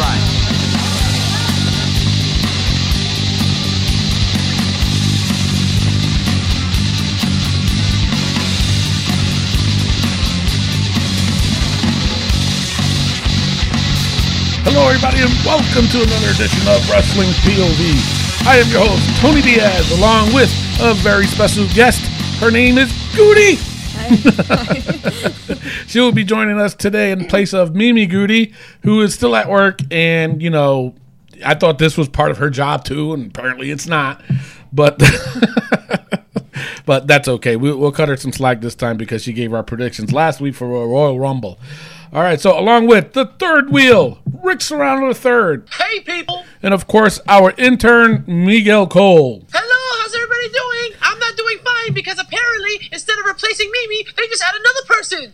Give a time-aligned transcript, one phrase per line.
[0.00, 0.20] line.
[14.64, 18.46] Hello, everybody, and welcome to another edition of Wrestling POV.
[18.46, 22.06] I am your host, Tony Diaz, along with a very special guest.
[22.40, 23.69] Her name is Goody.
[25.86, 28.52] she will be joining us today in place of Mimi Goody,
[28.82, 29.80] who is still at work.
[29.90, 30.94] And, you know,
[31.44, 34.22] I thought this was part of her job too, and apparently it's not.
[34.72, 35.00] But.
[36.86, 37.54] But that's okay.
[37.54, 40.56] We, we'll cut her some slack this time because she gave our predictions last week
[40.56, 41.56] for a Royal Rumble.
[42.12, 46.44] All right, so along with the third wheel, Rick Serrano the third, Hey people!
[46.60, 49.44] and of course our intern Miguel Cole.
[49.52, 50.98] Hello, how's everybody doing?
[51.02, 55.32] I'm not doing fine because apparently instead of replacing Mimi, they just add another person.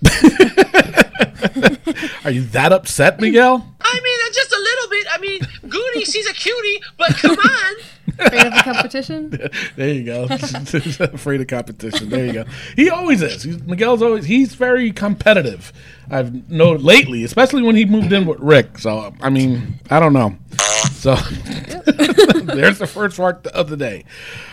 [2.24, 3.74] Are you that upset, Miguel?
[3.80, 5.06] I mean, just a little bit.
[5.12, 7.74] I mean, Goody, she's a cutie, but come on.
[8.08, 9.50] Afraid of the competition?
[9.76, 10.24] There you go.
[10.30, 12.08] Afraid of competition.
[12.08, 12.44] There you go.
[12.74, 13.42] He always is.
[13.42, 15.72] He's, Miguel's always he's very competitive.
[16.10, 18.78] I've known lately, especially when he moved in with Rick.
[18.78, 20.36] So I mean, I don't know.
[20.92, 21.14] So
[21.86, 24.04] there's the first part of the day.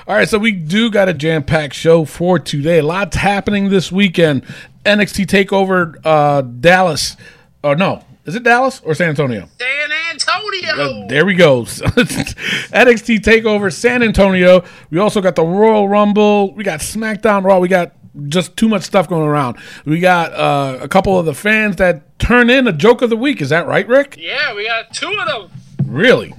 [0.07, 2.81] All right, so we do got a jam packed show for today.
[2.81, 4.43] Lots happening this weekend.
[4.85, 7.15] NXT Takeover uh, Dallas.
[7.63, 9.49] Oh no, is it Dallas or San Antonio?
[9.59, 11.03] San Antonio.
[11.03, 11.61] Uh, there we go.
[11.63, 14.63] NXT Takeover San Antonio.
[14.89, 16.53] We also got the Royal Rumble.
[16.53, 17.59] We got SmackDown Raw.
[17.59, 17.93] We got
[18.27, 19.57] just too much stuff going around.
[19.85, 23.17] We got uh, a couple of the fans that turn in a joke of the
[23.17, 23.41] week.
[23.41, 24.17] Is that right, Rick?
[24.19, 25.51] yeah, we got two of them.
[25.85, 26.33] Really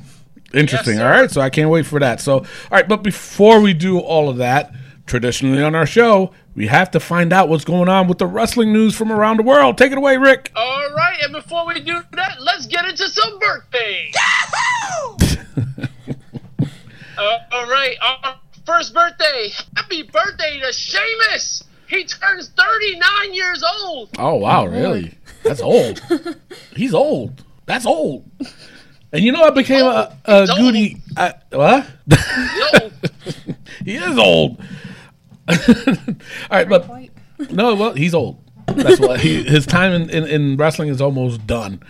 [0.55, 0.94] interesting.
[0.94, 2.20] Yes, all right, so I can't wait for that.
[2.20, 4.72] So, all right, but before we do all of that,
[5.06, 8.72] traditionally on our show, we have to find out what's going on with the wrestling
[8.72, 9.77] news from around the world.
[9.77, 10.52] Take it away, Rick.
[10.55, 14.14] All right, and before we do that, let's get into some birthdays.
[17.19, 19.50] uh, all right, our first birthday.
[19.77, 21.64] Happy birthday to Sheamus.
[21.89, 24.11] He turns 39 years old.
[24.18, 25.18] Oh wow, really?
[25.42, 26.01] That's old.
[26.77, 27.45] He's old.
[27.67, 28.30] That's old.
[29.12, 31.02] And you know, I became a, a goody.
[31.17, 31.86] I, what?
[32.08, 32.92] He's old.
[33.84, 34.61] he is old.
[35.48, 36.88] All right, but
[37.50, 38.40] no, well, he's old.
[38.66, 41.82] That's what he, his time in, in, in wrestling is almost done.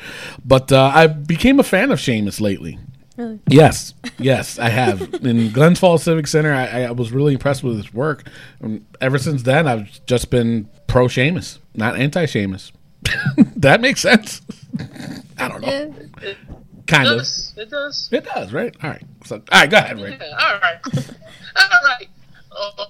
[0.44, 2.78] But uh, I became a fan of Sheamus lately.
[3.16, 3.38] Really?
[3.48, 5.00] Yes, yes, I have.
[5.24, 8.26] In Glens Falls Civic Center, I, I was really impressed with his work.
[8.60, 12.72] And ever since then, I've just been pro Sheamus, not anti Sheamus.
[13.56, 14.42] that makes sense.
[15.38, 15.94] I don't know.
[16.20, 16.32] Yeah.
[16.88, 17.18] kind It of.
[17.18, 17.54] does.
[17.56, 18.08] It does.
[18.10, 18.74] It does, right?
[18.82, 19.02] All right.
[19.24, 20.20] So, all right, go ahead, Rick.
[20.20, 20.78] Yeah, all right.
[21.56, 22.08] all right.
[22.50, 22.86] Oh, oh,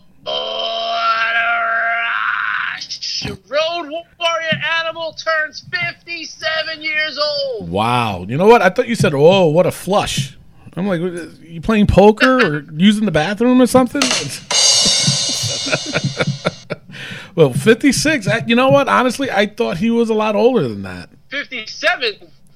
[3.48, 7.70] Road Warrior Animal turns 57 years old.
[7.70, 8.24] Wow.
[8.28, 8.62] You know what?
[8.62, 10.36] I thought you said, "Oh, what a flush."
[10.76, 11.12] I'm like, "What-
[11.42, 14.02] you playing poker or using the bathroom or something?
[17.34, 18.28] well, 56.
[18.28, 18.88] I, you know what?
[18.88, 21.10] Honestly, I thought he was a lot older than that.
[21.28, 22.14] 57.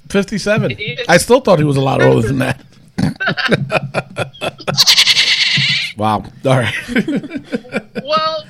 [0.08, 0.76] 57.
[1.08, 2.64] I still thought he was a lot older than that.
[5.98, 6.24] wow.
[6.46, 6.74] All right.
[8.02, 8.44] Well,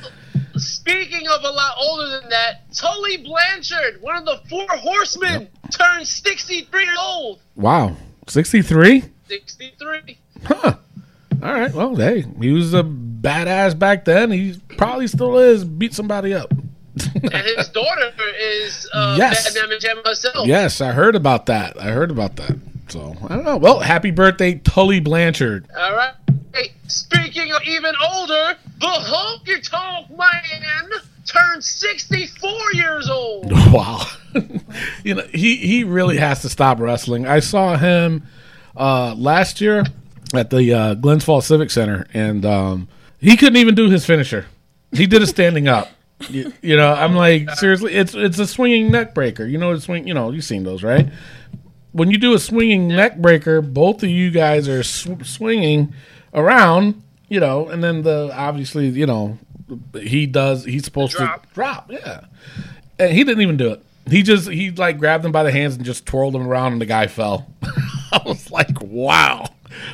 [0.56, 6.10] speaking of a lot older than that, Tully Blanchard, one of the four horsemen, turns
[6.10, 7.40] 63 years old.
[7.56, 7.96] wow.
[8.28, 9.02] 63?
[9.28, 10.18] 63.
[10.44, 10.74] Huh.
[11.42, 11.72] All right.
[11.74, 14.30] Well, hey, he was a badass back then.
[14.30, 15.64] He probably still is.
[15.64, 16.52] Beat somebody up.
[16.52, 19.54] And his daughter is uh, Yes.
[19.54, 20.46] Bad Damage Gem herself.
[20.46, 21.80] Yes, I heard about that.
[21.80, 22.56] I heard about that.
[22.88, 23.56] So I don't know.
[23.56, 25.68] Well, happy birthday, Tully Blanchard.
[25.76, 26.14] All right.
[26.54, 30.90] Hey, speaking of even older, the Honky Tonk Man
[31.26, 33.52] turned 64 years old.
[33.68, 34.06] Wow.
[35.04, 37.26] you know, he he really has to stop wrestling.
[37.26, 38.22] I saw him
[38.76, 39.84] uh, last year
[40.34, 42.88] at the uh, Glens Falls Civic Center, and um,
[43.18, 44.46] he couldn't even do his finisher.
[44.92, 45.88] He did a standing up.
[46.30, 47.94] You, you know, I'm like seriously.
[47.94, 49.46] It's it's a swinging neck breaker.
[49.46, 50.08] You know, swing.
[50.08, 51.08] You know, you've seen those, right?
[51.98, 55.92] When you do a swinging neck breaker, both of you guys are sw- swinging
[56.32, 57.02] around.
[57.28, 59.36] You know, and then the obviously, you know,
[60.00, 60.64] he does.
[60.64, 61.46] He's supposed drop.
[61.46, 61.90] to drop.
[61.92, 62.20] Yeah,
[62.98, 63.82] and he didn't even do it.
[64.08, 66.80] He just he like grabbed him by the hands and just twirled him around, and
[66.80, 67.46] the guy fell.
[68.12, 69.44] I was like, wow.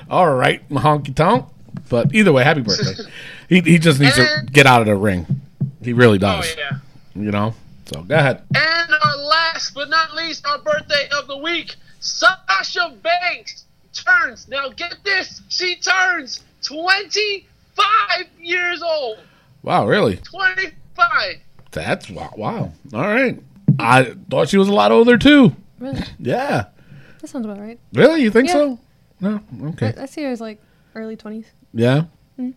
[0.08, 1.46] All right, honky tonk.
[1.88, 3.02] But either way, happy birthday.
[3.48, 5.26] he he just needs to get out of the ring.
[5.82, 6.54] He really Oh, does.
[6.56, 6.78] yeah.
[7.16, 7.54] You know.
[7.86, 8.42] So go ahead.
[8.54, 11.74] And our last but not least, our birthday of the week,
[12.04, 14.46] Sasha Banks turns.
[14.48, 19.18] Now get this, she turns 25 years old.
[19.62, 20.16] Wow, really?
[20.18, 21.36] 25.
[21.72, 22.30] That's wow.
[22.36, 22.72] Wow.
[22.92, 23.40] All right.
[23.78, 25.56] I thought she was a lot older too.
[25.78, 26.02] Really?
[26.18, 26.66] Yeah.
[27.20, 27.80] That sounds about right.
[27.94, 28.22] Really?
[28.22, 28.52] You think Yeah.
[28.54, 28.78] so?
[29.20, 29.40] No.
[29.70, 29.92] Okay.
[29.98, 30.60] I, I see her as like
[30.94, 31.46] early 20s.
[31.72, 32.04] Yeah.
[32.38, 32.50] Mm-hmm.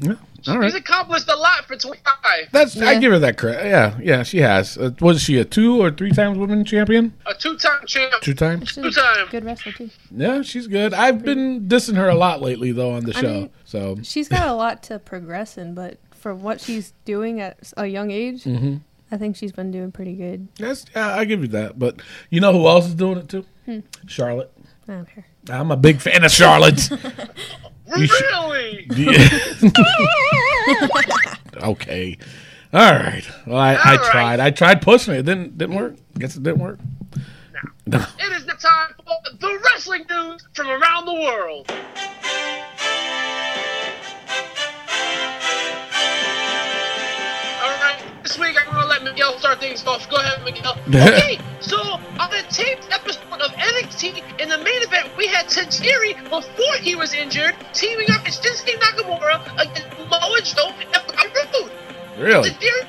[0.00, 0.14] Yeah.
[0.46, 0.64] All right.
[0.66, 2.48] He's accomplished a lot for 25.
[2.52, 3.66] That's I give her that credit.
[3.66, 4.76] Yeah, yeah, she has.
[4.76, 7.14] Uh, was she a two or three times women champion?
[7.26, 8.12] A two-time champ.
[8.20, 8.74] Two times.
[8.74, 9.26] Two a time.
[9.30, 9.88] good wrestler, too.
[10.14, 10.92] Yeah, she's good.
[10.92, 13.32] I've been dissing her a lot lately though on the I show.
[13.32, 17.56] mean- so She's got a lot to progress in, but for what she's doing at
[17.60, 18.76] s- a young age, Mm-hmm.
[19.10, 20.48] I think she's been doing pretty good.
[20.58, 21.78] yes, yeah, I give you that.
[21.78, 22.00] But
[22.30, 23.44] you know who else is doing it too?
[23.64, 23.80] Hmm.
[24.06, 24.52] Charlotte.
[24.88, 25.26] I don't care.
[25.50, 26.90] I'm a big fan of Charlotte.
[27.96, 28.88] You should- Really?
[31.62, 32.18] okay.
[32.72, 33.22] All right.
[33.46, 34.10] Well, I, I All right.
[34.10, 34.40] tried.
[34.40, 35.18] I tried pushing it.
[35.20, 35.94] It didn't didn't work.
[36.18, 36.78] Guess it didn't work.
[37.86, 37.98] No.
[38.18, 41.70] It is the time for the wrestling news from around the world.
[48.24, 50.08] This week I'm gonna let Miguel start things off.
[50.08, 50.78] Go ahead, Miguel.
[50.88, 56.16] Okay, so on the taped episode of NXT, in the main event, we had Tajiri
[56.30, 61.72] before he was injured, teaming up with Shinsuke Nakamura against Moa Joe and Bobby Roode.
[62.18, 62.48] Really?
[62.48, 62.86] Tajiri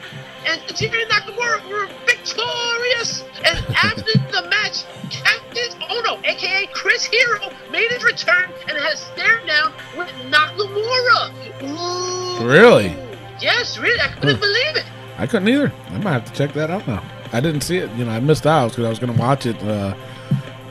[0.47, 3.25] and Tajiri and Nakamura were victorious.
[3.43, 9.45] And after the match, Kassius Ohno, aka Chris Hero, made his return and has stared
[9.45, 11.33] down with Nakamura.
[11.61, 12.47] Ooh.
[12.47, 12.95] Really?
[13.41, 13.99] Yes, really.
[13.99, 14.85] I couldn't believe it.
[15.17, 15.71] I couldn't either.
[15.89, 17.03] I might have to check that out now.
[17.31, 17.89] I didn't see it.
[17.91, 19.95] You know, I missed out because I was going to watch it uh,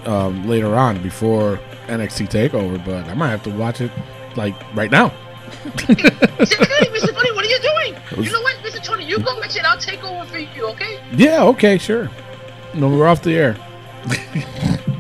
[0.07, 3.91] um, later on before NXT Takeover, but I might have to watch it
[4.37, 5.11] like right now.
[5.79, 7.15] Say, hey, Mr.
[7.15, 8.25] What are you doing?
[8.25, 8.83] You know what, Mr.
[8.83, 9.65] Tony, you go watch it.
[9.65, 11.01] I'll take over for you, okay?
[11.13, 11.45] Yeah.
[11.45, 11.79] Okay.
[11.79, 12.11] Sure.
[12.75, 13.57] No, we're off the air.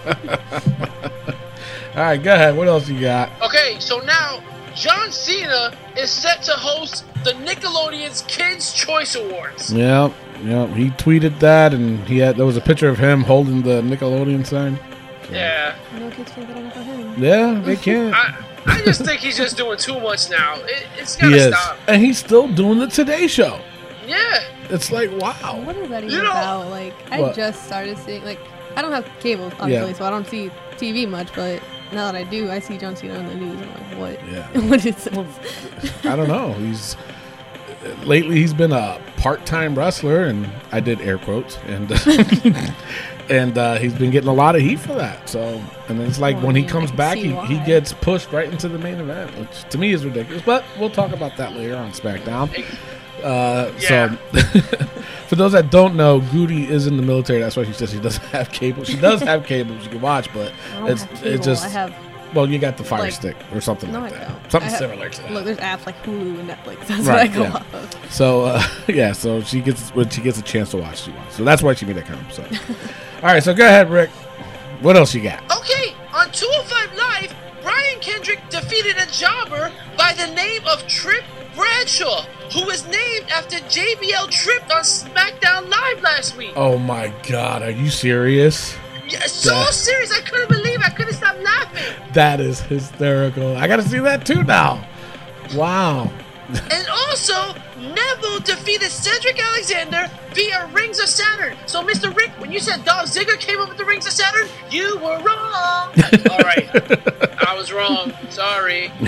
[1.94, 2.22] All right.
[2.22, 2.56] Go ahead.
[2.56, 3.30] What else you got?
[3.42, 4.42] Okay, so now
[4.80, 9.70] John Cena is set to host the Nickelodeon's Kids' Choice Awards.
[9.72, 10.10] Yeah.
[10.42, 10.66] Yeah.
[10.68, 14.46] He tweeted that, and he had there was a picture of him holding the Nickelodeon
[14.46, 14.78] sign.
[15.30, 15.76] Yeah.
[15.98, 17.22] No kids can get enough of him.
[17.22, 18.14] Yeah, they can't.
[18.14, 18.34] I,
[18.66, 20.54] I just think he's just doing too much now.
[20.60, 21.76] It, it's he gotta is, stop.
[21.86, 23.60] and he's still doing the Today Show.
[24.06, 24.40] Yeah.
[24.70, 25.60] It's like wow.
[25.64, 26.68] What is that even You know- about?
[26.70, 27.36] Like, I What?
[27.36, 28.38] just started seeing, like,
[28.76, 31.60] I don't have cable, obviously, so I don't see TV much, but
[31.92, 33.60] now that I do, I see John Cena on the news.
[33.60, 34.28] I'm like, what?
[34.28, 34.48] Yeah.
[34.68, 36.04] what is this?
[36.04, 36.52] I don't know.
[36.54, 36.96] He's
[38.04, 41.90] lately he's been a part-time wrestler, and I did air quotes, and
[43.30, 45.28] and uh, he's been getting a lot of heat for that.
[45.28, 48.32] So, and it's like Well, when he mean, I comes back, he, he gets pushed
[48.32, 50.42] right into the main event, which to me is ridiculous.
[50.42, 52.50] But we'll talk about that later on SmackDown.
[53.22, 54.16] Uh, Yeah.
[54.32, 54.40] So,
[55.28, 57.40] for those that don't know, Goody is in the military.
[57.40, 58.84] That's why she says she doesn't have cable.
[58.84, 60.52] She does have cable she can watch, but
[60.86, 61.94] it's have it's just I have.
[62.34, 64.50] well, you got the Fire like- Stick or something No, like I that, don't.
[64.50, 65.32] something have- similar to that.
[65.32, 66.78] Look, there's apps like Hulu and Netflix.
[66.88, 67.52] That's Right, what I go yeah.
[67.54, 68.12] off of.
[68.12, 71.34] So uh, yeah, so she gets when she gets a chance to watch, she watches.
[71.36, 72.32] So that's why she made that comment.
[72.32, 74.10] So, all right, so go ahead, Rick.
[74.80, 75.42] What else you got?
[75.58, 81.22] Okay, on 205 Live, Brian Kendrick defeated a jobber by the name of Trip
[81.54, 82.22] Bradshaw,
[82.54, 86.52] who was named after JBL tripped on SmackDown Live last week.
[86.56, 88.74] Oh my God, are you serious?
[89.08, 92.12] Yeah, so that- serious, I couldn't believe I couldn't stop laughing.
[92.14, 93.56] That is hysterical.
[93.56, 94.86] I got to see that too now.
[95.54, 96.10] Wow.
[96.70, 101.56] And also, Neville defeated Cedric Alexander via Rings of Saturn.
[101.66, 102.14] So, Mr.
[102.14, 105.18] Rick, when you said Dolph Ziggler came up with the Rings of Saturn, you were
[105.20, 105.92] wrong.
[106.30, 106.68] All right,
[107.46, 108.12] I was wrong.
[108.28, 108.92] Sorry.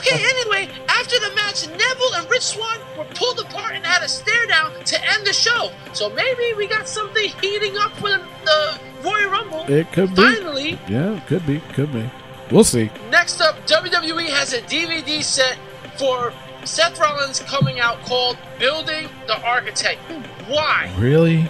[0.00, 4.08] Okay, anyway, after the match, Neville and Rich Swann were pulled apart and had a
[4.08, 5.70] stare down to end the show.
[5.92, 9.64] So maybe we got something heating up for the, the Royal Rumble.
[9.68, 10.22] It could be.
[10.22, 11.60] Finally, Yeah, it could be.
[11.74, 12.08] Could be.
[12.50, 12.90] We'll see.
[13.10, 15.58] Next up, WWE has a DVD set
[15.98, 16.32] for
[16.64, 20.00] Seth Rollins coming out called Building the Architect.
[20.48, 20.92] Why?
[20.98, 21.48] Really?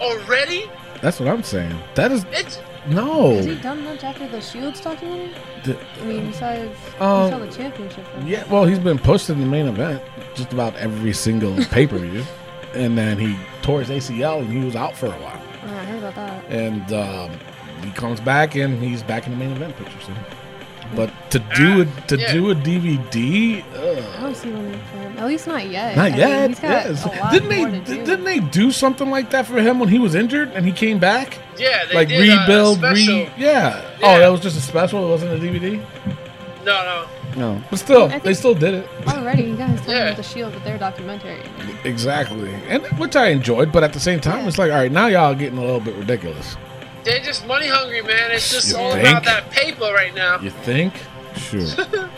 [0.00, 0.70] Already?
[1.02, 1.76] That's what I'm saying.
[1.94, 3.34] That is It's no.
[3.34, 5.32] Has he done much after the Shields documentary?
[5.64, 8.06] The- I mean, besides Um, he the championship.
[8.06, 8.26] for him.
[8.28, 10.02] Yeah, well, he's been pushed in the main event
[10.34, 12.24] just about every single pay per view,
[12.74, 15.42] and then he tore his ACL and he was out for a while.
[15.64, 16.44] Oh, I heard about that.
[16.50, 17.30] and um,
[17.84, 20.00] he comes back and he's back in the main event picture.
[20.00, 20.12] So.
[20.96, 22.32] But to do a to yeah.
[22.32, 23.62] do a DVD,
[24.16, 25.18] I don't see one for him.
[25.18, 25.96] At least not yet.
[25.96, 26.48] not I mean, yet.
[26.50, 27.04] he's got yes.
[27.04, 28.04] a lot Didn't more they to do.
[28.06, 30.98] didn't they do something like that for him when he was injured and he came
[30.98, 31.38] back?
[31.58, 33.14] yeah, they like did, uh, a rebuild, special.
[33.16, 33.82] re yeah.
[33.82, 33.84] Yeah.
[34.02, 35.06] Oh, that was just a special.
[35.06, 35.84] It wasn't a DVD.
[36.64, 37.06] No, no.
[37.36, 40.04] No, but still, I think- they still did it Already, you guys talking Yeah.
[40.06, 41.38] about the Shield with their documentary.
[41.84, 43.70] exactly, and which I enjoyed.
[43.70, 44.48] But at the same time, Yeah.
[44.48, 46.56] it's like, all right, now y'all getting a little bit ridiculous.
[47.04, 48.30] They're just money hungry, man.
[48.30, 49.06] It's just You all think?
[49.08, 50.38] about that paper right now.
[50.40, 50.94] You think?
[51.36, 51.60] Sure.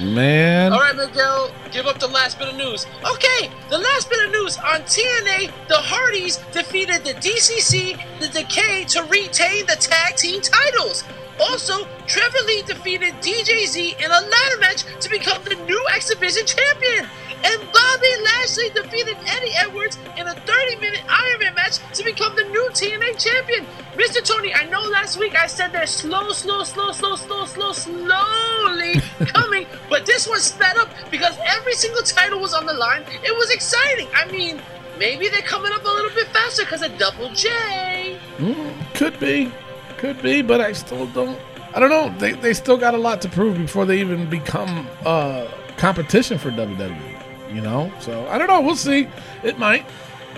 [0.00, 0.72] Man.
[0.72, 2.86] All right, Miguel, give up the last bit of news.
[3.04, 8.84] Okay, the last bit of news on TNA, the Hardys defeated the DCC, the Decay
[8.84, 11.02] to retain the tag team titles.
[11.40, 16.46] Also, Trevor Lee defeated DJZ in a ladder match to become the new X Division
[16.46, 17.08] champion.
[17.44, 22.44] And Bobby Lashley defeated Eddie Edwards in a 30 minute Ironman match to become the
[22.44, 23.66] new TNA champion.
[23.94, 24.24] Mr.
[24.24, 28.94] Tony, I know last week I said they're slow, slow, slow, slow, slow, slow, slowly
[29.26, 33.02] coming, but this one sped up because every single title was on the line.
[33.24, 34.08] It was exciting.
[34.14, 34.60] I mean,
[34.98, 38.18] maybe they're coming up a little bit faster because of Double J.
[38.38, 39.52] Mm, could be.
[39.98, 41.38] Could be, but I still don't.
[41.74, 42.12] I don't know.
[42.18, 45.46] They, they still got a lot to prove before they even become uh,
[45.76, 47.11] competition for WWE.
[47.52, 48.60] You know, so I don't know.
[48.60, 49.08] We'll see.
[49.42, 49.84] It might.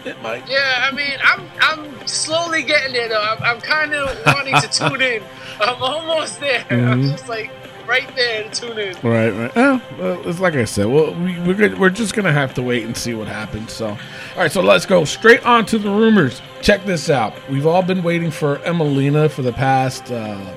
[0.04, 0.46] It might.
[0.48, 3.22] Yeah, I mean, I'm I'm slowly getting there though.
[3.22, 5.22] I'm, I'm kind of wanting to tune in.
[5.60, 6.64] I'm almost there.
[6.70, 7.10] I'm Mhm.
[7.12, 7.50] just like
[7.86, 8.94] right there to tune in.
[9.02, 9.52] Right, right.
[9.56, 10.86] Oh, well, it's like I said.
[10.86, 11.78] Well, we, we're good.
[11.78, 13.72] we're just gonna have to wait and see what happens.
[13.72, 13.96] So, all
[14.36, 14.50] right.
[14.50, 16.40] So let's go straight on to the rumors.
[16.62, 17.34] Check this out.
[17.48, 20.54] We've all been waiting for Emmalina for the past uh,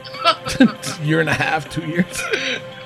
[1.04, 2.22] year and a half, two years.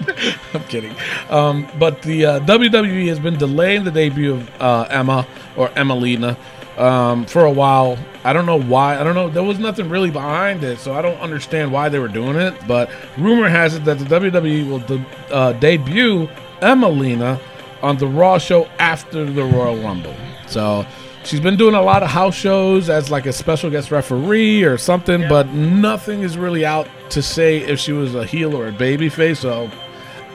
[0.53, 0.95] I'm kidding.
[1.29, 6.37] Um, but the uh, WWE has been delaying the debut of uh, Emma or Emmalina
[6.77, 7.97] um, for a while.
[8.23, 8.99] I don't know why.
[8.99, 9.29] I don't know.
[9.29, 12.53] There was nothing really behind it, so I don't understand why they were doing it.
[12.67, 16.27] But rumor has it that the WWE will de- uh, debut
[16.61, 17.39] Emmalina
[17.81, 20.15] on the Raw show after the Royal Rumble.
[20.47, 20.85] So
[21.23, 24.77] she's been doing a lot of house shows as like a special guest referee or
[24.77, 28.71] something, but nothing is really out to say if she was a heel or a
[28.71, 29.37] babyface.
[29.37, 29.69] So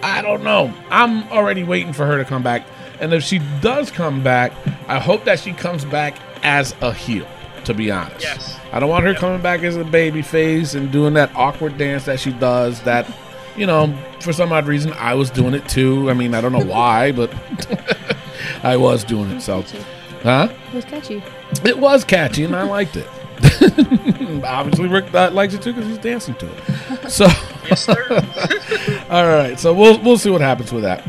[0.02, 0.72] I don't know.
[0.90, 2.66] I'm already waiting for her to come back.
[3.00, 4.52] And if she does come back,
[4.88, 7.26] I hope that she comes back as a heel,
[7.64, 8.22] to be honest.
[8.22, 8.58] Yes.
[8.72, 12.04] I don't want her coming back as a baby face and doing that awkward dance
[12.06, 13.06] that she does that,
[13.56, 16.10] you know, for some odd reason I was doing it too.
[16.10, 17.32] I mean, I don't know why, but
[18.62, 19.40] I was doing it.
[19.40, 19.62] So,
[20.22, 20.48] huh?
[20.68, 21.22] It was catchy.
[21.64, 23.06] It was catchy and I liked it.
[24.44, 27.10] Obviously, Rick uh, likes it too because he's dancing to it.
[27.10, 27.26] So,
[27.68, 29.04] Yes, sir.
[29.10, 31.04] all right, so we'll we'll see what happens with that.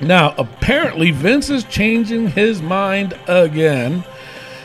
[0.00, 4.04] Now, apparently, Vince is changing his mind again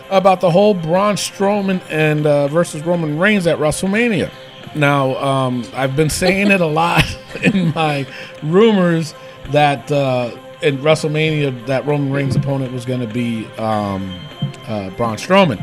[0.10, 4.32] about the whole Braun Strowman and uh, versus Roman Reigns at WrestleMania.
[4.76, 7.04] Now, um, I've been saying it a lot
[7.44, 8.06] in my
[8.44, 9.14] rumors
[9.52, 14.20] that uh, in WrestleMania that Roman Reigns' opponent was going to be um,
[14.68, 15.62] uh, Braun Strowman.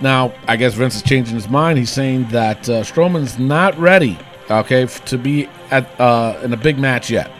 [0.00, 1.78] Now, I guess Vince is changing his mind.
[1.78, 4.18] He's saying that uh, Strowman's not ready,
[4.50, 7.30] okay, f- to be at uh, in a big match yet.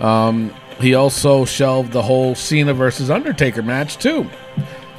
[0.00, 4.28] Um, he also shelved the whole Cena versus Undertaker match too.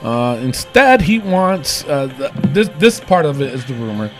[0.03, 2.69] Uh, instead, he wants uh, th- this.
[2.77, 4.11] This part of it is the rumor.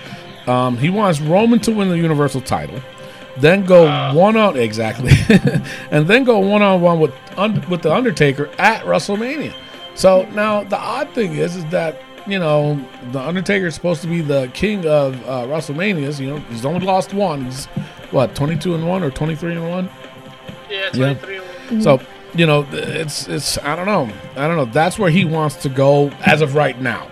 [0.47, 2.79] Um, he wants Roman to win the Universal title,
[3.37, 3.83] then go
[4.13, 5.11] one on exactly,
[5.91, 9.53] and then go one on one with un- with the Undertaker at WrestleMania.
[9.93, 14.07] So now the odd thing is, is that you know the Undertaker is supposed to
[14.07, 16.19] be the king of uh, WrestleManias.
[16.19, 17.45] You know he's only lost one.
[17.45, 17.65] He's
[18.11, 19.89] what twenty two and one or twenty three and one.
[20.69, 21.13] Yeah, Yeah.
[21.67, 21.81] 23.
[21.81, 22.01] So
[22.35, 24.65] you know, it's it's I don't know, I don't know.
[24.65, 27.09] That's where he wants to go as of right now.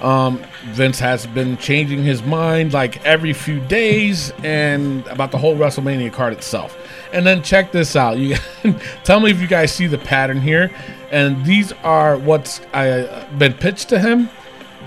[0.00, 5.56] Um, Vince has been changing his mind like every few days and about the whole
[5.56, 6.76] WrestleMania card itself.
[7.12, 8.18] And then check this out.
[8.18, 8.36] You
[9.04, 10.70] tell me if you guys see the pattern here.
[11.10, 14.28] And these are what's I, been pitched to him.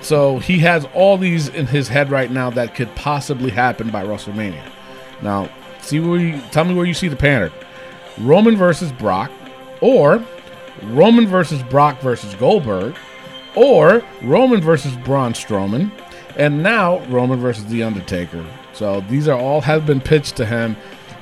[0.02, 4.04] So he has all these in his head right now that could possibly happen by
[4.06, 4.64] WrestleMania.
[5.22, 5.50] Now,
[5.82, 7.52] see where you tell me where you see the pattern.
[8.20, 9.32] Roman versus Brock,
[9.82, 10.24] or
[10.84, 12.96] Roman versus Brock versus Goldberg,
[13.56, 15.92] or Roman versus Braun Strowman,
[16.36, 18.46] and now Roman versus The Undertaker.
[18.74, 20.78] So these are all have been pitched to him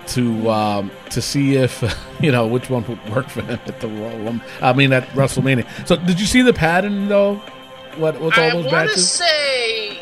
[0.07, 1.83] to um, to see if
[2.21, 5.65] you know which one would work for him at the Royal I mean at WrestleMania.
[5.87, 7.35] So did you see the pattern though?
[7.97, 9.09] What with all I those want to matches?
[9.11, 9.99] say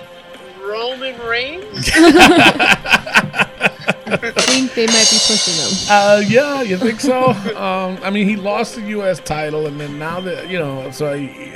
[0.61, 1.89] Roman Reigns.
[4.07, 5.71] I think they might be pushing them.
[5.89, 7.29] Uh, yeah, you think so?
[7.57, 9.19] um, I mean, he lost the U.S.
[9.19, 11.53] title, and then now that you know, so he,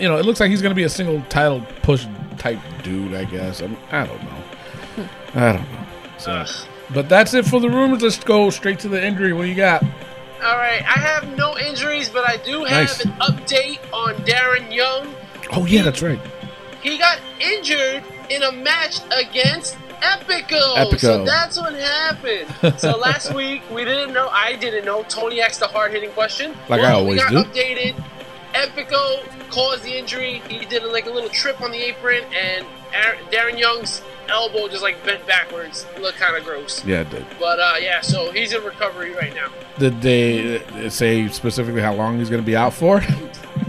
[0.00, 2.06] you know, it looks like he's going to be a single title push
[2.38, 3.14] type dude.
[3.14, 3.62] I guess.
[3.62, 5.08] I, mean, I don't know.
[5.34, 5.86] I don't know.
[6.18, 6.48] So, Ugh.
[6.94, 8.02] but that's it for the rumors.
[8.02, 9.32] Let's go straight to the injury.
[9.32, 9.82] What do you got?
[9.82, 13.04] All right, I have no injuries, but I do have Nice.
[13.04, 15.14] an update on Darren Young.
[15.52, 16.20] Oh yeah, that's right.
[16.82, 20.76] He got injured in a match against Epico.
[20.76, 20.98] Epico.
[20.98, 22.78] So that's what happened.
[22.78, 24.28] so last week we didn't know.
[24.28, 25.02] I didn't know.
[25.04, 26.54] Tony asked the hard hitting question.
[26.68, 27.44] Like I always we do.
[27.44, 28.02] Updated.
[28.52, 30.40] Epico caused the injury.
[30.48, 32.66] He did like a little trip on the apron, and
[33.30, 35.86] Darren Young's elbow just like bent backwards.
[35.94, 36.84] It looked kind of gross.
[36.84, 37.26] Yeah, it did.
[37.38, 39.48] But uh, yeah, so he's in recovery right now.
[39.78, 43.02] Did they say specifically how long he's going to be out for?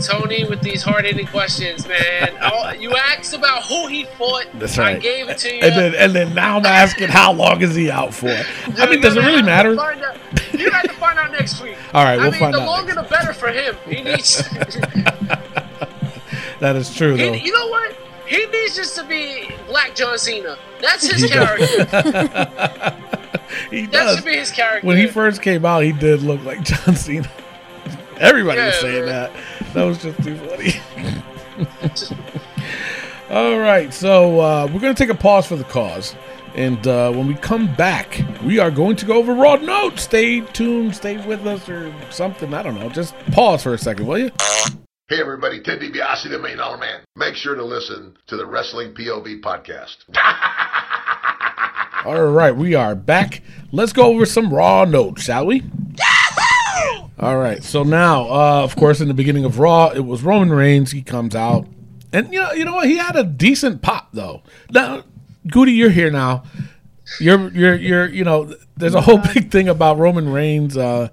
[0.05, 2.29] Tony with these hard hitting questions, man.
[2.41, 4.45] Oh, you asked about who he fought.
[4.55, 4.95] That's right.
[4.97, 5.61] I gave it to you.
[5.61, 8.27] and then and then now I'm asking how long is he out for?
[8.77, 9.71] I mean, does it really matter?
[10.53, 11.75] You have to find out next week.
[11.93, 13.75] All right, I we'll mean, find the out longer next the better for him.
[13.87, 14.43] He needs.
[16.59, 17.33] That is true though.
[17.33, 17.95] he, you know what?
[18.25, 20.57] He needs just to be Black John Cena.
[20.81, 21.65] That's his character.
[23.71, 24.15] He That does.
[24.17, 24.85] should be his character.
[24.85, 27.29] When he first came out, he did look like John Cena.
[28.19, 29.31] Everybody was saying that.
[29.73, 30.73] That was just too funny.
[33.29, 36.15] All right, so uh, we're going to take a pause for the cause.
[36.55, 39.99] And uh, when we come back, we are going to go over Raw Note.
[39.99, 42.53] Stay tuned, stay with us, or something.
[42.53, 42.89] I don't know.
[42.89, 44.31] Just pause for a second, will you?
[45.09, 46.99] Hey everybody, Ted DiBiase, the Million Dollar Man.
[47.15, 49.97] Make sure to listen to the Wrestling POV podcast.
[52.05, 53.41] All right, we are back.
[53.71, 55.63] Let's go over some Raw Notes, shall we?
[57.19, 60.51] All right, so now, uh, of course, in the beginning of Raw, it was Roman
[60.51, 60.91] Reigns.
[60.91, 61.67] He comes out,
[62.13, 62.87] and you know, you know what?
[62.87, 64.43] He had a decent pop though.
[64.69, 65.03] Now,
[65.47, 66.43] Goody, you're here now.
[67.19, 68.07] You're, you're, you're.
[68.07, 70.77] You know, there's a whole big thing about Roman Reigns.
[70.77, 71.09] Uh,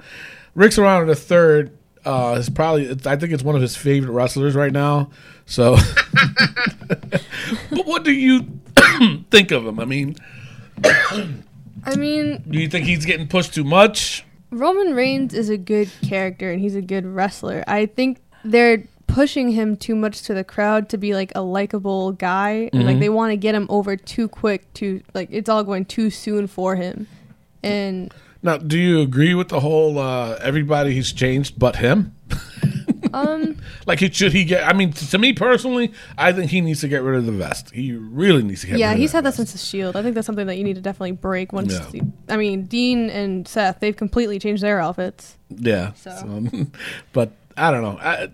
[0.54, 2.84] Rick Serrano the third uh, is probably.
[2.84, 5.10] It's, I think it's one of his favorite wrestlers right now.
[5.46, 5.76] So,
[6.88, 8.60] but what do you
[9.30, 9.80] think of him?
[9.80, 10.16] I mean,
[10.84, 14.23] I mean, do you think he's getting pushed too much?
[14.54, 17.64] Roman Reigns is a good character and he's a good wrestler.
[17.66, 22.12] I think they're pushing him too much to the crowd to be like a likable
[22.12, 25.62] guy and like they want to get him over too quick to like it's all
[25.64, 27.06] going too soon for him.
[27.62, 32.14] And Now, do you agree with the whole uh, everybody he's changed but him?
[33.14, 33.56] um
[33.86, 34.66] Like, should he get?
[34.66, 37.70] I mean, to me personally, I think he needs to get rid of the vest.
[37.70, 38.78] He really needs to get.
[38.78, 39.36] yeah, rid of he's that had that vest.
[39.36, 39.96] sense of shield.
[39.96, 42.02] I think that's something that you need to definitely break once Yeah.
[42.28, 45.36] I mean, Dean and Seth, they've completely changed their outfits.
[45.50, 45.92] Yeah.
[45.94, 46.10] So.
[46.10, 46.66] so-
[47.12, 47.98] but I don't know.
[48.00, 48.28] I,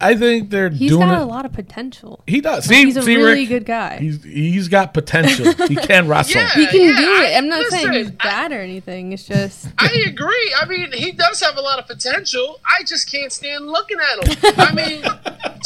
[0.00, 1.22] I think they're He's doing got it.
[1.22, 2.22] a lot of potential.
[2.26, 2.64] He does.
[2.64, 3.48] See, he's a see, really Rick?
[3.50, 3.98] good guy.
[3.98, 5.52] He's he's got potential.
[5.68, 6.40] he can wrestle.
[6.40, 6.48] Yeah.
[6.54, 7.34] he can yeah, do it.
[7.34, 9.12] I- I'm not saying he's listen, I- bad or anything.
[9.12, 10.54] It's just I agree.
[10.60, 12.60] I mean, he does have a lot of potential.
[12.64, 14.54] I just can't stand looking at him.
[14.58, 15.02] I mean,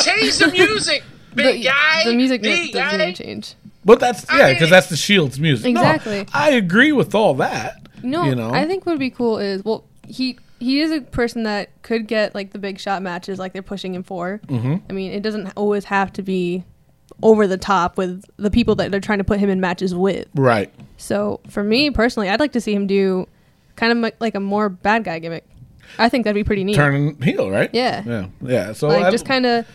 [0.01, 2.03] change the music, big the, guy.
[2.05, 3.12] the music big doesn't guy.
[3.12, 3.55] to change.
[3.85, 5.75] But that's yeah, because that's the Shield's music.
[5.75, 6.27] No, Exactly.
[6.33, 7.77] I agree with all that.
[8.03, 11.01] No, you know, I think what would be cool is well, he he is a
[11.01, 14.40] person that could get like the big shot matches like they're pushing him for.
[14.47, 14.77] Mm-hmm.
[14.88, 16.64] I mean, it doesn't always have to be
[17.23, 20.27] over the top with the people that they're trying to put him in matches with.
[20.35, 20.73] right.
[20.97, 23.27] So for me personally, I'd like to see him do
[23.77, 25.45] kind of like- like a more bad guy gimmick.
[25.99, 26.77] I think that'd be pretty neat.
[26.77, 27.69] Turning heel, right?
[27.73, 28.03] Yeah.
[28.07, 28.73] yeah, yeah.
[28.73, 29.67] So like I- just kind of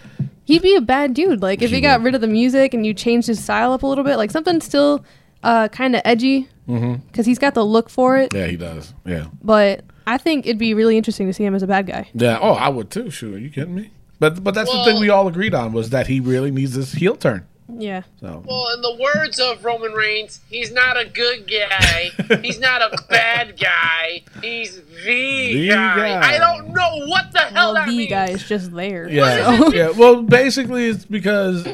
[0.45, 2.93] he'd be a bad dude like if He got rid of the music and you
[2.93, 5.05] changed his style up a little bit like something still
[5.43, 8.93] uh kind of edgy because he's got the look for it yeah, he does.
[9.05, 12.09] Yeah, but i think it'd be really interesting to see him as a bad guy
[12.13, 12.37] yeah.
[12.41, 13.09] Oh, I would too.
[13.09, 13.91] Sure, are you kidding me?
[14.19, 16.91] But but that's the thing we all agreed on was that he really needs this
[16.93, 17.45] heel turn.
[17.71, 22.09] yeah So Well, in the words of Roman Reigns, he's not a good guy.
[22.41, 24.23] he's not a bad guy.
[24.41, 26.09] He's the, The guy.
[26.19, 26.35] guy.
[26.35, 28.09] I don't know what the hell well that the means.
[28.09, 29.89] guy is just there yeah, so- yeah.
[29.91, 31.65] Well, basically, it's because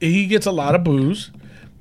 [0.00, 1.30] he gets a lot of boos,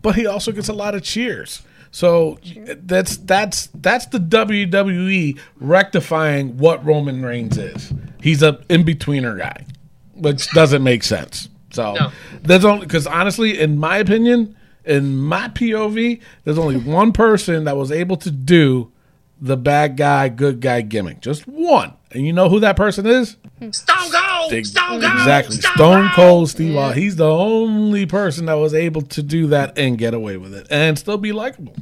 [0.02, 1.62] but he also gets a lot of cheers.
[1.96, 2.38] So
[2.84, 7.94] that's that's that's the WWE rectifying what Roman Reigns is.
[8.22, 9.66] He's a in betweener guy,
[10.14, 11.48] which doesn't make sense.
[11.72, 12.12] So No.
[12.42, 17.78] there's only because honestly, in my opinion, in my POV, there's only one person that
[17.78, 18.92] was able to do
[19.40, 21.22] the bad guy, good guy gimmick.
[21.22, 23.38] Just one, and you know who that person is?
[23.72, 24.12] Stone Cold.
[24.54, 25.04] Ex- Stone Cold.
[25.04, 25.56] Exactly.
[25.58, 26.80] Stone, Stone Cold Steve Yeah.
[26.82, 27.02] Austin.
[27.02, 30.68] He's the only person that was able to do that and get away with it
[30.70, 31.76] and still be likable.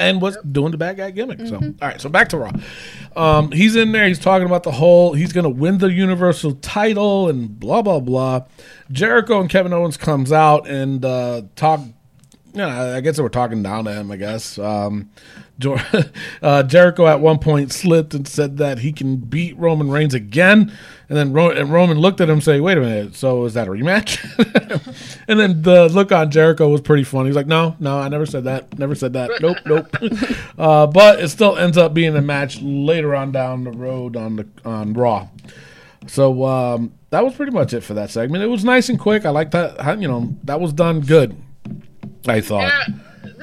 [0.00, 1.40] And was doing the bad guy gimmick.
[1.44, 2.00] So, all right.
[2.00, 2.52] So back to Raw.
[3.16, 4.06] Um, he's in there.
[4.06, 5.12] He's talking about the whole.
[5.12, 8.42] He's going to win the Universal title and blah blah blah.
[8.92, 11.80] Jericho and Kevin Owens comes out and uh, talk.
[11.80, 14.12] You know, I guess they were talking down to him.
[14.12, 15.10] I guess um,
[16.42, 20.72] uh, Jericho at one point slipped and said that he can beat Roman Reigns again,
[21.08, 23.54] and then Ro- and Roman looked at him and say, "Wait a minute, so is
[23.54, 24.18] that a rematch?"
[25.28, 27.28] and then the look on Jericho was pretty funny.
[27.28, 28.78] He's like, "No, no, I never said that.
[28.78, 29.30] Never said that.
[29.40, 29.88] Nope, nope."
[30.58, 34.36] uh, but it still ends up being a match later on down the road on
[34.36, 35.28] the on Raw.
[36.06, 38.44] So um, that was pretty much it for that segment.
[38.44, 39.26] It was nice and quick.
[39.26, 40.00] I like that.
[40.00, 41.36] You know, that was done good.
[42.26, 42.68] I thought.
[42.88, 42.94] Yeah,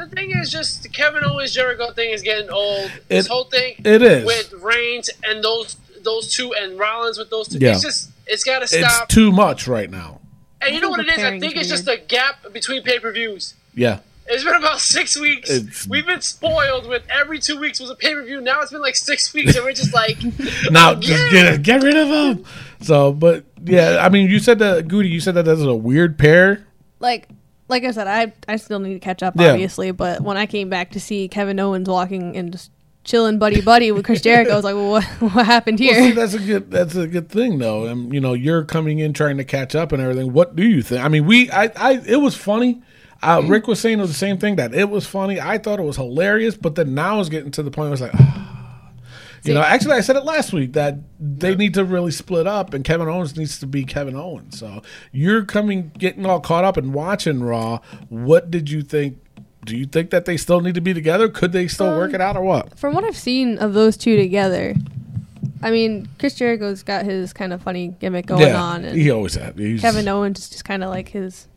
[0.09, 2.91] the thing is just the Kevin Owens Jericho thing is getting old.
[3.07, 4.25] this It- whole thing it is.
[4.25, 7.57] with Reigns and those those two and Rollins with those two.
[7.59, 7.71] Yeah.
[7.73, 9.09] It's just it's got to It's stop.
[9.09, 10.21] too much right now.
[10.61, 11.23] and you know what it is?
[11.23, 12.01] I think it's just weird.
[12.01, 13.53] a gap between pay per views.
[13.73, 13.99] Yeah.
[14.27, 15.49] It's been about six weeks.
[15.51, 18.41] It's- We've been spoiled with every two weeks was a pay per view.
[18.41, 20.17] Now it's been like six weeks, and we're just like,
[20.71, 21.51] Now oh, just yeah.
[21.57, 22.45] get get rid of them.
[22.81, 25.09] So, but yeah, I mean, you said that Goody.
[25.09, 26.65] You said that that's a weird pair.
[26.99, 27.27] like
[27.67, 29.51] like I said, I I still need to catch up, Yeah.
[29.51, 29.91] obviously.
[29.91, 32.71] But when I came back to see Kevin Owens walking and just
[33.03, 36.01] chilling buddy buddy with Chris Jericho, I was like, well, what what happened Well, see,
[36.05, 36.13] here?
[36.15, 37.85] that's a good that's a good thing though.
[37.85, 40.33] And you know, you're coming in trying to catch up and everything.
[40.33, 41.03] What do you think?
[41.03, 42.81] I mean, we I, I it was funny.
[43.23, 45.39] Uh, Rick was saying the same thing that it was funny.
[45.39, 48.01] I thought it was hilarious, but then now it's getting to the point where it's
[48.01, 48.11] like,
[49.45, 52.73] you know, actually, I said it last week that they need to really split up,
[52.73, 54.59] and Kevin Owens needs to be Kevin Owens.
[54.59, 54.81] So
[55.11, 57.79] you're coming, getting all caught up and watching Raw.
[58.09, 59.17] What did you think?
[59.65, 61.27] Do you think that they still need to be together?
[61.27, 62.77] Could they still work it out, or what?
[62.77, 64.75] From what I've seen of those two together,
[65.63, 69.33] I mean, Chris Jericho's got his kind of funny gimmick going on, and he always
[69.35, 69.57] had.
[69.57, 71.47] He's, Kevin Owens is just kind of like his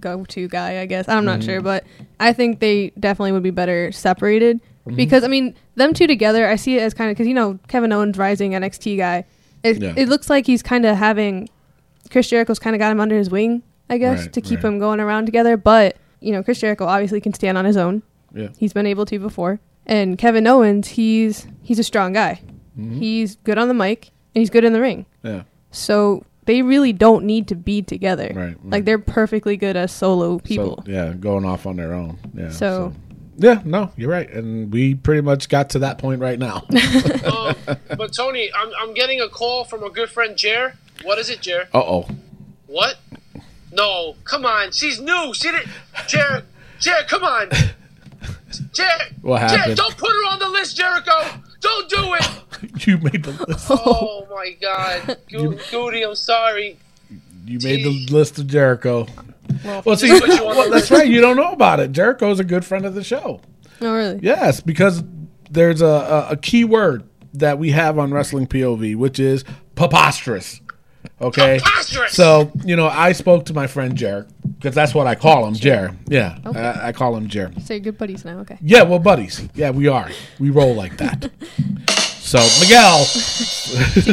[0.00, 1.08] go-to guy, I guess.
[1.08, 1.46] I'm not Mm-hmm.
[1.48, 1.84] sure, but
[2.20, 4.96] I think they definitely would be better separated Mm-hmm.
[4.96, 7.58] because I mean, them two together, I see it as kind of because you know
[7.68, 9.24] Kevin Owens rising NXT guy.
[9.62, 9.94] It, Yeah.
[9.96, 11.48] it looks like he's kind of having
[12.10, 14.72] Chris Jericho's kind of got him under his wing, I guess, Right, to keep right.
[14.72, 15.56] him going around together.
[15.56, 18.02] But you know, Chris Jericho obviously can stand on his own.
[18.34, 18.48] Yeah.
[18.58, 19.60] He's been able to before.
[19.86, 22.40] And Kevin Owens, he's he's a strong guy.
[22.78, 22.98] Mm-hmm.
[22.98, 25.06] He's good on the mic and he's good in the ring.
[25.22, 25.42] Yeah.
[25.70, 28.30] So they really don't need to be together.
[28.34, 28.56] Right, right.
[28.70, 30.82] Like they're perfectly good as solo people.
[30.86, 32.18] So, yeah, going off on their own.
[32.34, 32.50] Yeah.
[32.50, 32.92] So-
[33.36, 36.64] yeah, no, you're right, and we pretty much got to that point right now.
[37.24, 37.54] um,
[37.96, 40.74] but Tony, I'm, I'm getting a call from a good friend, Jer.
[41.02, 41.68] What is it, Jer?
[41.74, 42.08] uh oh.
[42.66, 42.96] What?
[43.72, 44.72] No, come on.
[44.72, 45.32] She's new.
[45.34, 45.68] She didn't.
[46.06, 46.44] Jer,
[46.80, 47.50] Jer, come on.
[48.72, 48.84] Jer,
[49.20, 49.76] What Jer, happened?
[49.76, 51.12] don't put her on the list, Jericho.
[51.60, 52.86] Don't do it.
[52.86, 53.66] You made the list.
[53.70, 56.78] Oh my God, Go- Goody, I'm sorry.
[57.44, 59.06] You made the list of Jericho.
[59.64, 61.06] Well, Well, see, put you on well, that's right.
[61.08, 61.92] You don't know about it.
[61.92, 63.40] Jericho's a good friend of the show.
[63.80, 64.20] oh really?
[64.22, 65.02] Yes, because
[65.50, 67.04] there's a, a, a key word
[67.34, 70.60] that we have on Wrestling POV, which is preposterous.
[71.20, 71.58] Okay.
[71.62, 72.12] Preposterous!
[72.12, 74.26] So, you know, I spoke to my friend Jer,
[74.58, 75.96] because that's what I call him, Jer.
[76.08, 77.52] Yeah, I, I call him Jer.
[77.64, 78.58] So you're good buddies now, okay.
[78.60, 79.48] Yeah, well, buddies.
[79.54, 80.10] Yeah, we are.
[80.40, 81.30] We roll like that.
[82.26, 83.06] So, Miguel.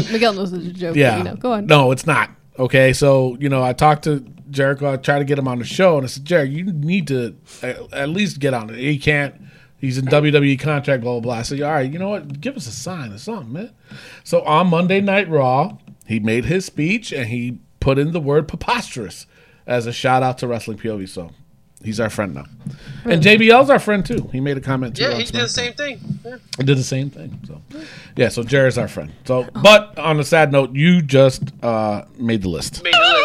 [0.11, 0.95] Miguel knows it's a joke.
[0.95, 1.13] Yeah.
[1.13, 1.65] But, you know, go on.
[1.65, 2.29] No, it's not.
[2.59, 4.93] Okay, so you know, I talked to Jericho.
[4.93, 7.35] I tried to get him on the show, and I said, Jericho, you need to
[7.61, 8.77] at, at least get on it.
[8.77, 9.35] He can't.
[9.77, 11.33] He's in WWE contract, blah blah blah.
[11.33, 12.39] I said, all right, you know what?
[12.39, 13.71] Give us a sign or something, man.
[14.23, 18.47] So on Monday Night Raw, he made his speech and he put in the word
[18.47, 19.27] preposterous
[19.67, 21.09] as a shout out to Wrestling POV.
[21.09, 21.31] So
[21.83, 22.45] he's our friend now,
[23.03, 24.29] and JBL's our friend too.
[24.31, 25.03] He made a comment too.
[25.03, 25.99] Yeah, he did the same thing.
[26.23, 26.37] Yeah.
[26.57, 27.39] I did the same thing.
[27.45, 27.61] So,
[28.15, 28.29] yeah.
[28.29, 29.11] So Jared's our friend.
[29.25, 32.83] So, but on a sad note, you just uh, made the list.
[32.83, 33.22] Made the list.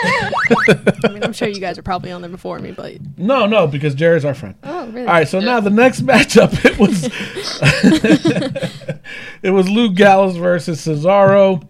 [1.04, 3.66] I mean, I'm sure you guys are probably on there before me, but No, no,
[3.66, 4.54] because Jared's our friend.
[4.64, 5.06] oh really?
[5.06, 5.28] All right.
[5.28, 7.04] So now the next matchup it was
[9.42, 11.62] it was Luke Gallows versus Cesaro.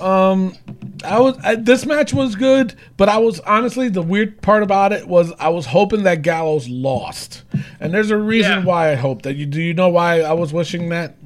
[0.00, 0.54] Um,
[1.04, 4.92] I was I, this match was good, but I was honestly the weird part about
[4.92, 7.44] it was I was hoping that Gallows lost,
[7.80, 8.64] and there's a reason Yeah.
[8.64, 9.36] why I hope that.
[9.36, 11.16] You do you know why I was wishing that?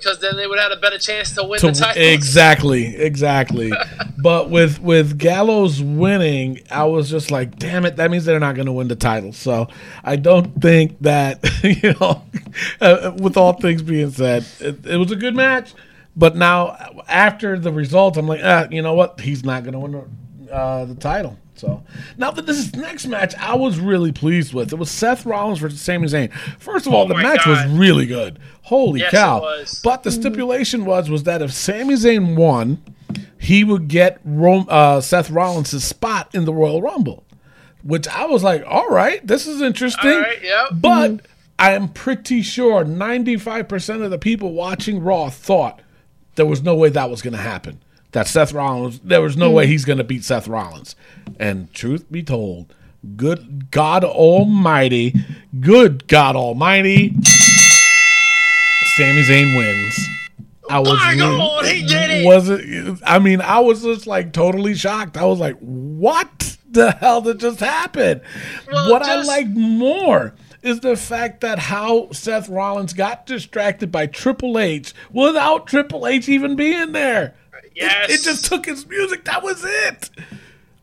[0.00, 2.02] Because then they would have had a better chance to win to the title.
[2.02, 3.72] exactly, exactly.
[4.22, 8.54] but with with Gallows winning, I was just like, damn it, that means they're not
[8.54, 9.32] going to win the title.
[9.32, 9.68] So
[10.02, 11.44] I don't think that
[11.82, 12.24] you know.
[12.80, 15.72] Uh, with all things being said, it, it was a good match.
[16.16, 16.76] But now
[17.08, 19.20] after the result, I'm like, ah, you know what?
[19.20, 21.38] He's not going to win the, uh, the title.
[21.60, 21.82] So
[22.16, 24.72] now that this next match, I was really pleased with.
[24.72, 26.32] It was Seth Rollins versus Sami Zayn.
[26.58, 28.38] First of all, Oh the match was really good.
[28.62, 29.38] Holy Yes, cow!
[29.38, 29.80] it was.
[29.84, 32.82] But the stipulation was was that if Sami Zayn won,
[33.38, 37.24] he would get Ro- uh, Seth Rollins' spot in the Royal Rumble.
[37.82, 40.18] Which I was like, all right, this is interesting.
[40.18, 40.68] Right, yep.
[40.72, 41.26] But
[41.58, 45.80] I am pretty sure 95% of the people watching Raw thought
[46.34, 47.80] there was no way that was going to happen.
[48.12, 49.68] That Seth Rollins, there was no way mm.
[49.68, 50.96] he's going to beat Seth Rollins.
[51.38, 52.74] And truth be told,
[53.16, 55.14] good God Almighty,
[55.60, 57.14] good God Almighty,
[58.96, 60.08] Sami Zayn wins.
[60.68, 62.26] I oh was My God, he did it!
[62.26, 62.98] Was it?
[63.04, 65.16] I mean, I was just like totally shocked.
[65.16, 68.20] I was like, "What the hell did just happen?"
[68.70, 74.06] Well, what I like more is the fact that how Seth Rollins got distracted by
[74.06, 77.34] Triple H without Triple H even being there.
[77.74, 78.10] It- Yes.
[78.10, 79.24] it, just took his music.
[79.24, 80.10] That was it.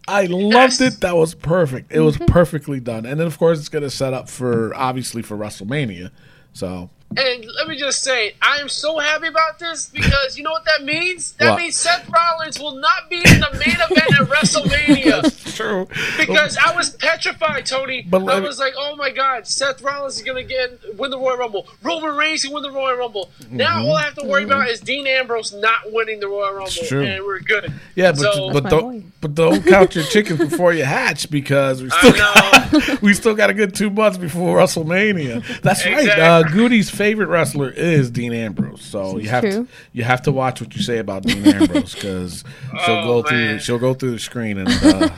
[0.07, 0.81] I loved Yes.
[0.81, 1.01] it.
[1.01, 1.91] That was perfect.
[1.91, 2.25] It was mm-hmm.
[2.25, 3.05] perfectly done.
[3.05, 6.11] And then, of course, it's going to set up for obviously for WrestleMania.
[6.53, 10.51] So And let me just say, I am so happy about this because you know
[10.51, 11.31] what that means?
[11.33, 11.59] That What?
[11.59, 15.55] means Seth Rollins will not be in the main event at WrestleMania.
[15.55, 15.87] True.
[16.17, 18.03] Because I was petrified, Tony.
[18.07, 21.37] But I was like, "Oh my God, Seth Rollins is gonna get win the Royal
[21.37, 21.65] Rumble.
[21.81, 23.31] Roman Reigns can win the Royal Rumble.
[23.49, 26.71] Now all I have to worry about is Dean Ambrose not winning the Royal Rumble,
[26.87, 27.03] true.
[27.03, 30.83] and we're good." Yeah, but So- but don't but don't count your chickens before you
[30.83, 35.61] hatch because we still got, we still got a good two months before WrestleMania.
[35.61, 35.97] That's right.
[36.01, 36.23] Exactly.
[36.23, 39.51] Uh, Goody's favorite wrestler is Dean Ambrose, so you have true.
[39.51, 42.43] to you have to watch what you say about Dean Ambrose because
[42.85, 45.09] she'll Oh, go through she'll go through the screen and uh,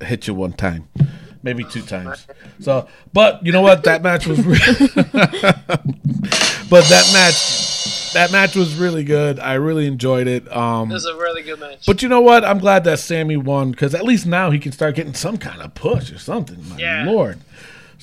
[0.04, 0.88] hit you one time,
[1.42, 2.26] maybe two times.
[2.60, 3.84] So, but you know what?
[3.84, 4.40] That match was.
[4.44, 4.58] Re-
[6.70, 9.38] but that match, that match was really good.
[9.38, 10.50] I really enjoyed it.
[10.54, 11.86] Um, It was a really good match.
[11.86, 12.44] but you know what?
[12.44, 15.62] I'm glad that Sami won because at least now he can start getting some kind
[15.62, 16.58] of push or something.
[16.68, 17.04] My Yeah.
[17.06, 17.38] lord.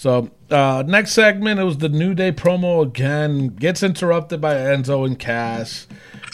[0.01, 3.49] So uh, next segment, it was the New Day promo again.
[3.49, 5.85] Gets interrupted by Enzo and Cass.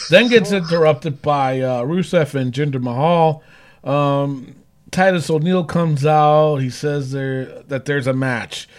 [0.08, 3.42] Then gets interrupted by uh, Rusev and Jinder Mahal.
[3.84, 4.56] Um,
[4.90, 6.62] Titus O'Neil comes out.
[6.62, 8.70] He says there that there's a match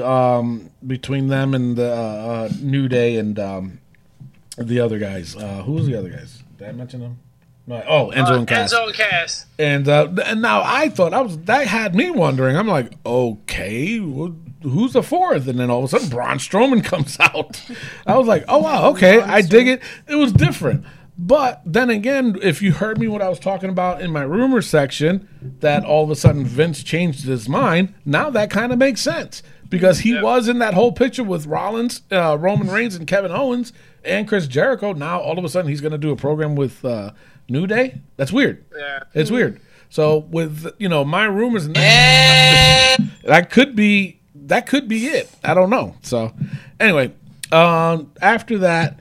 [0.00, 3.80] um, between them and the uh, uh, New Day and um,
[4.56, 5.34] the other guys.
[5.34, 6.44] Uh, the other guys?
[6.56, 7.18] Did I mention them?
[7.66, 8.72] No, oh, Enzo Uh, and Cass.
[8.72, 12.56] Enzo and uh, and now I thought I was that had me wondering.
[12.56, 14.30] I'm like, okay, wh-
[14.62, 15.48] who's the fourth?
[15.48, 17.60] And then all of a sudden, Braun Strowman comes out.
[18.06, 19.82] I was like, oh wow, okay, I dig it.
[20.08, 20.84] It was different.
[21.18, 24.60] But then again, if you heard me what I was talking about in my rumor
[24.60, 25.26] section,
[25.60, 27.94] that all of a sudden Vince changed his mind.
[28.04, 32.02] Now that kind of makes sense because he was in that whole picture with Rollins,
[32.12, 33.72] uh, Roman Reigns, and Kevin Owens
[34.04, 34.92] and Chris Jericho.
[34.92, 37.12] Now all of a sudden he's going to do a program with uh,
[37.48, 38.00] New Day.
[38.16, 38.64] That's weird.
[38.76, 39.00] Yeah.
[39.14, 39.60] It's weird.
[39.90, 45.30] So with you know my rumors and that, that could be that could be it.
[45.44, 45.94] I don't know.
[46.02, 46.32] So
[46.80, 47.12] anyway,
[47.52, 48.98] um, after that,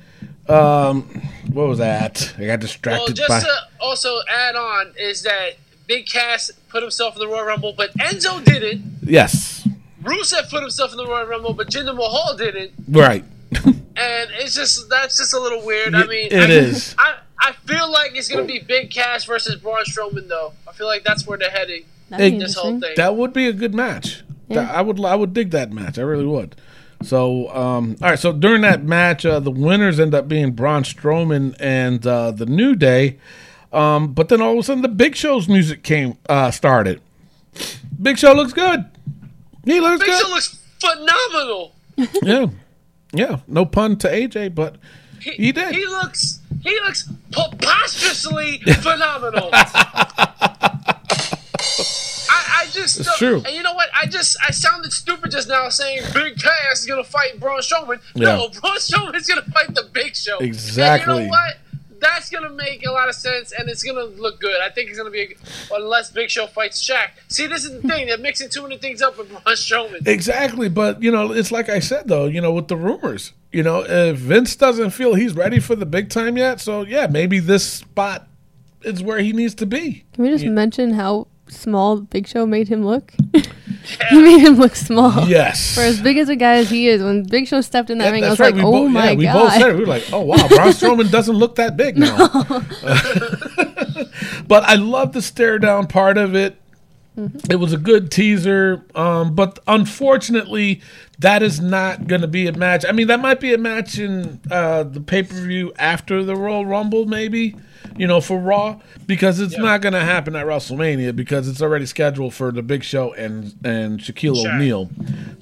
[0.47, 1.03] um,
[1.51, 2.33] what was that?
[2.37, 2.99] I got distracted.
[2.99, 3.39] Well, just by.
[3.39, 5.53] to also add on is that
[5.87, 8.83] Big Cass put himself in the Royal Rumble, but Enzo didn't.
[9.03, 9.67] yes,
[10.03, 12.71] Rusev put himself in the Royal Rumble, but Jinder Mahal didn't.
[12.89, 13.23] right.
[13.97, 15.95] And it's just that's just a little weird.
[15.95, 16.93] I mean, it I, is.
[16.97, 20.53] I I feel like it's gonna be Big Cass versus Braun Strowman, though.
[20.67, 21.83] I feel like that's where they're heading.
[22.09, 22.93] That'd be This whole thing.
[22.95, 24.23] That would be a good match.
[24.47, 24.63] Yeah.
[24.63, 25.97] That- I would I would dig that match.
[25.97, 26.55] I really would.
[27.03, 28.19] So um, all right.
[28.19, 32.45] So during that match, uh, the winners end up being Braun Strowman and uh, the
[32.45, 33.17] New Day.
[33.73, 37.01] Um, but then all of a sudden, the Big Show's music came uh, started.
[38.01, 38.85] Big Show looks good.
[39.65, 40.21] He looks Big good.
[40.21, 41.73] Show looks phenomenal.
[42.23, 42.47] yeah,
[43.13, 43.39] yeah.
[43.47, 44.77] No pun to AJ, but
[45.19, 45.75] he did.
[45.75, 49.49] He looks he looks preposterously phenomenal.
[52.27, 53.41] I, I just It's true.
[53.45, 53.89] And you know what?
[53.95, 57.99] I just I sounded stupid just now saying Big Cass is gonna fight Braun Strowman.
[58.15, 58.59] No, Yeah.
[58.59, 60.37] Braun Strowman is gonna fight the Big Show.
[60.39, 61.13] And Exactly.
[61.15, 61.57] you know what?
[62.01, 64.59] That's gonna make a lot of sense, and it's gonna look good.
[64.61, 65.21] I think it's gonna be
[65.71, 67.07] a, unless Big Show fights Shaq.
[67.29, 68.07] See, this is the thing.
[68.07, 70.05] They're mixing too many things up with Braun Strowman.
[70.07, 73.63] Exactly, but you know, it's like I said though, you know, with the rumors, you
[73.63, 77.39] know, if Vince doesn't feel he's ready for the big time yet, so yeah, maybe
[77.39, 78.27] this spot
[78.83, 80.03] is where he needs to be.
[80.13, 83.13] Can we just mention how small Big Show made him look?
[84.09, 85.27] he made him look small.
[85.27, 85.73] Yes.
[85.75, 88.05] For as big as a guy as he is, when Big Show stepped in that
[88.05, 88.47] Yeah, ring, I was right.
[88.53, 89.73] like, we "Oh both, my yeah, we god!" both said it.
[89.75, 92.17] We were like, "Oh wow, Braun Strowman doesn't look that big now."
[94.47, 96.57] but I love the stare down part of it.
[97.49, 100.81] It was a good teaser, um, but unfortunately,
[101.19, 102.83] that is not going to be a match.
[102.87, 106.35] I mean, that might be a match in uh, the pay per view after the
[106.35, 107.55] Royal Rumble, maybe.
[107.95, 111.85] You know, for Raw, because it's not going to happen at WrestleMania because it's already
[111.85, 114.51] scheduled for the Big Show and and Shaquille Sure.
[114.51, 114.89] O'Neal.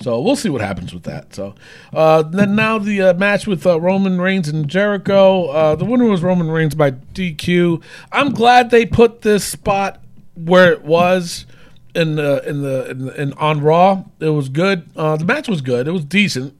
[0.02, 1.34] So we'll see what happens with that.
[1.34, 1.56] So
[1.94, 5.48] uh, then now the uh, match with uh, Roman Reigns and Jericho.
[5.48, 7.82] Uh, the winner was Roman Reigns by DQ.
[8.12, 10.02] I'm glad they put this spot
[10.36, 11.46] where it was
[11.96, 14.04] in the in the in, in on Raw.
[14.20, 14.90] It was good.
[14.96, 15.88] Uh, the match was good.
[15.88, 16.58] It was decent.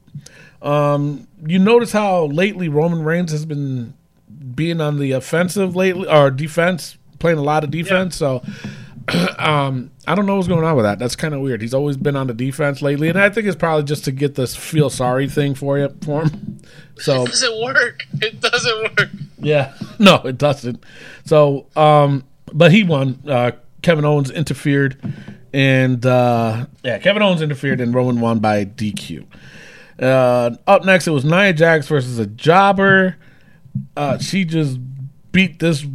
[0.62, 3.94] Um, you notice how lately Roman Reigns has been
[4.54, 8.16] being on the offensive lately or defense, playing a lot of defense.
[8.16, 8.42] So
[9.38, 10.98] um, I don't know what's going on with that.
[10.98, 11.60] That's kind of weird.
[11.60, 14.34] He's always been on the defense lately, and I think it's probably just to get
[14.36, 16.58] this feel sorry thing for you for him.
[16.96, 18.00] So It doesn't work.
[18.22, 19.10] It doesn't work.
[19.38, 20.82] yeah, no, it doesn't.
[21.26, 23.20] So, um, but he won.
[23.28, 23.52] Uh,
[23.84, 24.96] Kevin Owens interfered,
[25.52, 29.26] and uh, yeah, Kevin Owens interfered, and Roman won by DQ.
[30.00, 33.16] Uh, up next, it was Nia Jax versus a jobber.
[33.96, 34.80] Uh, she just
[35.30, 35.86] beat this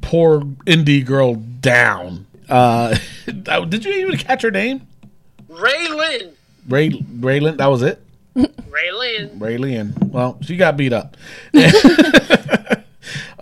[0.00, 2.26] poor indie girl down.
[2.48, 4.86] Uh, did you even catch her name?
[5.48, 6.32] Ray Lynn.
[6.68, 7.58] Ray Raylan.
[7.58, 8.02] That was it.
[8.34, 9.38] Ray Lynn.
[9.38, 9.94] Ray Lynn.
[10.06, 11.16] Well, she got beat up.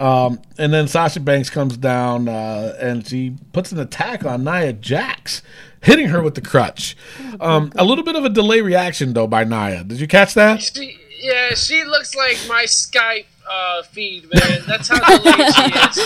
[0.01, 4.73] um, and then Sasha Banks comes down uh, and she puts an attack on Nia
[4.73, 5.43] Jax,
[5.83, 6.97] hitting her with the crutch.
[7.39, 9.85] Um, a little bit of a delay reaction though by Nia.
[9.85, 10.63] Did you catch that?
[10.63, 14.63] She, yeah, she looks like my Skype uh, feed, man.
[14.67, 15.99] That's how delayed she is.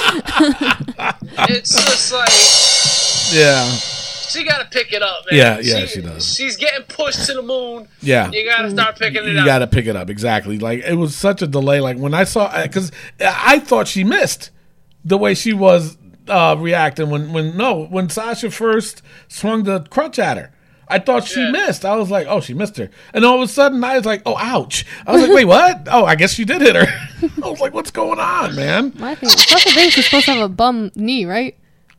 [1.46, 3.93] It's just like Yeah.
[4.34, 5.38] She got to pick it up, man.
[5.38, 6.34] Yeah, yeah, she does.
[6.34, 7.88] She's getting pushed to the moon.
[8.00, 8.30] Yeah.
[8.30, 9.40] You got to start picking it you up.
[9.40, 10.58] You got to pick it up exactly.
[10.58, 11.80] Like it was such a delay.
[11.80, 14.50] Like when I saw, because I thought she missed
[15.04, 15.96] the way she was
[16.28, 20.50] uh, reacting when when no when Sasha first swung the crutch at her.
[20.86, 21.50] I thought she Yeah.
[21.50, 21.86] missed.
[21.86, 22.90] I was like, oh, she missed her.
[23.14, 24.84] And all of a sudden, I was like, oh, ouch.
[25.06, 25.88] I was like, wait, what?
[25.90, 26.86] Oh, I guess she did hit her.
[27.42, 28.92] I was like, what's going on, man?
[28.98, 31.56] My thing, Sasha Banks is supposed to have a bum knee, right?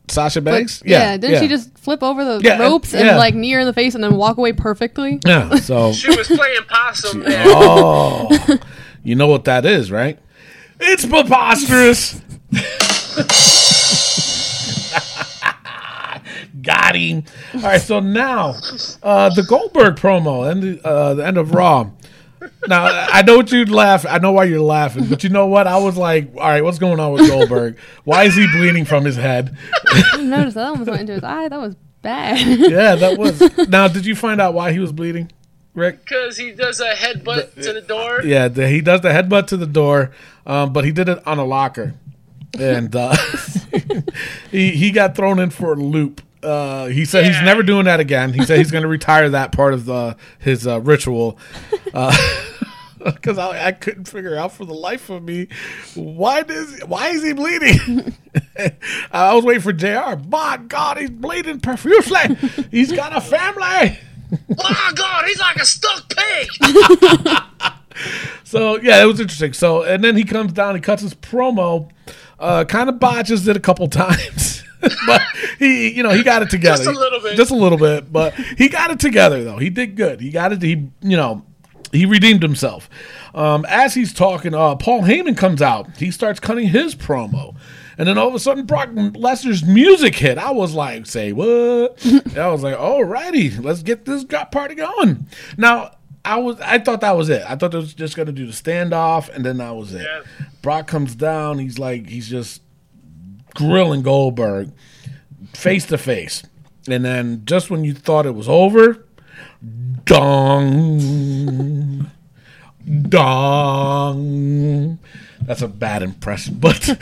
[0.08, 0.82] Sasha But- Banks?
[0.86, 3.18] yeah, Didn't she just flip over the Yeah, ropes and yeah.
[3.18, 5.20] like knee her in the face and then walk away perfectly?
[5.26, 5.94] Yeah, so.
[5.94, 7.46] She was playing possum, man.
[7.50, 8.60] Oh,
[9.04, 10.20] you know what that is, right?
[10.80, 12.22] It's preposterous.
[16.62, 17.24] Got him.
[17.56, 18.56] All right, so now
[19.04, 21.90] uh, the Goldberg promo and the, uh, the end of Raw.
[22.68, 24.06] Now I know what you'd laugh.
[24.08, 25.68] I know why you're laughing, but you know what?
[25.68, 27.78] I was like, all right, what's going on with Goldberg?
[28.04, 29.56] Why is he bleeding from his head?
[29.92, 31.48] I didn't notice that almost went into his eye.
[31.48, 32.40] That was bad.
[32.60, 33.68] Yeah, that was.
[33.70, 35.32] Now, did you find out why he was bleeding,
[35.74, 36.02] Rick?
[36.06, 38.22] Because he does a headbutt to the door.
[38.24, 40.12] Yeah, the, he does the headbutt to the door,
[40.46, 41.96] um, but he did it on a locker,
[42.60, 43.16] and uh,
[44.52, 46.22] he he got thrown in for a loop.
[46.46, 48.34] Uh, he said he's never doing that again.
[48.34, 51.38] He said he's going to retire that part of the his uh, ritual.
[53.04, 55.48] Because I, I couldn't figure out for the life of me
[55.94, 58.16] why does why is he bleeding?
[59.12, 60.16] I was waiting for Jr.
[60.28, 62.36] My God, he's bleeding profusely.
[62.72, 64.00] He's got a family.
[64.50, 66.50] My God, he's like a stuck pig.
[68.44, 69.54] So yeah, it was interesting.
[69.54, 71.90] So and then he comes down, he cuts his promo,
[72.40, 74.64] uh, kind of botches it a couple times,
[75.08, 75.22] but
[75.60, 76.84] he, you know, he got it together.
[76.84, 77.38] Just a little bit.
[77.38, 79.58] just a little bit, but he got it together though.
[79.58, 80.22] He did good.
[80.22, 80.62] He got it.
[80.62, 81.46] He, you know,
[81.92, 82.90] he redeemed himself.
[83.34, 85.98] Um, as he's talking, uh, Paul Heyman comes out.
[85.98, 87.56] He starts cutting his promo.
[87.98, 90.38] And then all of a sudden, Brock Lesnar's music hit.
[90.38, 95.92] I was like, "Say what?" I was like, "Alrighty, let's get this party going." Now,
[96.26, 97.44] I was, I thought that was it.
[97.48, 100.02] I thought they was just gonna do the standoff, and then that was it.
[100.02, 100.24] Yeah.
[100.62, 101.60] Brock comes down.
[101.60, 102.62] He's like, he's just
[103.56, 104.72] grilling Goldberg
[105.54, 106.44] face to face,
[106.88, 109.06] and then just when you thought it was over,
[110.06, 112.10] dong,
[113.10, 115.00] dong.
[115.42, 116.88] That's a bad impression, but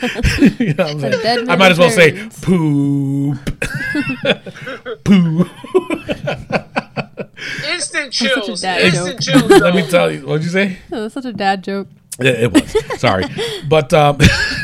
[0.58, 1.48] you know what I'm saying?
[1.48, 2.40] I might as well say returns.
[2.40, 3.38] poop,
[5.04, 5.48] poop.
[7.66, 8.60] Instant such a chills.
[8.60, 9.48] dad Instant joke.
[9.48, 9.60] chills.
[9.62, 10.26] Let me tell you.
[10.26, 10.78] What'd you say?
[10.90, 11.88] That's such a dad joke.
[12.18, 13.00] It, it was.
[13.00, 13.24] Sorry,
[13.68, 14.18] but um,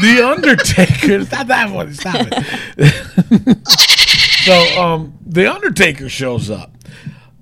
[0.00, 1.24] the Undertaker.
[1.24, 1.94] Stop that one.
[1.94, 3.66] Stop it.
[3.66, 6.74] so um, the Undertaker shows up.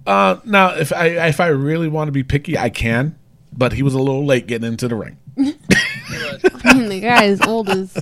[0.06, 3.18] Uh, now, if I if I really want to be picky, I can.
[3.52, 5.16] But he was a little late getting into the ring.
[5.38, 5.42] I
[6.74, 7.96] mean, the guy is old as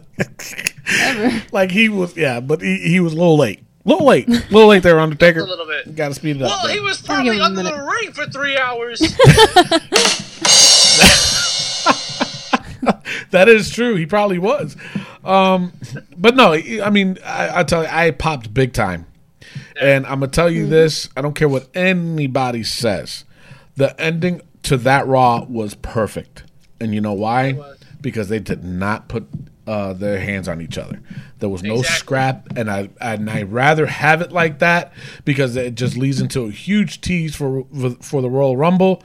[1.00, 1.42] ever.
[1.52, 3.60] Like he was, yeah, but he, he was a little late.
[3.84, 4.28] A little late.
[4.28, 5.40] A little late there, Undertaker.
[5.40, 5.94] A little bit.
[5.94, 6.48] Got to speed it up.
[6.48, 6.74] Well, there.
[6.74, 9.00] he was probably him under the ring for three hours.
[13.34, 13.94] that is true.
[13.96, 14.76] He probably was.
[15.24, 15.72] Um,
[16.16, 19.06] but no, I mean, I, I tell you, I popped big time.
[19.80, 23.24] And I'm gonna tell you this: I don't care what anybody says.
[23.76, 26.44] The ending to that Raw was perfect,
[26.80, 27.58] and you know why?
[28.00, 29.26] Because they did not put
[29.66, 31.00] uh, their hands on each other.
[31.40, 31.98] There was no Exactly.
[31.98, 34.92] scrap, and I and I rather have it like that
[35.24, 37.64] because it just leads into a huge tease for
[38.00, 39.02] for the Royal Rumble.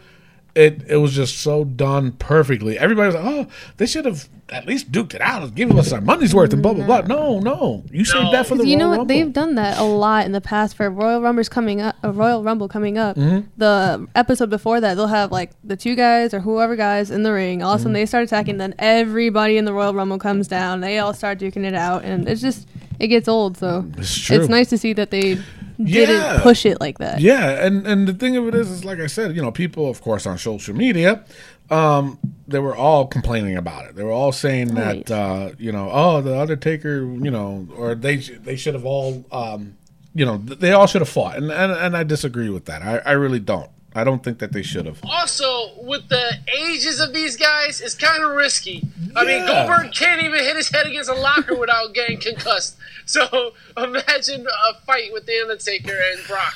[0.55, 2.77] It it was just so done perfectly.
[2.77, 6.01] Everybody was like, "Oh, they should have at least duked it out, give us our
[6.01, 7.01] money's worth," and blah blah blah.
[7.01, 8.97] No, no, you saved that for the you Royal know what?
[8.97, 9.05] Rumble.
[9.15, 11.95] They've done that a lot in the past for Royal Rumbles coming up.
[12.01, 13.15] A Royal Rumble coming up.
[13.15, 13.47] Mm-hmm.
[13.57, 17.31] The episode before that, they'll have like the two guys or whoever guys in the
[17.31, 17.61] ring.
[17.61, 17.83] All of a Mm-hmm.
[17.83, 18.57] sudden, they start attacking.
[18.57, 20.81] Then everybody in the Royal Rumble comes down.
[20.81, 22.67] They all start duking it out, and it's just
[22.99, 23.55] it gets old.
[23.57, 24.37] So It's true.
[24.39, 25.37] it's nice to see that they
[25.81, 26.05] Yeah.
[26.05, 27.21] didn't push it like that.
[27.21, 29.89] Yeah, and and the thing of it is, is like I said, you know, people,
[29.89, 31.23] of course, on social media,
[31.71, 33.95] um, they were all complaining about it.
[33.95, 35.05] They were all saying Right.
[35.05, 39.23] that, uh, you know, oh, the Undertaker, you know, or they they should have all,
[39.31, 39.75] um,
[40.13, 42.81] you know, they all should have fought, and and, and I disagree with that.
[42.81, 43.69] I, I really don't.
[43.95, 44.99] I don't think that they should have.
[45.03, 48.83] Also, with the ages of these guys, it's kind of risky.
[49.15, 49.65] I mean, Yeah.
[49.67, 52.75] Goldberg can't even hit his head against a locker without getting concussed.
[53.09, 56.53] So imagine a fight with The Undertaker and Brock.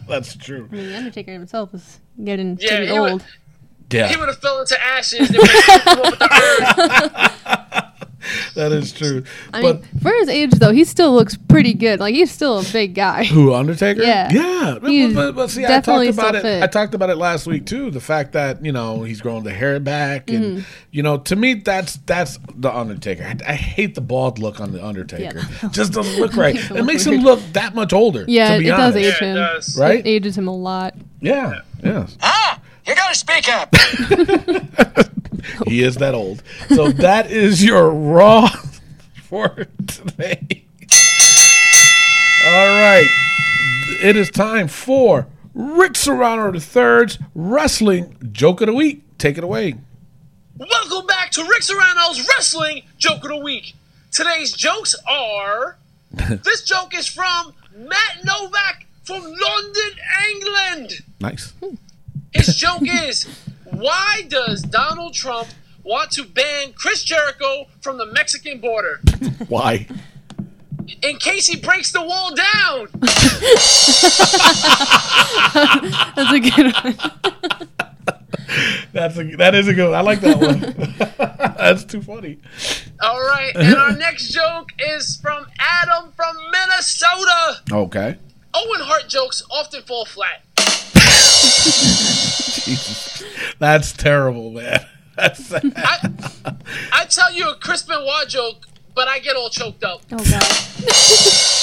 [0.08, 0.66] That's true.
[0.72, 3.22] I mean, the Undertaker himself is getting Yeah, pretty he would- old.
[3.90, 5.28] He Yeah, would have fell into ashes.
[8.54, 8.72] They would have him up with the urn.
[8.72, 9.24] that is true.
[9.52, 12.00] I but mean, for his age though, he still looks pretty good.
[12.00, 13.24] Like he's still a big guy.
[13.24, 14.02] Who Undertaker?
[14.02, 14.28] Yeah.
[14.30, 14.78] yeah.
[14.80, 16.42] But, He's but, but see, definitely I talked about it.
[16.42, 16.62] fit.
[16.62, 17.90] I talked about it last week too.
[17.90, 20.60] The fact that you know he's growing the hair back, and Mm-hmm.
[20.90, 23.24] you know, to me, that's that's the Undertaker.
[23.24, 25.38] I, I hate the bald look on the Undertaker.
[25.62, 25.68] Yeah.
[25.70, 26.54] Just doesn't look right.
[26.54, 27.18] Makes it look makes weird.
[27.20, 28.24] him look that much older.
[28.28, 28.96] Yeah, to be it does honest.
[28.98, 29.36] age Yeah, it him.
[29.36, 29.78] does.
[29.78, 29.98] Right?
[30.00, 30.94] It ages him a lot.
[31.20, 31.60] Yeah.
[31.82, 32.16] Yes.
[32.22, 33.74] Ah, you gotta speak up.
[35.66, 36.42] He is that old.
[36.68, 38.48] So that is your raw
[39.24, 40.64] for today.
[42.44, 43.08] All right.
[44.02, 49.02] It is time for Rick Serrano III's Wrestling Joke of the Week.
[49.18, 49.74] Take it away.
[50.56, 53.74] Welcome back to Rick Serrano's Wrestling Joke of the Week.
[54.10, 55.78] Today's jokes are.
[56.10, 59.90] this joke is from Matt Novak from London,
[60.30, 60.92] England.
[61.20, 61.52] Nice.
[61.62, 61.74] Hmm.
[62.34, 63.24] His joke is
[63.64, 65.48] why does Donald Trump
[65.82, 69.00] want to ban Chris Jericho from the Mexican border?
[69.48, 69.86] Why?
[71.02, 72.88] In case he breaks the wall down.
[76.16, 77.68] That's a good one.
[78.92, 79.94] That's a that is a good one.
[79.94, 80.60] I like that one.
[81.58, 82.38] That's too funny.
[83.00, 87.62] All right, and our next joke is from Adam from Minnesota.
[87.72, 88.16] Okay.
[88.54, 90.42] Owen Hart jokes often fall flat.
[92.64, 93.22] Jesus.
[93.58, 94.86] That's terrible, man.
[95.16, 95.52] That's.
[95.52, 96.10] I,
[96.92, 100.02] I tell you a Chris Benoit joke, but I get all choked up.
[100.10, 100.42] Oh god.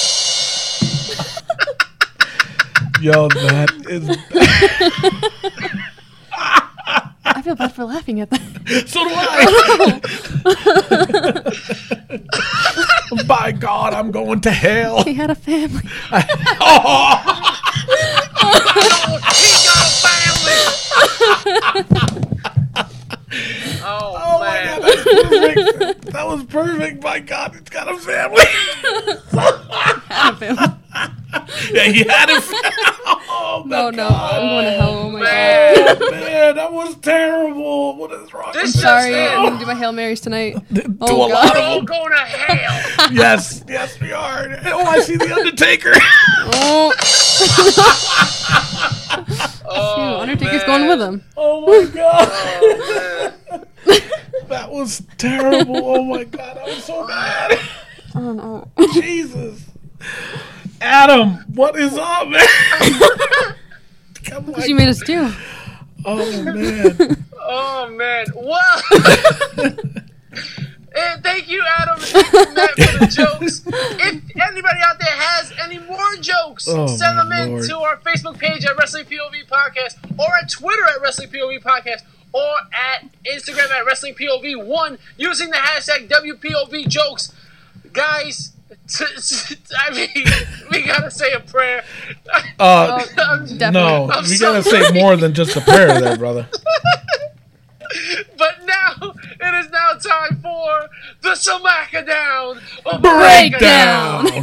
[3.01, 4.05] Yo, that is
[7.25, 8.39] I feel bad for laughing at that.
[8.87, 9.25] So do I.
[13.27, 15.03] By God, I'm going to hell.
[15.03, 15.81] He had a family.
[16.61, 17.57] Oh,
[19.33, 20.61] he got a family.
[23.81, 24.79] oh, Oh my man.
[24.79, 25.03] God, that's
[25.73, 26.05] perfect.
[26.11, 27.03] That was perfect.
[27.03, 28.45] My God, it's got a family.
[30.91, 31.73] Had a family.
[31.73, 32.69] yeah, he had a family.
[33.31, 34.33] Oh my Oh no, God.
[34.33, 34.89] I'm going to hell.
[34.93, 35.25] Oh my god.
[35.25, 37.95] Man, Oh, man, that was terrible.
[37.97, 38.51] What is wrong?
[38.53, 40.55] this with just Sorry, I'm gonna do my hail marys tonight.
[40.73, 41.53] Do Oh, a God.
[41.53, 41.85] We're all of them.
[41.85, 43.09] going to hell.
[43.11, 44.47] Yes, yes, we are.
[44.65, 45.93] Oh, I see the Undertaker.
[46.53, 46.93] Oh,
[49.71, 50.65] Oh, Undertaker's man.
[50.67, 51.23] going with him.
[51.37, 52.27] oh my God.
[52.31, 53.33] Oh.
[54.47, 55.77] That was terrible.
[55.77, 57.59] Oh my God, I was so mad.
[58.15, 58.67] Oh no.
[58.93, 59.63] Jesus.
[60.81, 62.45] Adam, what is up, man?
[64.25, 64.61] Come on.
[64.61, 65.31] She made us too.
[66.05, 67.25] Oh man.
[67.41, 68.25] Oh man.
[68.35, 68.81] Well
[70.95, 73.61] And thank you, Adam and thank you, Matt, for the jokes.
[73.67, 77.63] If anybody out there has any more jokes, Oh, send them in Lord.
[77.67, 82.01] to our Facebook page at Wrestling POV Podcast or at Twitter at Wrestling POV Podcast
[82.33, 87.33] or at Instagram at Wrestling POV 1 using the hashtag WPOV jokes.
[87.93, 88.58] Guys, t- t-
[89.77, 90.25] I mean,
[90.71, 91.83] we gotta say a prayer.
[92.59, 94.83] Uh, I'm- no, I'm we gotta sorry.
[94.85, 96.47] say more than just a prayer there, brother.
[98.37, 100.87] But now it is now time for
[101.21, 104.27] the Smackdown of Breakdown.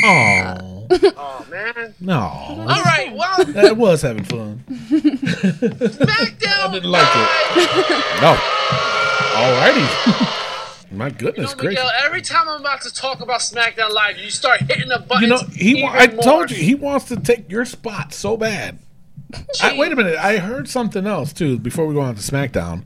[0.02, 1.94] Oh Oh man!
[2.00, 4.64] no, All right, well, that was having fun.
[4.68, 6.46] SmackDown.
[6.46, 7.20] I didn't like it.
[8.20, 8.34] No,
[9.36, 9.86] alrighty.
[10.92, 11.84] My You goodness know, gracious.
[11.84, 15.22] Miguel, every time I'm about to talk about SmackDown Live, you start hitting the buttons.
[15.22, 15.84] You know, he.
[15.84, 18.80] I told you he wants to take your spot so bad.
[19.62, 20.16] I, wait a minute.
[20.16, 22.82] I heard something else too before we go on to SmackDown.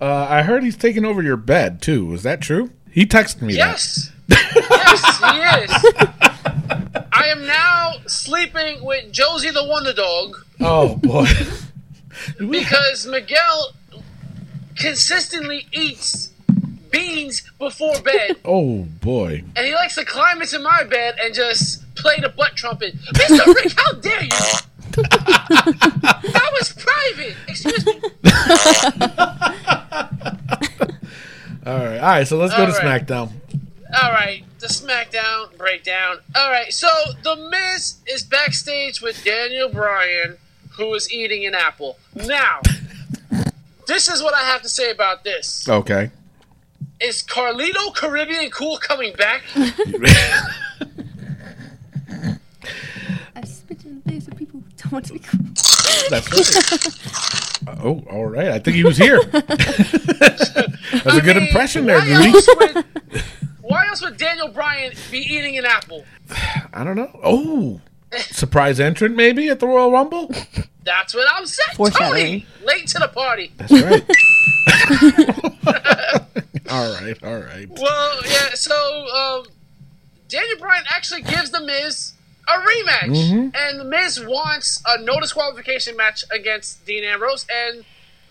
[0.00, 2.12] Uh, I heard he's taking over your bed too.
[2.12, 2.72] Is that true?
[2.90, 4.10] He texted me Yes.
[4.28, 5.70] yes, he is.
[7.12, 10.36] I am now sleeping with Josie the Wonder Dog.
[10.60, 11.26] Oh boy.
[12.38, 13.72] Do we have- because Miguel
[14.76, 16.30] consistently eats
[16.90, 18.36] beans before bed.
[18.44, 19.42] oh boy.
[19.54, 22.94] and he likes to climb into my bed and just play the butt trumpet.
[23.14, 23.46] Mr.
[23.54, 24.28] Rick, how dare you?
[24.96, 27.36] that was private.
[27.48, 28.00] Excuse me.
[31.66, 31.98] All right.
[31.98, 32.26] All right.
[32.28, 33.02] So let's go to right.
[33.06, 33.30] SmackDown.
[34.02, 36.18] All right, the SmackDown breakdown.
[36.34, 36.88] All right, so
[37.22, 40.36] The Miz is backstage with Daniel Bryan,
[40.72, 41.96] who is eating an apple.
[42.14, 42.60] Now,
[43.86, 45.66] this is what I have to say about this.
[45.68, 46.10] Okay.
[47.00, 49.42] is Carlito Caribbean Cool coming back?
[53.34, 55.40] I spit in the face of people who don't want to be cool.
[56.10, 56.30] That's
[57.66, 57.78] right.
[57.82, 58.48] oh, all right.
[58.48, 59.22] I think he was here.
[59.32, 59.46] That's
[60.54, 62.28] a good mean, impression there, why Goody.
[62.28, 62.84] else, would,
[63.66, 66.04] why else would Daniel Bryan be eating an apple?
[66.72, 67.10] I don't know.
[67.22, 67.80] Oh,
[68.18, 70.30] surprise entrant maybe at the Royal Rumble.
[70.84, 71.76] That's what I'm saying.
[71.76, 72.12] Foreshadowing.
[72.42, 73.52] Tony, late to the party.
[73.56, 74.04] That's right.
[76.70, 77.68] all right, all right.
[77.68, 78.50] Well, yeah.
[78.54, 79.46] So um,
[80.28, 82.12] Daniel Bryan actually gives the Miz
[82.48, 83.48] a rematch, Mm-hmm.
[83.56, 87.84] and the Miz wants a no disqualification match against Dean Ambrose, and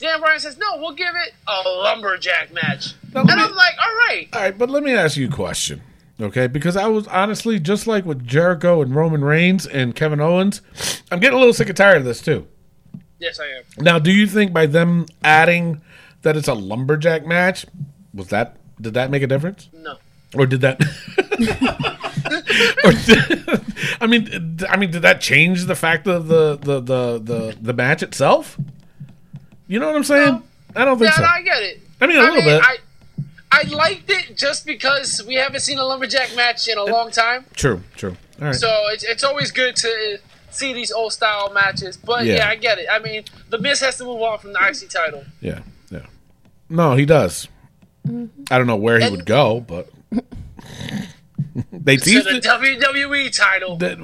[0.06, 3.74] Dan Bryan says, "No, we'll give it a lumberjack match." Now, and me- I'm like,
[3.82, 5.82] "All right." All right, but let me ask you a question,
[6.22, 6.46] okay?
[6.48, 10.62] Because I was honestly just like with Jericho and Roman Reigns and Kevin Owens,
[11.12, 12.46] I'm getting a little sick and tired of this too.
[13.20, 13.64] Yes, I am.
[13.84, 15.82] Now, do you think by them adding
[16.22, 17.66] that it's a lumberjack match,
[18.14, 19.96] was that did that make a difference, No.
[20.36, 20.80] or did that?
[22.84, 23.66] or did,
[24.02, 27.74] I mean, I mean, did that change the fact of the the the the, the
[27.74, 28.58] match itself?
[29.68, 30.34] You know what I'm saying?
[30.34, 30.44] No.
[30.76, 31.22] I don't think Yeah, so.
[31.24, 31.82] no, I get it.
[32.02, 32.62] I mean, a little bit.
[32.64, 32.78] I,
[33.52, 37.46] I liked it just because we haven't seen a lumberjack match in a long time.
[37.56, 38.16] True, true.
[38.40, 38.56] All right.
[38.56, 40.20] So it's, it's always good to
[40.52, 41.96] see these old style matches.
[41.98, 42.36] But Yeah.
[42.38, 42.50] yeah.
[42.50, 42.88] I get it.
[42.92, 45.24] I mean, the Miz has to move on from the IC title.
[45.40, 45.60] Yeah,
[45.90, 46.06] yeah.
[46.70, 47.48] No, he does.
[48.06, 48.44] Mm-hmm.
[48.52, 49.90] I don't know where he And- would go, but
[51.72, 52.44] they teased the it.
[52.44, 53.78] WWE title.
[53.78, 53.96] They,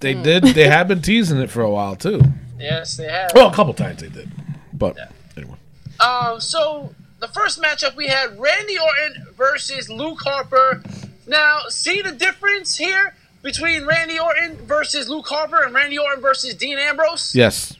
[0.00, 0.22] they mm.
[0.22, 0.44] did.
[0.44, 2.20] They have been teasing it for a while too.
[2.58, 3.30] Yes, they have.
[3.34, 4.30] Well, a couple times they did,
[4.78, 4.96] but
[5.36, 5.56] anyway.
[6.00, 10.82] Um, so the first matchup we had Randy Orton versus Luke Harper.
[11.26, 16.54] Now, see the difference here between Randy Orton versus Luke Harper and Randy Orton versus
[16.54, 17.34] Dean Ambrose?
[17.34, 17.76] Yes.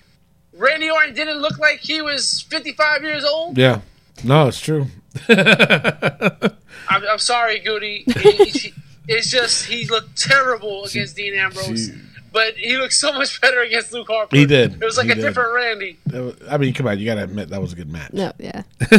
[0.53, 3.59] Randy Orton didn't look like he was 55 years old.
[3.59, 3.81] Yeah.
[4.25, 4.87] No, it's true.
[5.29, 8.05] I'm, I'm sorry, Goody.
[8.21, 8.75] He- he-
[9.09, 11.91] it's just he looked terrible against Dean Ambrose,
[12.37, 14.37] but he looked so much better against Luke Harper.
[14.37, 14.75] He did.
[14.75, 15.23] It was like He a did.
[15.23, 15.97] different Randy.
[16.13, 18.13] Was- I mean, come on, you gotta admit that was a good match.
[18.13, 18.63] No, yeah.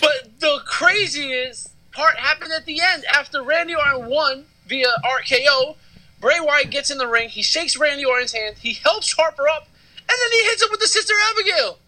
[0.00, 5.76] But the craziest part happened at the end after Randy Orton won via RKO.
[6.20, 7.28] Bray Wyatt gets in the ring.
[7.28, 8.56] He shakes Randy Orton's hand.
[8.60, 9.68] He helps Harper up,
[9.98, 11.78] and then he hits him with the Sister Abigail.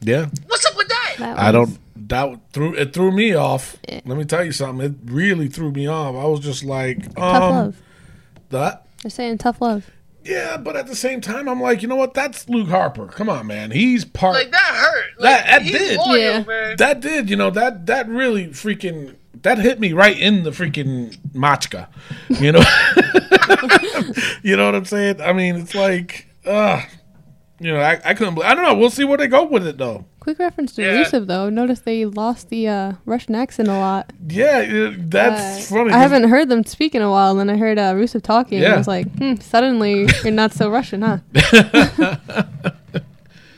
[0.00, 0.26] Yeah.
[0.46, 1.14] What's up with that?
[1.18, 1.78] That I don't.
[2.08, 3.76] That threw it threw me off.
[3.88, 4.00] Yeah.
[4.04, 4.84] Let me tell you something.
[4.86, 6.14] It really threw me off.
[6.14, 7.76] I was just like, um, Tough love.
[8.50, 8.86] That.
[9.02, 9.90] They're saying tough love.
[10.24, 12.12] Yeah, but at the same time, I'm like, you know what?
[12.14, 13.06] That's Luke Harper.
[13.06, 13.70] Come on, man.
[13.70, 14.34] He's part.
[14.34, 15.04] Like that hurt.
[15.20, 15.98] Like, That- that he's did.
[15.98, 16.42] loyal, Yeah.
[16.44, 16.76] man.
[16.78, 21.16] that did, you know, that that really freaking that hit me right in the freaking
[21.32, 21.86] machka.
[22.28, 22.62] You know,
[24.42, 25.20] you know what I'm saying?
[25.20, 26.82] I mean, it's like, uh
[27.60, 28.34] you know, I, I couldn't.
[28.34, 28.74] believe I don't know.
[28.74, 30.04] We'll see where they go with it, though.
[30.26, 31.04] Quick reference to Yeah.
[31.04, 31.48] Rusev though.
[31.48, 34.12] Notice they lost the uh, Russian accent a lot.
[34.28, 35.92] Yeah, uh, that's Uh, funny.
[35.92, 38.58] I haven't heard them speak in a while, and then I heard uh, Rusev talking.
[38.64, 41.18] and I was like, hmm, suddenly you're not so Russian, huh?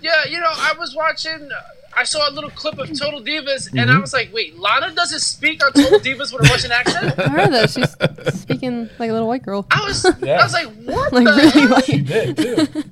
[0.03, 1.49] Yeah, you know, I was watching.
[1.97, 3.91] I saw a little clip of Total Divas, and Mm-hmm.
[3.97, 7.29] I was like, "Wait, Lana doesn't speak on Total Divas with a Russian accent?" I
[7.29, 9.67] heard that she's speaking like a little white girl.
[9.71, 10.39] I was, Yeah.
[10.41, 12.85] I was like, "What Like the really hell?" she did too.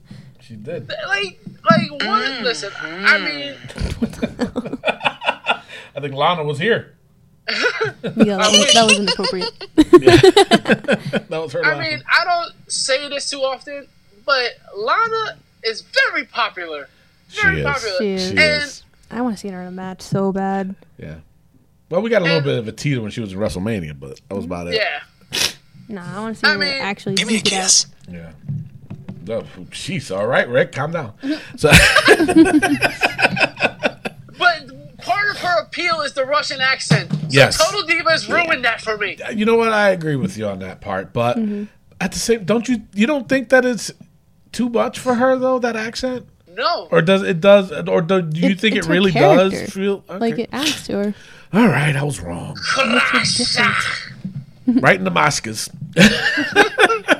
[0.47, 0.89] She did.
[1.09, 1.41] Like,
[1.71, 2.01] like what?
[2.03, 2.45] Mm-hmm.
[2.45, 3.55] Listen, I mean,
[5.97, 6.93] I think Lana was here.
[8.17, 9.53] Yeah, that, was, that was inappropriate.
[11.29, 11.65] That was her.
[11.65, 11.91] I laughing.
[11.97, 13.87] mean, I don't say this too often,
[14.25, 16.89] but Lana is very popular.
[17.29, 17.67] Very She is.
[17.67, 17.97] popular.
[17.99, 18.23] She is.
[18.25, 18.83] She and is.
[19.11, 20.75] I want to see her in a match so bad.
[20.99, 21.17] Yeah.
[21.91, 23.99] Well, we got a little And- bit of a teaser when she was in WrestleMania,
[23.99, 24.75] but that was about it.
[24.75, 25.01] yeah,
[25.89, 27.63] Nah, I want to see I her mean, actually Give me a duke it out.
[27.63, 27.87] kiss.
[28.11, 28.33] Yeah.
[29.29, 30.17] Oh, jeez.
[30.17, 31.13] All right, Rick, calm down.
[31.23, 31.57] Mm-hmm.
[31.57, 31.69] So,
[34.39, 37.13] but part of her appeal is the Russian accent.
[37.13, 37.59] So Yes.
[37.59, 39.19] Total Divas ruined that for me.
[39.35, 39.73] you know what?
[39.73, 41.65] I agree with you on that part, but mm-hmm.
[42.01, 42.83] at the same, don't you?
[42.95, 43.91] You don't think that it's
[44.53, 45.59] too much for her though?
[45.59, 48.87] That accent, No, or does it does, or do, do you It- think it it's
[48.87, 50.19] her really does feel okay.
[50.19, 51.15] Like it adds to her.
[51.53, 52.57] All right, I was wrong.
[54.67, 55.71] right in the Moscas.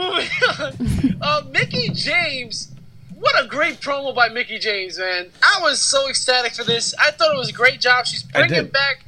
[0.00, 0.28] moving
[0.58, 1.22] on.
[1.22, 2.70] Uh, Mickie James,
[3.18, 5.30] what a great promo by Mickie James, man!
[5.42, 6.94] I was so ecstatic for this.
[6.98, 8.06] I thought it was a great job.
[8.06, 9.04] She's bringing back,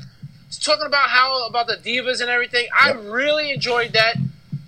[0.48, 2.66] she's talking about how about the divas and everything.
[2.78, 4.16] I really enjoyed that.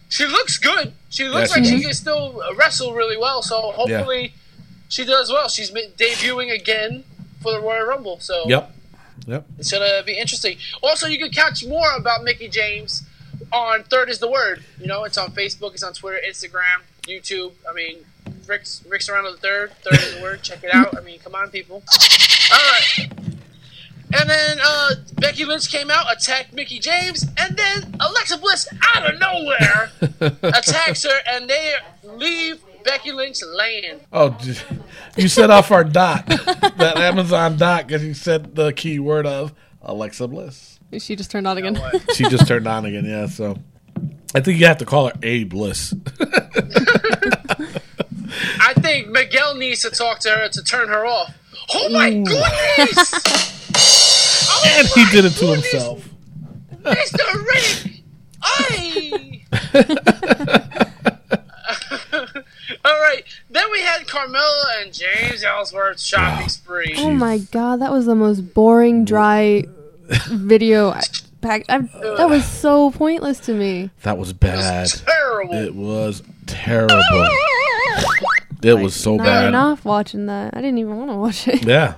[0.09, 0.93] She looks good.
[1.11, 3.43] She looks Yeah, like she she can still wrestle really well.
[3.43, 4.33] So hopefully,
[4.89, 5.49] she does well.
[5.49, 7.05] She's debuting again
[7.43, 8.19] for the Royal Rumble.
[8.21, 8.71] So Yep.
[9.27, 9.47] Yep.
[9.59, 10.59] it's gonna be interesting.
[10.83, 13.03] Also, you can catch more about Mickie James
[13.55, 14.65] on Third is the Word.
[14.79, 17.53] You know, it's on Facebook, it's on Twitter, Instagram, YouTube.
[17.69, 18.05] I mean,
[18.47, 19.73] Rick's Rick's around on the third.
[19.83, 20.43] Third is the word.
[20.43, 20.97] Check it out.
[20.97, 21.83] I mean, come on, people.
[22.53, 23.09] All right.
[24.17, 29.13] And then uh, Becky Lynch came out, attacked Mickie James, and then Alexa Bliss out
[29.13, 29.91] of nowhere
[30.43, 31.75] attacks her, and they
[32.05, 34.01] leave Becky Lynch laying.
[34.13, 34.39] Oh,
[35.17, 39.53] you set off our dot, that Amazon dot, because you said the key word of
[39.83, 40.74] Alexa Bliss.
[40.99, 41.81] She just turned on again.
[42.15, 43.27] She just turned on again, yeah.
[43.27, 43.57] So
[44.35, 45.95] I think you have to call her A Bliss.
[48.61, 51.35] I think Miguel needs to talk to her to turn her off.
[51.73, 53.61] Oh my goodness!
[54.57, 56.09] Oh and he did it to goodness, himself.
[56.83, 57.45] Mr.
[57.47, 58.03] Rick!
[58.43, 59.41] I.
[62.85, 63.25] All right.
[63.51, 66.95] Then we had Carmella and James Ellsworth shopping spree.
[66.99, 69.65] Oh my god, that was the most boring, dry
[70.29, 70.91] video.
[70.91, 71.03] I,
[71.41, 73.91] pack, I, that was so pointless to me.
[74.03, 74.89] That was bad.
[74.89, 75.55] Terrible.
[75.55, 77.01] It was terrible.
[78.63, 79.25] It was so bad.
[79.25, 79.49] Not bad.
[79.49, 80.55] enough watching that.
[80.57, 81.65] I didn't even want to watch it.
[81.67, 81.95] Yeah.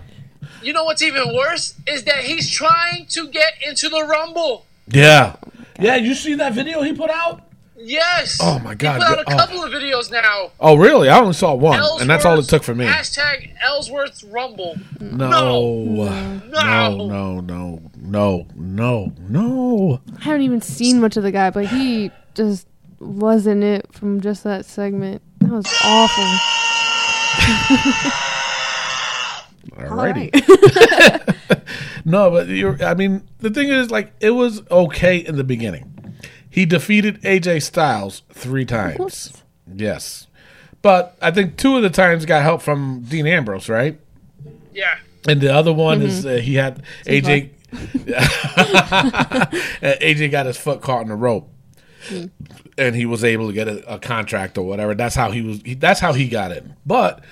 [0.62, 4.66] You know what's even worse is that he's trying to get into the Rumble.
[4.88, 5.36] Yeah.
[5.44, 5.48] Oh
[5.78, 7.42] yeah, you see that video he put out?
[7.78, 8.38] Yes.
[8.42, 9.00] Oh, my God.
[9.02, 9.36] He put out a Oh.
[9.36, 10.50] couple of videos now.
[10.59, 11.09] Oh, really?
[11.11, 12.86] I only saw one, and that's all it took for me.
[12.86, 14.76] Hashtag Ellsworth's Rumble.
[14.98, 15.28] No.
[15.28, 16.04] No.
[16.38, 19.12] No, no, no, no, no, no.
[19.28, 20.00] No.
[20.18, 22.66] I haven't even seen much of the guy, but he just
[23.00, 25.22] wasn't it from just that segment.
[25.40, 26.24] That was awful.
[29.76, 30.34] Alrighty.
[30.34, 31.22] Alright.
[32.09, 32.80] No, but you're.
[32.84, 36.14] I mean, the thing is, like, it was okay in the beginning.
[36.48, 39.42] He defeated AJ Styles three times.
[39.74, 40.28] Yes,
[40.82, 43.98] but I think two of the times got help from Dean Ambrose, right?
[44.72, 44.98] Yeah.
[45.26, 47.50] And the other one is uh, he had AJ.
[49.82, 51.50] AJ got his foot caught in the rope,
[52.78, 54.94] and he was able to get a, a contract or whatever.
[54.94, 55.60] That's how he was.
[55.64, 56.74] He, that's how he got in.
[56.84, 57.22] But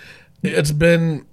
[0.42, 1.26] it's been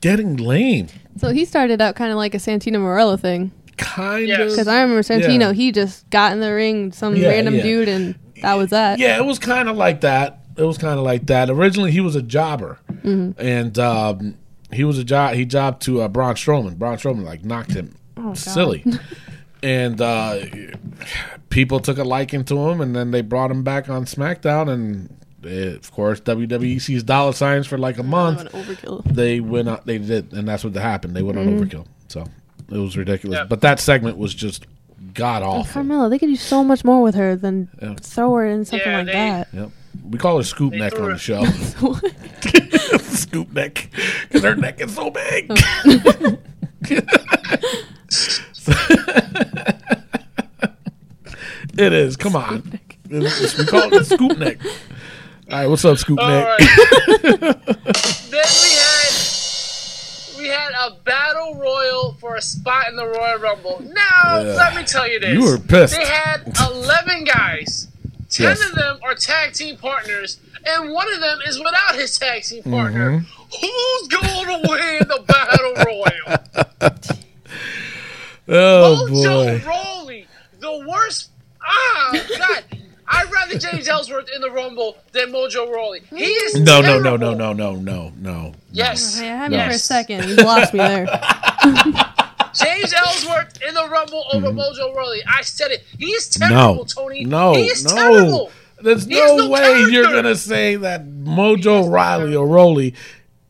[0.00, 3.52] getting lame, so he started out kind of like a Santino Marella thing.
[3.76, 4.40] kind Yes.
[4.40, 4.48] of.
[4.50, 5.52] Because I remember Santino, Yeah.
[5.52, 7.62] he just got in the ring, some Yeah, random yeah.
[7.62, 8.98] dude, and that was that.
[8.98, 10.40] Yeah, it was kind of like that.
[10.56, 11.50] It was kind of like that.
[11.50, 13.32] Originally, he was a jobber, Mm-hmm.
[13.38, 14.36] and um,
[14.72, 15.34] he was a job.
[15.34, 16.76] He jobbed to uh, Braun Strowman.
[16.78, 18.84] Braun Strowman like knocked him Oh, silly,
[19.62, 20.40] and uh,
[21.50, 22.80] people took a liking to him.
[22.80, 25.08] And then they brought him back on SmackDown, and
[25.44, 28.52] uh, of course WWE sees dollar signs for like a month.
[28.52, 29.04] was overkill.
[29.04, 29.68] They went.
[29.68, 31.14] On, they did, and that's what happened.
[31.16, 31.62] They went on Mm-hmm.
[31.64, 31.86] overkill.
[32.08, 32.24] So
[32.70, 33.38] it was ridiculous.
[33.38, 33.44] Yeah.
[33.44, 34.66] But that segment was just
[35.12, 35.82] god And awful.
[35.82, 37.94] Carmella, they could do so much more with her than Yeah.
[38.00, 39.48] throw her in something Yeah, like they- that.
[39.52, 39.70] Yep.
[40.10, 41.44] We call her Scoop They Neck on the show.
[43.00, 43.90] Scoop Neck.
[44.28, 45.50] Because her neck is so big.
[51.78, 52.16] it is.
[52.16, 52.78] Come on.
[53.10, 54.58] It's- we call it Scoop Neck.
[55.50, 56.46] All right, what's up, Scoop All Neck?
[56.46, 56.58] right.
[58.30, 59.12] then we had
[60.38, 63.82] we had a battle royal for a spot in the Royal Rumble.
[63.82, 64.54] Now, Yeah.
[64.54, 65.96] let me tell you this: You were pissed.
[65.96, 67.88] They had eleven guys.
[68.30, 68.64] Ten Yes.
[68.68, 72.62] of them are tag team partners, and one of them is without his tag team
[72.64, 73.20] partner.
[73.20, 73.26] Mm-hmm.
[73.60, 76.38] Who's going to win the battle royal?
[78.48, 79.66] Oh, Mojo boy.
[79.66, 80.26] Rawley,
[80.60, 81.30] the worst.
[81.62, 82.64] Ah, God.
[83.06, 86.00] I'd rather James Ellsworth in the Rumble than Mojo Rawley.
[86.10, 88.54] He is No, no, no, no, no, no, no, no.
[88.72, 89.20] Yes.
[89.20, 90.28] I had me for a second.
[90.28, 91.06] You lost me there.
[92.54, 95.22] James Ellsworth in the Rumble over Mojo Rawley.
[95.26, 95.84] I said it.
[95.98, 96.52] He's Mm-hmm.
[96.54, 96.58] No.
[96.66, 97.24] terrible, Tony.
[97.24, 97.94] No, he is no.
[97.94, 98.50] terrible.
[98.80, 99.90] There's no, no way character.
[99.90, 102.94] you're gonna say that Mojo Riley or Roley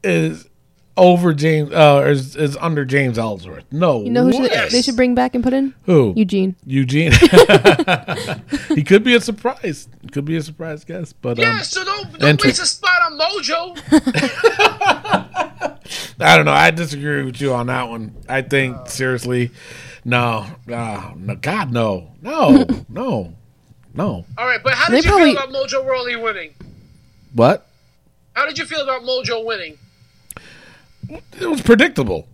[0.03, 0.49] is
[0.97, 3.65] over James uh, or is, is under James Ellsworth.
[3.73, 4.69] No, You know who should, way.
[4.71, 5.75] They should bring back and put in?
[5.87, 6.13] Who?
[6.17, 6.55] Eugene.
[6.65, 7.13] Eugene.
[8.75, 9.89] he could be a surprise.
[10.13, 13.01] Could be a surprise guest, but um, Yeah, so don't, don't enter- waste a spot
[13.11, 13.77] on Mojo.
[16.21, 16.53] I don't know.
[16.53, 18.15] I disagree with you on that one.
[18.29, 19.51] I think seriously,
[20.05, 23.35] no, uh, no, God, no, no, no,
[23.95, 24.25] no.
[24.39, 26.55] All right, but how They did you probably- feel about Mojo Rawley winning?
[27.35, 27.67] What?
[28.35, 29.79] How did you feel about Mojo winning?
[31.41, 32.29] It was predictable.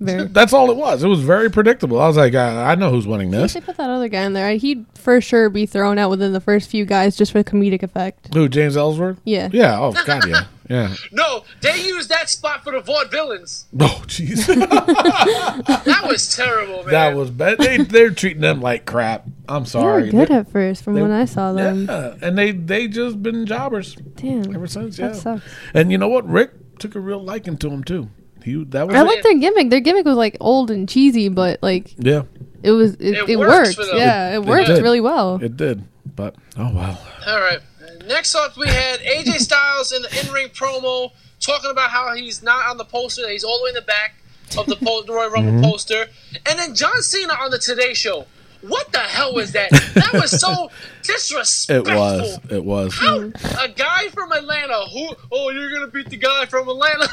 [0.00, 0.28] Very.
[0.28, 1.02] That's all it was.
[1.02, 2.00] It was very predictable.
[2.00, 3.54] I was like, I, I know who's winning this.
[3.54, 6.40] they put that other guy in there, he'd for sure be thrown out within the
[6.40, 8.32] first few guys just for comedic effect.
[8.32, 8.48] Who?
[8.48, 9.18] James Ellsworth?
[9.24, 9.48] Yeah.
[9.52, 9.76] Yeah.
[9.80, 10.94] Oh God, yeah, yeah.
[11.10, 13.64] No, they used that spot for the vaudevillains.
[13.80, 14.46] Oh jeez,
[15.84, 16.92] That was terrible, man.
[16.92, 17.58] that was bad.
[17.58, 19.26] They they're treating them like crap.
[19.48, 20.04] I'm sorry.
[20.04, 20.20] They sorry.
[20.20, 21.86] were good They're- at first from they- when I saw them.
[21.86, 24.54] Yeah, and they they just been jobbers Damn.
[24.54, 24.96] ever since.
[24.96, 25.08] yeah.
[25.08, 25.44] That sucks.
[25.74, 26.24] and you know what?
[26.28, 28.08] Rick took a real liking to him too.
[28.44, 29.04] He that was I it.
[29.04, 29.70] like their gimmick.
[29.70, 32.22] Their gimmick was like old and cheesy, but like yeah,
[32.62, 33.74] it was it, It it, worked.
[33.74, 33.96] for them.
[33.96, 34.82] Yeah, it, It worked did.
[34.82, 35.38] really well.
[35.42, 35.84] it did.
[36.16, 37.00] But oh well.
[37.26, 37.58] All right.
[38.06, 41.10] Next up, we had AJ Styles in the in-ring promo
[41.40, 43.82] talking about how he's not on the poster; that he's all the way in the
[43.82, 44.14] back
[44.56, 45.62] of the, po- the Royal Rumble Mm-hmm.
[45.64, 46.06] poster.
[46.48, 48.26] And then John Cena on the Today Show.
[48.68, 49.70] What the hell was that?
[49.94, 50.70] That was so
[51.02, 51.92] disrespectful.
[51.92, 52.38] It was.
[52.50, 52.94] It was.
[52.94, 53.18] How
[53.64, 57.08] a guy from Atlanta who oh you're gonna beat the guy from Atlanta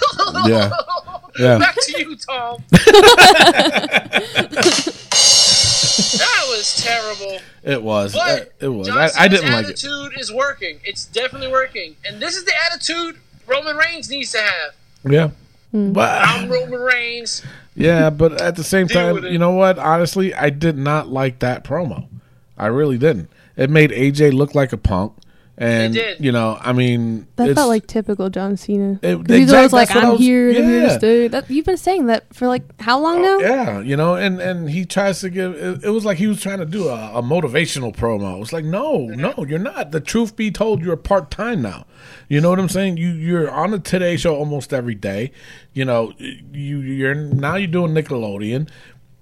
[0.47, 0.69] Yeah.
[1.37, 1.57] Yeah.
[1.57, 4.21] back to you Tom that
[6.47, 8.13] was terrible It was.
[8.13, 8.87] but uh, It was.
[8.87, 9.71] John I, I didn't like it.
[9.71, 14.39] attitude is working it's definitely working and this is the attitude Roman Reigns needs to
[14.39, 15.31] have Yeah.
[15.71, 15.91] Hmm.
[15.91, 17.43] But, I'm Roman Reigns
[17.75, 19.77] yeah, but at the same time, you know what?
[19.77, 22.07] Honestly, I did not like that promo.
[22.57, 23.29] I really didn't.
[23.57, 25.13] It made AJ look like a punk.
[25.57, 26.25] And It did.
[26.25, 28.99] you know, I mean, That it's- felt like typical John Cena.
[29.01, 31.65] It- 'Cause he's always like, I "I'm was- here, I'm here to stay." That you've
[31.65, 33.39] been saying that for like how long oh, now?
[33.39, 35.53] Yeah, you know, and and he tries to give.
[35.55, 38.41] It, it was like he was trying to do a, a motivational promo.
[38.41, 39.91] It's like, no, no, you're not.
[39.91, 41.85] The truth be told, you're part time now.
[42.27, 42.97] You know what I'm saying?
[42.97, 45.31] You you're on the Today Show almost every day.
[45.73, 48.67] You know, you you're now you're doing Nickelodeon.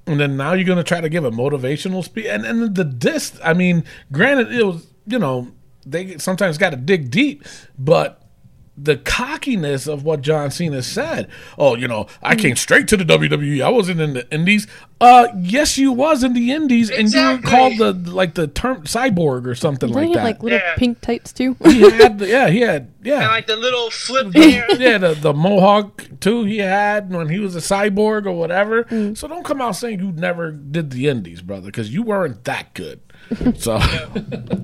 [0.07, 3.37] And then now you're gonna try to give a motivational speech, and and the disc.
[3.43, 5.49] I mean, granted, it was you know
[5.85, 7.45] they sometimes got to dig deep,
[7.77, 8.22] but
[8.75, 11.29] the cockiness of what John Cena said.
[11.59, 13.61] Oh, you know, I came straight to the WWE.
[13.63, 14.65] I wasn't in the Indies.
[14.99, 18.83] Uh, yes, you was in the Indies, and you were called the like the term
[18.83, 20.23] cyborg or something Didn't like he have that.
[20.23, 20.75] like little Yeah.
[20.75, 21.55] pink tights too?
[21.63, 23.19] he had, the- yeah, he had, yeah.
[23.19, 27.37] and like the little flip hair yeah, the, the mohawk too he had when he
[27.39, 28.87] was a cyborg or whatever.
[29.15, 32.73] So don't come out saying you never did the indies, brother, because you weren't that
[32.73, 32.99] good.
[33.57, 34.07] So I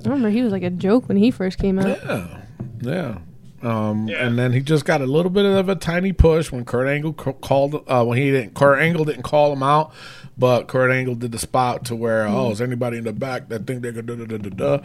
[0.04, 1.98] remember he was like a joke when he first came out.
[2.04, 2.40] Yeah,
[2.80, 3.18] yeah.
[3.62, 4.24] Um, Yeah.
[4.26, 7.12] and then he just got a little bit of a tiny push when Kurt Angle
[7.12, 9.92] called uh, when he didn't Kurt Angle didn't call him out,
[10.38, 13.66] but Kurt Angle did the spot to where oh is anybody in the back that
[13.66, 14.78] think they could da da da da da,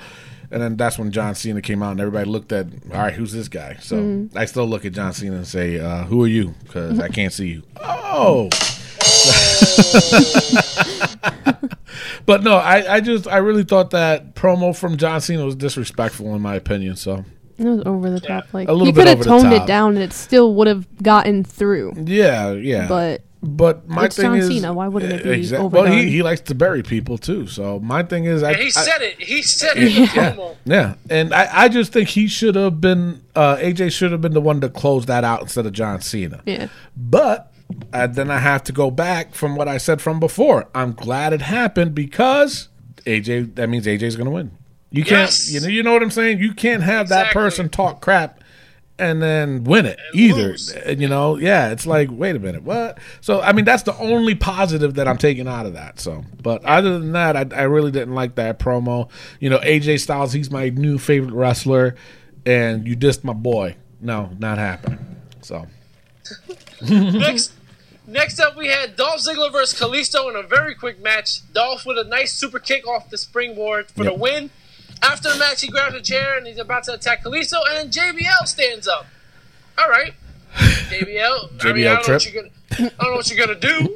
[0.51, 3.31] and then that's when John Cena came out and everybody looked at all right who's
[3.31, 3.77] this guy?
[3.79, 6.53] So I still look at John Cena and say uh, who are you?
[6.63, 7.63] Because I can't see you.
[7.81, 8.49] Oh.
[12.25, 16.33] But no, I, I just I really thought that promo from John Cena was disrespectful
[16.35, 16.95] in my opinion.
[16.95, 17.23] So
[17.57, 18.45] It was over the top.
[18.53, 19.63] Like A little he bit could have over the toned top.
[19.63, 21.93] it down and it still would have gotten through.
[22.05, 22.87] yeah, yeah.
[22.87, 24.73] But But my It's thing John is, Cena.
[24.73, 25.89] Why wouldn't it be Exact- overdone?
[25.89, 27.47] Well, he, he likes to bury people too.
[27.47, 30.11] So my thing is, I, and he I- said it he said it in the
[30.13, 34.11] yeah, promo yeah, and I, I just think he should have been uh, AJ should
[34.11, 36.41] have been the one to close that out instead of John Cena.
[36.45, 37.51] yeah, But
[37.93, 40.67] uh, then I have to go back from what I said from before.
[40.75, 42.67] I'm glad it happened because
[43.05, 43.55] AJ.
[43.55, 44.51] That means AJ's going to win.
[44.91, 45.29] You can't.
[45.29, 45.51] Yes.
[45.51, 45.67] You know.
[45.67, 46.39] You know what I'm saying.
[46.39, 48.41] You can't have that person talk crap
[48.97, 50.41] and then win it And either.
[50.49, 50.71] lose.
[50.71, 51.37] And, You know.
[51.37, 51.71] Yeah.
[51.71, 52.97] It's like, wait a minute, what?
[53.21, 55.99] So I mean, that's the only positive that I'm taking out of that.
[55.99, 59.09] So, but other than that, I, I really didn't like that promo.
[59.39, 60.31] You know, AJ Styles.
[60.33, 61.95] He's my new favorite wrestler,
[62.45, 63.75] and you dissed my boy.
[63.99, 64.99] No, not happening.
[65.41, 65.67] So.
[66.81, 67.51] next,
[68.07, 71.41] next up, we had Dolph Ziggler versus Kalisto in a very quick match.
[71.53, 74.49] Dolph with a nice super kick off the springboard for the win.
[75.05, 78.45] After the match, he grabs a chair and he's about to attack Kalisto, and JBL
[78.47, 79.05] stands up.
[79.77, 80.13] All right,
[80.89, 81.65] JBL.
[81.65, 82.07] I mean, I don't know trip.
[82.07, 82.53] what you're gonna.
[82.71, 83.93] I don't know what you're gonna do.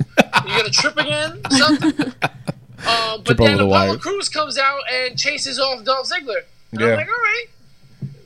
[0.48, 1.42] You gonna trip again?
[1.52, 2.14] Something.
[2.80, 3.98] Um, but then the Apollo.
[3.98, 6.44] Crews comes out and chases off Dolph Ziggler.
[6.72, 6.88] And Yeah.
[6.88, 7.46] I'm like, all right,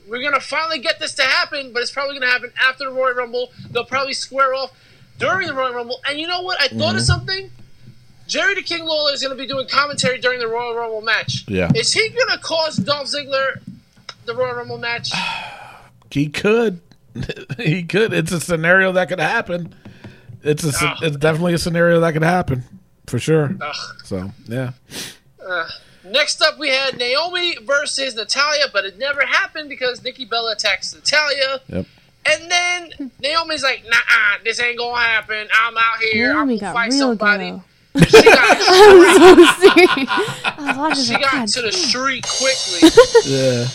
[0.08, 3.14] we're gonna finally get this to happen, but it's probably gonna happen after the Royal
[3.14, 3.50] Rumble.
[3.72, 4.70] They'll probably square off
[5.18, 5.98] during the Royal Rumble.
[6.08, 6.60] And you know what?
[6.60, 6.96] I thought Mm-hmm.
[6.98, 7.50] of something.
[8.26, 11.44] Jerry the King Lawler is gonna be doing commentary during the Royal Rumble match.
[11.48, 11.70] Yeah.
[11.74, 13.60] Is he gonna cause Dolph Ziggler
[14.24, 15.10] the Royal Rumble match?
[16.10, 16.78] He could.
[17.58, 18.12] he could.
[18.12, 19.74] It's a scenario that could happen.
[20.44, 20.68] It's a.
[20.68, 20.74] Ugh.
[20.80, 20.98] Ah.
[21.02, 22.62] It's definitely a scenario that could happen
[23.08, 23.56] for sure.
[23.60, 23.74] Ugh.
[24.04, 24.74] So yeah,
[25.44, 25.68] uh,
[26.04, 30.94] Next up, we had Naomi versus Natalya, but it never happened because Nikki Bella attacks
[30.94, 31.60] Natalya.
[31.66, 31.86] yep.
[32.26, 33.98] And then Naomi's like, nah,
[34.44, 35.48] this ain't gonna happen.
[35.52, 36.32] I'm out here.
[36.32, 37.44] Naomi I'm gonna got fight real somebody.
[37.50, 37.64] ghetto.
[37.96, 40.08] She got, so serious.
[40.44, 42.90] I was watching she like, got God, to the street quickly.
[43.30, 43.66] Yeah.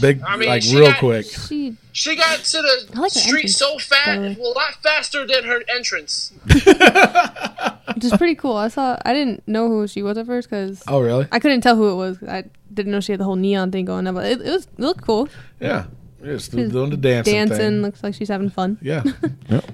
[0.00, 0.22] Big.
[0.22, 1.26] I mean, like she real got- quick.
[1.26, 4.48] she She got to the like street entrance, so fast, the way.
[4.50, 6.32] a lot faster than her entrance.
[6.46, 8.56] which is pretty cool.
[8.56, 8.98] I saw.
[9.04, 11.26] I didn't know who she was at first because Oh really?
[11.32, 12.22] I couldn't tell who it was.
[12.22, 14.64] I didn't know she had the whole neon thing going on, but it, it was
[14.66, 15.28] it looked cool.
[15.60, 15.86] Yeah.
[16.22, 16.38] Yeah.
[16.38, 17.34] Still doing the dancing.
[17.34, 17.82] Dancing thing.
[17.82, 18.78] looks like she's having fun.
[18.82, 19.02] Yeah.
[19.48, 19.64] yep.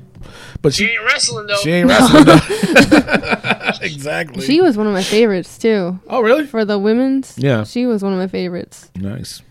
[0.61, 0.93] But She she.
[0.93, 1.57] ain't wrestling though.
[1.57, 2.25] She ain't wrestling.
[2.25, 3.73] though.
[3.83, 4.45] exactly.
[4.45, 5.99] She was one of my favorites too.
[6.09, 6.47] oh really?
[6.47, 7.65] For the women's, Yeah.
[7.65, 8.91] she was one of my favorites.
[8.97, 9.43] Nice.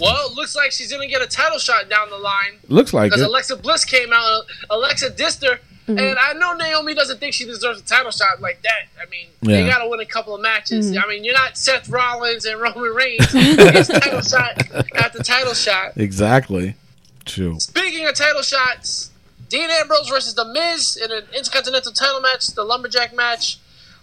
[0.00, 3.22] well, looks like she's gonna get a title shot down the line Looks like because
[3.22, 3.28] it.
[3.28, 4.44] Alexa Bliss came out.
[4.70, 5.58] Alexa dissed her.
[5.88, 5.98] Mm-hmm.
[5.98, 8.86] And I know Naomi doesn't think she deserves a title shot like that.
[9.02, 10.92] I mean, they got to win a couple of matches.
[10.92, 11.04] Mm-hmm.
[11.04, 13.26] I mean, you're not Seth Rollins and Roman Reigns.
[13.34, 14.62] it's title shot
[14.94, 15.96] after title shot.
[15.96, 16.76] Exactly.
[17.24, 17.58] True.
[17.58, 19.09] Speaking of title shots,
[19.50, 23.58] Dean Ambrose versus The Miz in an Intercontinental title match, the Lumberjack match.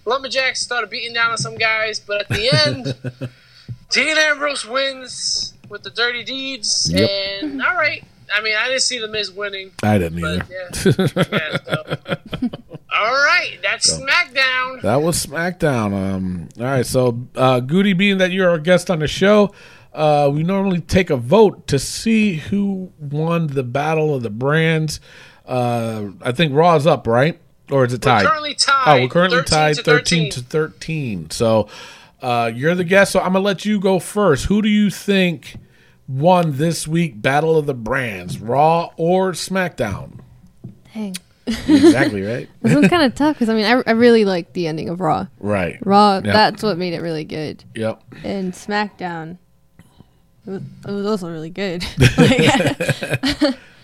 [0.06, 3.32] Lumberjacks started beating down on some guys, but at the end,
[3.89, 6.91] Dean Ambrose wins with the dirty deeds.
[6.93, 7.10] Yep.
[7.10, 8.04] And all right,
[8.36, 10.45] I mean, I didn't see The Miz winning, I didn't either.
[10.52, 10.82] yeah.
[11.32, 11.98] yeah so.
[12.93, 14.82] All right, that's SmackDown.
[14.82, 15.93] That was SmackDown.
[15.93, 19.54] Um, all right, so uh, Goody, being that you're our guest on the show,
[19.93, 25.00] uh, we normally take a vote to see who won the battle of the brands.
[25.48, 27.39] Uh, I think Raw's up, right?
[27.72, 28.26] Or is it We're tied?
[28.26, 28.84] currently tied.
[29.00, 31.30] oh, we're currently 13 tied to 13 to 13.
[31.32, 31.68] So
[32.22, 34.45] uh, you're the guest, so I'm going to let you go first.
[34.45, 35.56] Who do you think
[36.08, 40.20] won this week Battle of the Brands, Raw or SmackDown?
[40.93, 41.16] Dang.
[41.45, 42.50] exactly, right?
[42.62, 45.00] This one's kind of tough because I mean, I, I really liked the ending of
[45.00, 45.28] Raw.
[45.39, 45.78] Right.
[45.86, 46.24] Raw, Yep.
[46.24, 47.64] that's what made it really good.
[47.76, 48.02] Yep.
[48.24, 49.38] And SmackDown,
[50.45, 51.86] it was, it was also really good.
[52.18, 53.56] Like,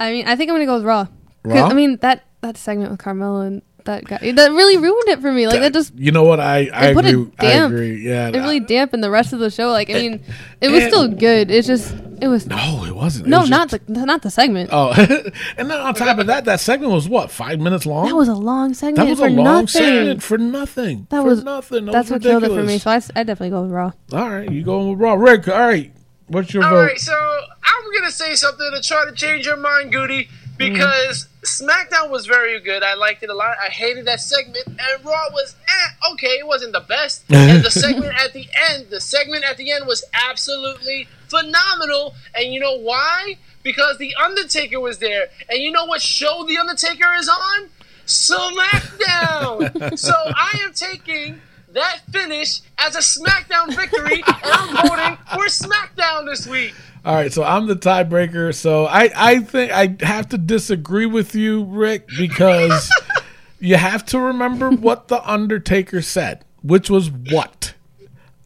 [0.00, 1.04] I mean, I think I'm gonna go with Raw.
[1.04, 1.12] 'Cause,
[1.44, 1.66] Raw?
[1.68, 5.32] I mean that that segment with Carmella and that guy that really ruined it for
[5.32, 5.46] me.
[5.46, 6.38] Like that just You know what?
[6.40, 7.30] I I It put a agree.
[7.38, 8.06] I damp- agree.
[8.08, 8.28] Yeah.
[8.28, 9.68] it really dampened the rest of the show.
[9.70, 10.20] Like I mean,
[10.60, 11.50] it was still good.
[11.50, 13.26] It's just it was no, it wasn't.
[13.26, 14.68] It no, was not just- the not the segment.
[14.70, 14.90] Oh,
[15.56, 18.06] and then on top of that, that segment was what five minutes long.
[18.06, 19.66] That was a long segment That was for a long nothing.
[19.68, 21.06] segment for nothing.
[21.08, 21.86] That for was- nothing.
[21.86, 22.74] That That's was what killed it for me.
[22.74, 22.82] ridiculous.
[22.82, 23.92] So I, s- I definitely go with Raw.
[24.12, 25.48] All right, you going with Raw, Rick?
[25.48, 25.90] All right,
[26.30, 26.86] what's your All vote?
[26.86, 32.10] right, so I'm gonna say something to try to change your mind, Goody, because SmackDown
[32.10, 32.82] was very good.
[32.82, 33.56] I liked it a lot.
[33.60, 36.38] I hated that segment, and Raw was eh, okay.
[36.38, 39.86] It wasn't the best, and the segment at the end, the segment at the end
[39.86, 42.14] was absolutely phenomenal.
[42.34, 43.36] And you know why?
[43.62, 47.68] Because the Undertaker was there, and you know what show the Undertaker is on?
[48.10, 49.98] SmackDown.
[49.98, 51.40] so I am taking
[51.72, 56.74] that finish as a SmackDown victory, and I'm voting for SmackDown this week.
[57.04, 58.54] All right, so I'm the tiebreaker.
[58.54, 62.90] So I, I think I have to disagree with you, Rick, because
[63.60, 67.74] you have to remember what the Undertaker said, which was what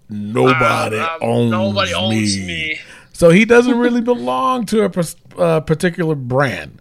[0.09, 2.47] nobody Um, owns, nobody owns me.
[2.47, 2.79] me.
[3.12, 6.81] So he doesn't really belong to a uh, particular brand.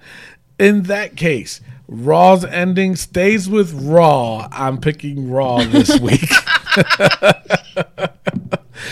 [0.60, 4.48] In that case, Raw's ending stays with Raw.
[4.52, 6.30] I'm picking Raw this week.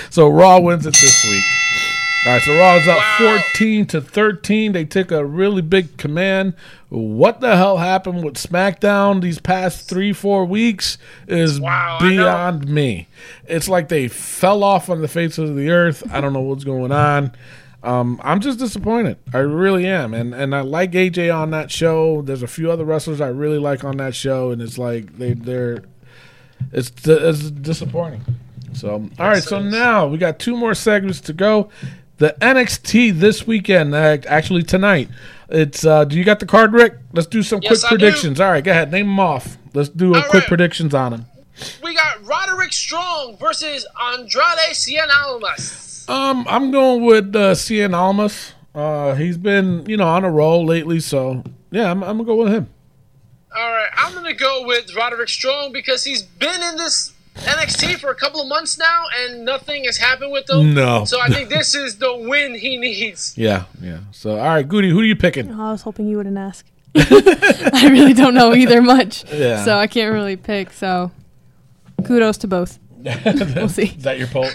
[0.09, 1.43] so Raw wins it this week.
[2.23, 3.39] All right, so Raw is up Wow.
[3.53, 4.73] 14 to 13.
[4.73, 6.53] They took a really big command.
[6.89, 13.07] What the hell happened with SmackDown these past three, four weeks is Wow, beyond me.
[13.47, 16.03] It's like they fell off on the face of the earth.
[16.11, 17.31] I don't know what's going on.
[17.83, 19.17] Um, I'm just disappointed.
[19.33, 22.21] I really am, and and I like AJ on that show.
[22.21, 25.33] There's a few other wrestlers I really like on that show, and it's like they
[25.33, 25.83] they're
[26.71, 28.23] it's it's disappointing.
[28.73, 31.69] So all right, so now we got two more segments to go.
[32.17, 35.09] The NXT this weekend, uh, actually tonight.
[35.49, 36.93] It's uh, do you got the card, Rick?
[37.13, 37.97] Let's do some Yes, quick I do.
[37.99, 38.39] predictions.
[38.39, 39.57] All right, go ahead, name them off.
[39.73, 40.47] Let's do a All quick right.
[40.47, 41.25] predictions on them.
[41.83, 45.87] We got Roderick Strong versus Andrade Cien Almas.
[46.07, 48.53] Um, I'm going with uh, Cien Almas.
[48.73, 52.35] Uh, he's been you know on a roll lately, so yeah, I'm, I'm gonna go
[52.35, 52.69] with him.
[53.55, 58.09] All right, I'm gonna go with Roderick Strong because he's been in this NXT for
[58.11, 60.73] a couple of months now, and nothing has happened with him.
[60.73, 61.03] No.
[61.05, 63.33] So I think this is the win he needs.
[63.37, 63.99] Yeah, yeah.
[64.11, 65.51] So all right, Goody, who are you picking?
[65.51, 66.65] Oh, I was hoping you wouldn't ask.
[66.95, 69.29] I really don't know either much.
[69.31, 69.63] Yeah.
[69.63, 70.71] So I can't really pick.
[70.71, 71.11] So
[72.05, 72.79] kudos to both.
[73.25, 73.87] We'll see.
[73.97, 74.47] Is that your poll?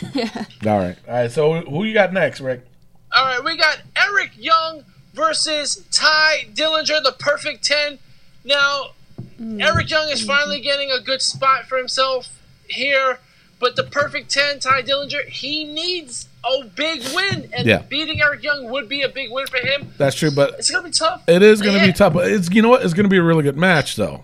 [0.00, 0.22] Pick, poll?
[0.62, 0.72] yeah.
[0.72, 1.30] All right, all right.
[1.30, 2.64] So who you got next, Rick?
[3.12, 4.84] All right, we got Eric Young
[5.14, 7.98] versus Tye Dillinger, the perfect 10.
[8.44, 8.90] Now,
[9.40, 9.60] mm.
[9.62, 12.28] Eric Young is finally getting a good spot for himself
[12.68, 13.18] here,
[13.58, 17.82] but the perfect 10, Tye Dillinger, he needs a big win, and Yeah.
[17.82, 19.92] beating Eric Young would be a big win for him.
[19.98, 21.22] That's true, but It's going to be tough.
[21.26, 21.86] it is going to Yeah.
[21.88, 22.12] be tough.
[22.14, 22.82] But it's you know what?
[22.84, 24.22] It's going to be a really good match, though.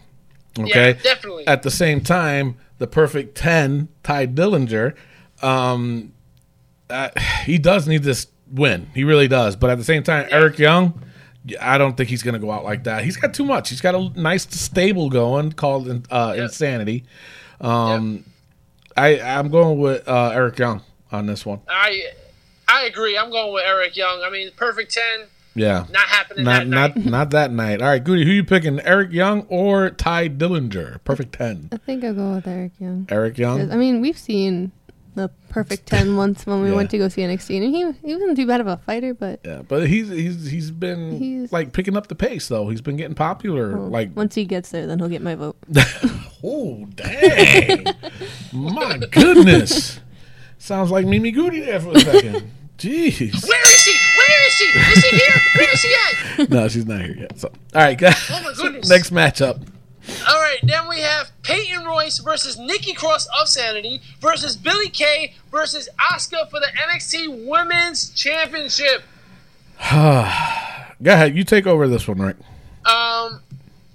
[0.58, 0.88] Okay.
[0.90, 1.46] Yeah, definitely.
[1.46, 4.94] At the same time, the perfect ten, Ty Dillinger,
[5.42, 6.12] um,
[6.90, 7.08] uh,
[7.44, 8.88] he does need this win.
[8.94, 9.56] He really does.
[9.56, 11.02] But at the same time, Eric Young,
[11.60, 13.04] I don't think he's going to go out like that.
[13.04, 13.68] He's got too much.
[13.70, 17.04] He's got a nice stable going called uh, Insanity.
[17.60, 18.24] Um,
[18.96, 20.82] I I'm going with uh, Eric Young
[21.12, 21.60] on this one.
[21.68, 22.02] I
[22.68, 23.16] I agree.
[23.16, 24.22] I'm going with Eric Young.
[24.26, 25.86] I mean, perfect 10, Yeah.
[25.90, 27.06] not happening Not that not night.
[27.06, 27.80] not that night.
[27.82, 28.80] All right, Goody, who you picking?
[28.80, 30.98] Eric Young or Tye Dillinger?
[31.04, 31.68] Perfect ten.
[31.72, 33.06] I think I'll go with Eric Young.
[33.10, 33.70] Eric Young.
[33.70, 34.72] I mean, we've seen
[35.16, 36.76] the perfect ten months when we Yeah.
[36.76, 39.40] went to go see NXT, and he he wasn't too bad of a fighter, but
[39.44, 42.68] Yeah, but he's he's he's been He's- like picking up the pace though.
[42.68, 43.76] He's been getting popular.
[43.76, 45.56] well, like once he gets there, then he'll get my vote.
[46.44, 47.84] oh dang,
[48.52, 49.98] my goodness,
[50.58, 52.50] sounds like Mimi Goody there for a second.
[52.78, 53.96] Jeez, Where is she?
[54.18, 54.64] Where is she?
[54.64, 55.40] Is she here?
[55.56, 55.94] Where is he
[56.42, 56.50] at?
[56.50, 57.38] no, she's not here yet.
[57.40, 58.14] So all right, guys.
[58.30, 58.88] Oh my goodness.
[58.90, 59.66] Next matchup.
[60.28, 65.34] All right, then we have Peyton Royce versus Nikki Cross of Sanity versus Billie Kay
[65.50, 69.02] versus Asuka for the NXT Women's Championship.
[69.90, 72.36] Go ahead, you take over this one, Rick.
[72.84, 73.40] Um,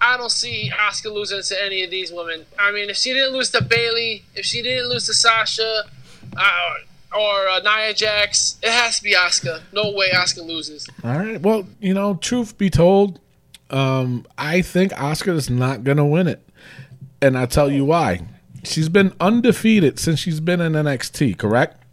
[0.01, 2.45] I don't see Asuka losing to any of these women.
[2.59, 5.83] I mean, if she didn't lose to Bayley, if she didn't lose to Sasha,
[6.37, 6.73] uh,
[7.15, 9.61] or uh, Nia Jax, it has to be Asuka.
[9.73, 10.87] No way Asuka loses.
[11.03, 11.41] All right.
[11.41, 13.19] Well, you know, truth be told,
[13.71, 16.47] um, I think Oscar is not going to win it.
[17.21, 18.21] And I'll tell you why.
[18.63, 21.83] She's been undefeated since she's been in NXT, correct?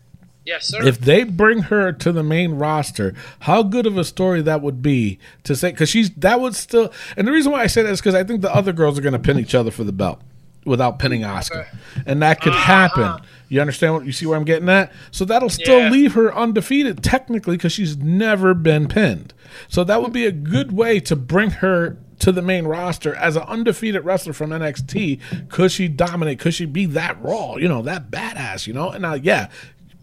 [0.45, 0.83] Yes, sir.
[0.83, 4.81] If they bring her to the main roster, how good of a story that would
[4.81, 6.91] be to say because she's that would still.
[7.19, 9.03] And the reason why I say that is because I think the other girls are
[9.03, 10.23] going to pin each other for the belt
[10.65, 11.67] without pinning Asuka,
[12.07, 13.21] and that could happen.
[13.49, 14.93] You understand what you see where I'm getting at?
[15.11, 15.91] So that'll still Yeah.
[15.91, 19.33] leave her undefeated technically because she's never been pinned.
[19.69, 23.37] So that would be a good way to bring her to the main roster as
[23.37, 25.21] an undefeated wrestler from NXT.
[25.49, 26.39] Could she dominate?
[26.41, 27.57] Could she be that raw?
[27.57, 28.67] You know, that badass.
[28.67, 29.49] You know, and now yeah,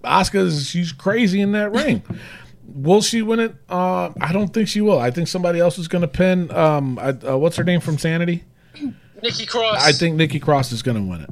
[0.03, 2.01] Asuka's she's crazy in that ring.
[2.74, 3.56] Will she win it?
[3.70, 4.97] Uh, I don't think she will.
[4.97, 6.49] I think somebody else is going to pin.
[6.51, 8.43] Um, I, uh, what's her name from Sanity?
[9.26, 9.84] Nikki Cross.
[9.84, 11.30] I think Nikki Cross is going to win it.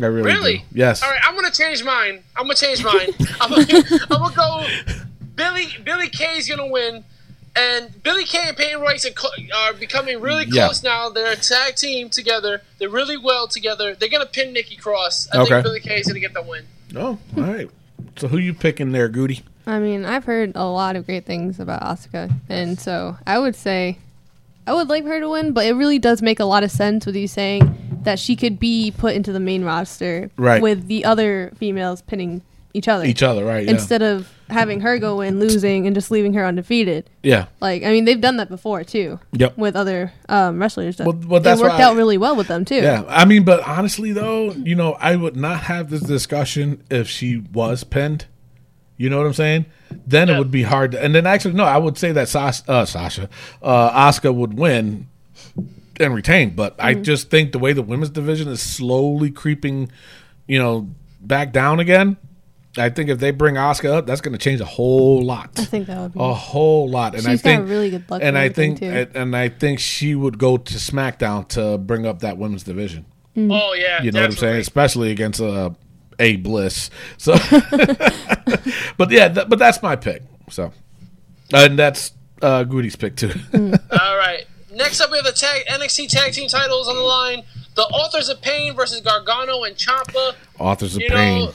[0.00, 0.58] I really, Really?
[0.58, 0.64] do.
[0.78, 1.02] Yes.
[1.02, 2.22] All right, I'm gonna change mine.
[2.36, 3.08] I'm gonna change mine.
[3.40, 4.64] I'm gonna, go.
[5.34, 7.02] Billie Billie Kay's gonna win,
[7.56, 10.66] and Billie Kay and Peyton Royce are, co- are becoming really Yeah.
[10.66, 11.08] close now.
[11.08, 12.62] They're a tag team together.
[12.78, 13.96] They're really well together.
[13.96, 15.30] They're gonna pin Nikki Cross.
[15.32, 15.48] I Okay.
[15.54, 16.64] think Billie Kay's gonna get the win.
[16.94, 17.68] Oh, all right.
[18.16, 19.42] So who you picking there, Goody?
[19.66, 23.56] I mean, I've heard a lot of great things about Asuka, and so I would
[23.56, 23.98] say
[24.68, 27.06] I would like her to win, but it really does make a lot of sense
[27.06, 30.62] with you saying that she could be put into the main roster Right.
[30.62, 32.42] with the other females pinning
[32.74, 33.04] each other.
[33.04, 33.64] Each other, right?
[33.64, 33.72] Yeah.
[33.72, 37.08] Instead of having her go in losing and just leaving her undefeated.
[37.22, 37.46] yeah.
[37.60, 39.18] Like, I mean, they've done that before too.
[39.32, 39.56] Yep.
[39.58, 40.96] With other um, wrestlers.
[40.96, 42.76] That Well- well, that's it worked why I- out really well with them too.
[42.76, 47.08] Yeah, I mean, but honestly, though, you know, I would not have this discussion if
[47.08, 48.26] she was pinned.
[48.98, 49.64] You know what I'm saying?
[50.06, 50.92] Then it would be hard.
[50.92, 53.30] To, and then actually, no, I would say that Sas- uh, Sasha,
[53.62, 55.06] uh, Asuka would win
[56.00, 56.50] and retain.
[56.50, 59.90] But I just think the way the women's division is slowly creeping,
[60.46, 60.90] you know,
[61.20, 62.16] back down again.
[62.76, 65.64] I think if they bring Asuka up, that's going to change a whole lot I
[65.64, 66.20] think that would be.
[66.20, 67.14] a whole lot.
[67.14, 68.86] And I She's got think really good luck And and I think too.
[68.86, 73.06] and, and I think she would go to SmackDown to bring up that women's division.
[73.36, 74.60] Oh yeah, You know what I'm saying?
[74.60, 75.70] Especially against uh,
[76.18, 76.90] a Bliss.
[77.16, 77.32] So,
[78.96, 80.22] but yeah, th- but that's my pick.
[80.50, 80.72] So,
[81.52, 82.12] and that's
[82.42, 83.32] uh, Goody's pick too.
[83.54, 84.44] All right.
[84.74, 87.42] Next up, we have the tag NXT Tag Team titles on the line.
[87.74, 90.34] The Authors of Pain versus Gargano and Ciampa.
[90.58, 91.44] Authors of You Pain.
[91.46, 91.52] know,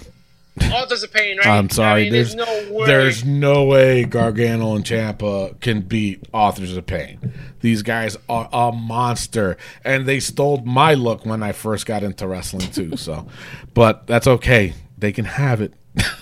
[0.62, 1.48] Authors of Pain, right?
[1.48, 2.02] I'm sorry.
[2.02, 2.86] I mean, there's, no way.
[2.86, 7.34] there's no way Gargano and Ciampa can beat Authors of Pain.
[7.62, 12.28] These guys are a monster, and they stole my look when I first got into
[12.28, 12.98] wrestling too.
[12.98, 13.28] So,
[13.74, 14.74] but that's okay.
[14.98, 15.74] They can have it.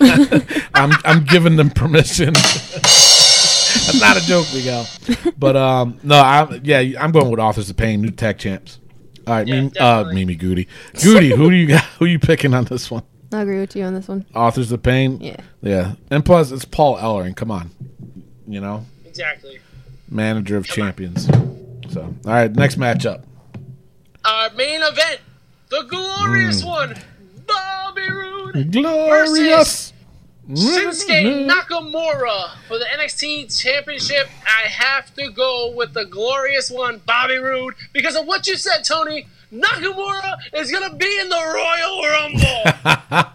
[0.73, 2.33] I'm I'm giving them permission.
[2.33, 4.85] that's not a joke, Miguel.
[5.37, 8.79] But um, no, I'm yeah, I'm going with Authors of Pain, new tech champs.
[9.27, 10.03] All right, Yeah, Mimi, uh.
[10.05, 10.67] Mimi Goody,
[11.03, 11.29] Goody.
[11.29, 11.83] Who do you got?
[11.99, 13.03] Who you picking on this one?
[13.31, 14.25] I agree with you on this one.
[14.35, 15.19] Authors of Pain.
[15.21, 15.37] Yeah.
[15.61, 15.93] Yeah.
[16.09, 17.35] And plus, it's Paul Ellering.
[17.35, 17.71] Come on.
[18.47, 19.59] You know, exactly.
[20.09, 21.27] manager of champions.
[21.89, 23.23] So, all right, next matchup.
[24.25, 25.21] Our main event,
[25.69, 26.67] the glorious mm.
[26.67, 26.95] one,
[27.47, 29.93] Bobby Roode Glorious.
[30.49, 31.49] Shinsuke mm-hmm.
[31.49, 34.27] Nakamura for the NXT Championship.
[34.45, 38.83] I have to go with the glorious one, Bobby Roode, because of what you said,
[38.83, 39.27] Tony.
[39.51, 42.01] Nakamura is gonna be in the Royal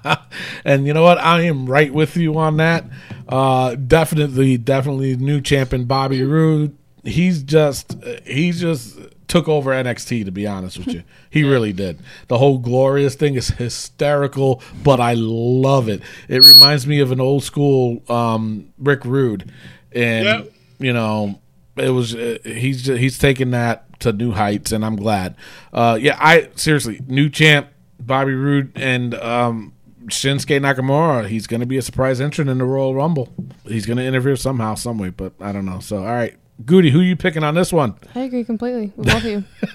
[0.09, 0.17] Rumble.
[0.65, 1.19] and you know what?
[1.19, 2.85] I am right with you on that.
[3.29, 6.77] Uh, definitely, definitely new champion Bobby Roode.
[7.05, 8.99] He's just, he's just
[9.29, 10.25] took over NXT.
[10.25, 11.99] To be honest with you, he really did.
[12.29, 16.01] The whole glorious thing is hysterical, but I love it.
[16.29, 19.51] It reminds me of an old school um, Rick Rude,
[19.93, 20.53] and Yep.
[20.79, 21.41] you know,
[21.77, 25.37] it was uh, he's he's taking that to new heights, and I'm glad.
[25.73, 27.69] Uh, yeah, I seriously new champ
[27.99, 29.73] Bobby Roode and um,
[30.07, 31.27] Shinsuke Nakamura.
[31.29, 33.33] He's going to be a surprise entrant in the Royal Rumble.
[33.65, 35.81] He's going to interfere somehow, some way, but I don't know.
[35.81, 37.95] So, all right, Goody, who you picking on this one?
[38.15, 39.45] I agree completely with both of you.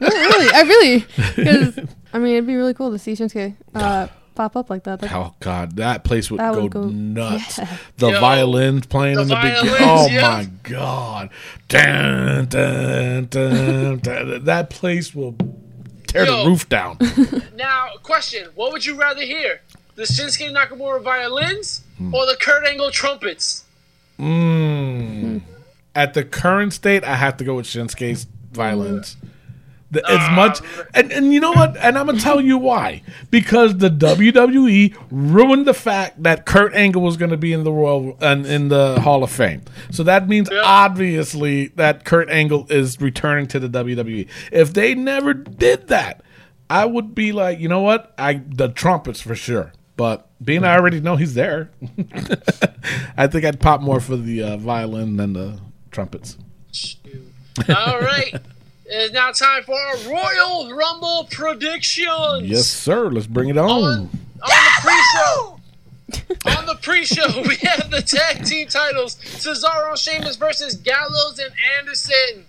[0.00, 1.06] no, really, I really,
[1.36, 1.78] because
[2.12, 3.56] I mean, it'd be really cool to see Shinsuke.
[3.74, 5.02] Uh, pop up like that.
[5.02, 7.58] Like, Oh God, that place would, That go, would go- nuts.
[7.58, 7.76] yeah.
[7.98, 9.74] The Yo, violins playing the in the beginning.
[9.80, 10.20] Oh yeah.
[10.22, 11.30] my God,
[11.68, 14.44] dun, dun, dun, dun.
[14.44, 15.34] that place will
[16.06, 16.42] tear Yo.
[16.44, 16.98] the roof down.
[17.56, 19.60] Now, question: What would you rather hear?
[19.94, 22.14] The Shinsuke Nakamura violins Hmm.
[22.14, 23.64] or the Kurt Angle trumpets?
[24.18, 25.42] Mm.
[25.94, 29.16] At the current state, I have to go with Shinsuke's violins.
[29.92, 30.60] The- as much,
[30.94, 31.76] and, and you know what?
[31.76, 33.02] And I'm gonna tell you why.
[33.30, 38.16] Because the WWE ruined the fact that Kurt Angle was gonna be in the Royal
[38.20, 39.62] and in the Hall of Fame.
[39.90, 40.62] So that means Yeah.
[40.64, 44.26] obviously that Kurt Angle is returning to the WWE.
[44.50, 46.22] If they never did that,
[46.70, 48.14] I would be like, you know what?
[48.16, 49.72] I the trumpets for sure.
[49.98, 51.70] But being I already know he's there,
[53.16, 56.38] I think I'd pop more for the uh, violin than the trumpets.
[57.68, 58.34] All right.
[58.92, 62.42] It is now time for our Royal Rumble predictions.
[62.42, 63.08] Yes, sir.
[63.08, 63.82] Let's bring it On, on.
[63.82, 64.08] on
[64.42, 65.58] the pre-show.
[66.58, 71.54] on the pre-show, we have the tag team titles: Cesaro and Sheamus versus Gallows and
[71.78, 72.44] Anderson.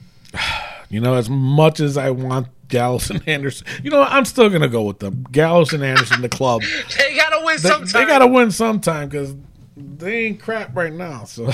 [0.89, 4.02] You know, as much as I want Gallows and Anderson, you know.
[4.04, 5.26] I'm still gonna go with them.
[5.32, 6.62] Gallows and Anderson, the club.
[6.98, 8.02] They gotta win They, sometime.
[8.02, 9.34] they gotta win sometime because
[9.76, 11.24] they ain't crap right now.
[11.24, 11.49] So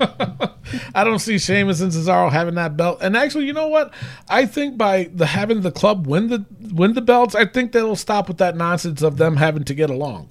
[0.94, 2.98] I don't see Sheamus and Cesaro having that belt.
[3.00, 3.92] And actually, you know what?
[4.28, 7.96] I think by the having the club win the win the belts, I think that'll
[7.96, 10.30] stop with that nonsense of them having to get along.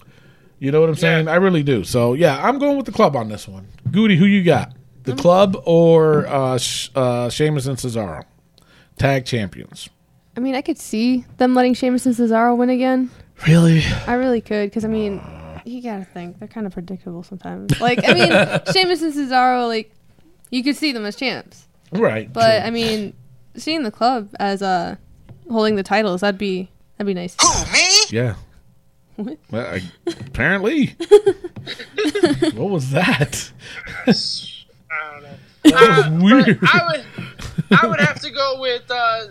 [0.60, 1.28] You know what I'm saying?
[1.28, 1.84] I really do.
[1.84, 3.68] So yeah, I'm going with the club on this one.
[3.92, 4.74] Goody, who you got?
[5.04, 8.24] The club or uh, Sh- uh, Sheamus and Cesaro,
[8.98, 9.88] tag champions?
[10.36, 13.12] I mean, I could see them letting Sheamus and Cesaro win again.
[13.48, 13.84] Really?
[14.08, 15.22] I really could, because I mean,
[15.66, 17.80] you gotta think they're kind of predictable sometimes.
[17.82, 19.92] Like, I mean, Sheamus and Cesaro, like,
[20.52, 22.32] you could see them as champs, Right.
[22.32, 22.68] but true.
[22.68, 23.14] I mean,
[23.56, 24.96] seeing the club as uh
[25.50, 27.36] holding the titles, that'd be that'd be nice.
[27.42, 27.88] Who, me?
[28.10, 28.36] Yeah.
[29.18, 29.38] What?
[29.50, 30.88] Well, I, apparently.
[32.54, 33.52] what was that?
[34.06, 34.12] I
[35.14, 35.30] don't know.
[35.66, 36.60] That was weird.
[36.62, 37.06] I would,
[37.82, 39.28] I would have to go with uh,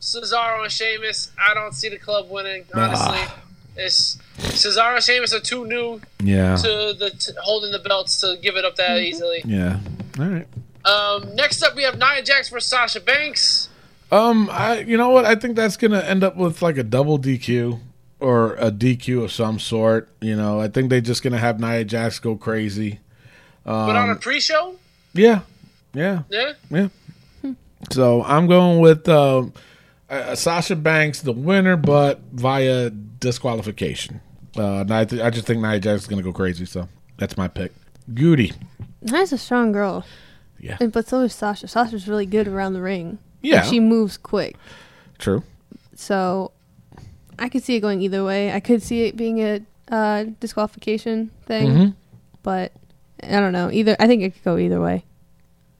[0.00, 1.30] Cesaro and Sheamus.
[1.38, 2.64] I don't see the club winning.
[2.74, 3.38] Honestly, Ah.
[3.76, 6.56] It's Cesaro and Sheamus are too new Yeah.
[6.56, 9.42] to the to holding the belts to give it up that easily.
[9.44, 9.80] Yeah.
[10.18, 10.46] All right.
[10.84, 13.68] Um, next up, we have Nia Jax versus Sasha Banks.
[14.12, 15.24] Um, I you know what?
[15.24, 17.80] I think that's gonna end up with like a double DQ
[18.20, 20.08] or a DQ of some sort.
[20.20, 23.00] You know, I think they're just gonna have Nia Jax go crazy.
[23.66, 24.76] Um, but on a Um, pre-show,
[25.12, 25.40] Yeah.
[25.92, 26.22] Yeah.
[26.30, 26.88] yeah, Yeah.
[27.90, 29.44] So I'm going with uh,
[30.10, 34.20] uh, Sasha Banks, the winner, but via disqualification.
[34.56, 36.88] Uh, I, th- I just think Nia Jax is going to go crazy, so
[37.18, 37.72] that's my pick.
[38.14, 38.52] Goody.
[39.02, 40.04] Nia's a strong girl,
[40.58, 40.78] Yeah.
[40.80, 41.68] and, but so is Sasha.
[41.68, 43.18] Sasha's really good around the ring.
[43.42, 43.62] Yeah.
[43.62, 44.56] she moves quick,
[45.18, 45.42] True.
[45.94, 46.50] so
[47.38, 48.52] I could see it going either way.
[48.52, 51.94] I could see it being a uh, disqualification thing, Mhm.
[52.42, 52.72] but
[53.22, 53.70] I don't know.
[53.70, 55.04] Either I think it could go either way.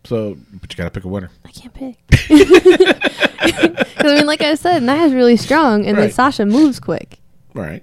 [0.06, 1.30] So, but you got to pick a winner.
[1.44, 1.96] I can't pick.
[3.46, 7.18] Because I mean, like I said, Nia's really strong, and then Sasha moves quick.
[7.54, 7.82] Right.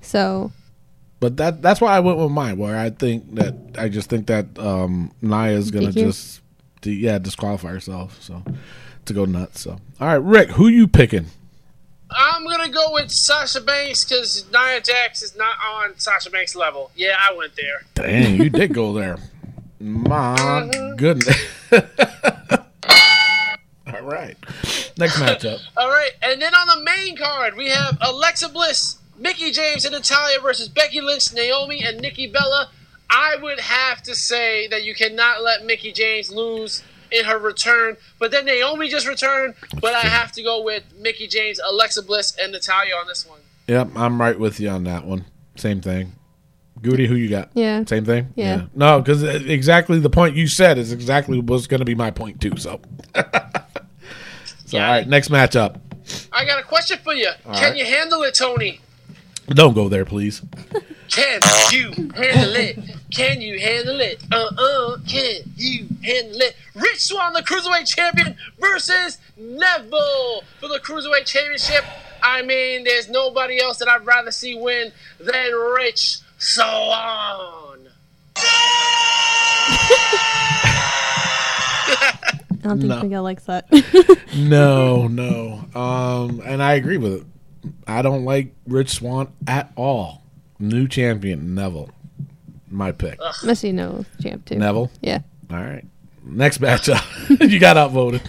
[0.00, 0.52] So
[1.20, 4.26] But that that's why I went with mine, where I think that I just think
[4.28, 6.04] that um, Nia is going to DQ?
[6.06, 6.40] just,
[6.80, 8.20] d- yeah, disqualify herself.
[8.22, 8.42] So,
[9.04, 9.60] to go nuts.
[9.60, 11.26] So, all right, Rick, who you picking?
[12.10, 16.90] I'm gonna go with Sasha Banks because Nia Jax is not on Sasha Banks' level.
[16.96, 17.82] Yeah, I went there.
[17.94, 19.18] Dang, you did go there.
[19.80, 20.94] My uh-uh.
[20.96, 21.36] goodness.
[23.86, 24.36] All right.
[24.98, 25.60] Next matchup.
[25.78, 29.94] All right, and then on the main card we have Alexa Bliss, Mickie James, and
[29.94, 32.68] Natalya versus Becky Lynch, Naomi, and Nikki Bella.
[33.08, 37.96] I would have to say that you cannot let Mickie James lose in her return,
[38.18, 39.54] but then Naomi just returned.
[39.80, 43.40] But I have to go with Mickie James, Alexa Bliss, and Natalya on this one.
[43.66, 45.24] Yep, I'm right with you on that one.
[45.56, 46.12] Same thing.
[46.82, 47.50] Goody, who you got?
[47.54, 47.84] Yeah.
[47.84, 48.32] Same thing?
[48.36, 48.66] Yeah.
[48.74, 52.40] No, because exactly the point you said is exactly what's going to be my point,
[52.40, 52.56] too.
[52.56, 52.80] So,
[53.14, 53.22] so
[54.68, 54.86] Yeah.
[54.86, 55.80] all right, next matchup.
[56.32, 57.30] I got a question for you.
[57.44, 57.76] Can right.
[57.76, 58.80] you handle it, Tony?
[59.48, 60.42] Don't go there, please.
[61.08, 61.40] Can
[61.72, 62.78] you handle it?
[63.12, 64.22] Can you handle it?
[64.30, 64.96] Uh uh.
[65.08, 66.56] Can you handle it?
[66.76, 71.84] Rich Swann, the cruiserweight champion, versus Neville for the cruiserweight championship.
[72.22, 77.86] I mean, there's nobody else that I'd rather see win than Rich Swann.
[82.62, 83.02] I don't think No.
[83.02, 83.66] Miguel likes that.
[84.36, 85.64] No, no.
[85.74, 87.24] Um, and I agree with it.
[87.86, 90.22] I don't like Rich Swann at all.
[90.60, 91.90] New champion, Neville.
[92.70, 93.18] My pick.
[93.44, 94.54] Must see no champ too.
[94.56, 94.88] Neville.
[95.02, 95.18] Yeah.
[95.50, 95.84] All right.
[96.22, 97.02] Next matchup,
[97.50, 98.22] you got outvoted.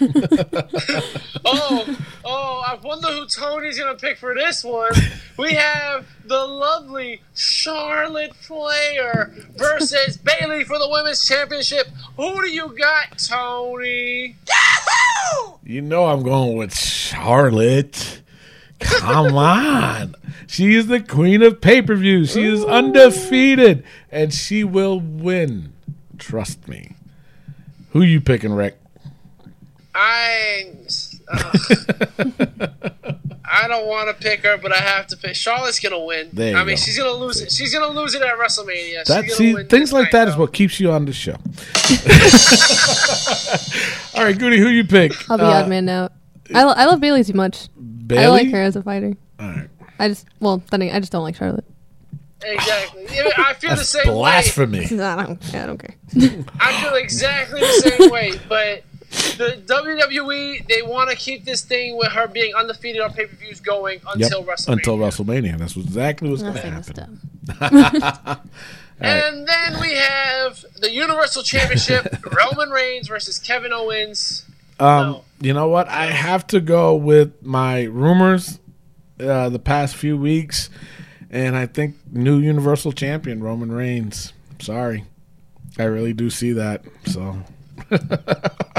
[1.46, 1.98] Oh,
[2.32, 4.92] oh, I wonder who Tony's gonna pick for this one.
[5.38, 11.88] We have the lovely Charlotte Flair versus Bayley for the women's championship.
[12.16, 14.36] Who do you got, Tony?
[15.64, 18.22] You know I'm going with Charlotte.
[18.80, 20.16] Come on.
[20.48, 22.26] She is the queen of pay per view.
[22.26, 25.74] She is undefeated and she will win.
[26.18, 26.96] Trust me.
[27.92, 28.78] Who you picking, Rick?
[29.94, 30.72] I.
[33.54, 35.36] I don't want to pick her, but I have to pick.
[35.36, 36.30] Charlotte's gonna win.
[36.32, 36.82] There you I mean, go.
[36.82, 37.52] she's gonna lose it.
[37.52, 39.04] She's gonna lose it at WrestleMania.
[39.06, 40.42] That she's see win things like night, that is though.
[40.42, 41.34] what keeps you on the show.
[44.18, 45.12] All right, Goody, who you pick?
[45.30, 46.14] I'll be Uh, odd man out.
[46.54, 47.68] I, lo- I love Bayley too much.
[47.78, 48.24] Bayley?
[48.24, 49.14] I like her as a fighter.
[49.40, 49.70] All right.
[50.00, 51.66] I just well, then I just don't like Charlotte.
[52.44, 53.06] Exactly.
[53.38, 54.14] I feel the That's same way.
[54.14, 54.86] blasphemy.
[54.86, 55.56] I don't.
[55.56, 55.96] I don't care.
[56.60, 58.84] I feel exactly the same way, but
[59.38, 63.36] the WWE they want to keep this thing with her being undefeated on pay per
[63.36, 64.32] views going Yep.
[64.32, 64.74] until WrestleMania.
[64.74, 65.58] Until WrestleMania.
[65.58, 67.20] That's exactly what's going to happen.
[67.60, 68.40] dumb.
[69.04, 74.46] And then we have the Universal Championship: Roman Reigns versus Kevin Owens.
[74.80, 75.24] Um, No.
[75.40, 75.88] You know what?
[75.88, 78.60] I have to go with my rumors
[79.20, 80.70] uh, the past few weeks,
[81.32, 84.34] and I think new Universal Champion Roman Reigns.
[84.60, 85.06] Sorry,
[85.80, 86.84] I really do see that.
[87.08, 87.38] So,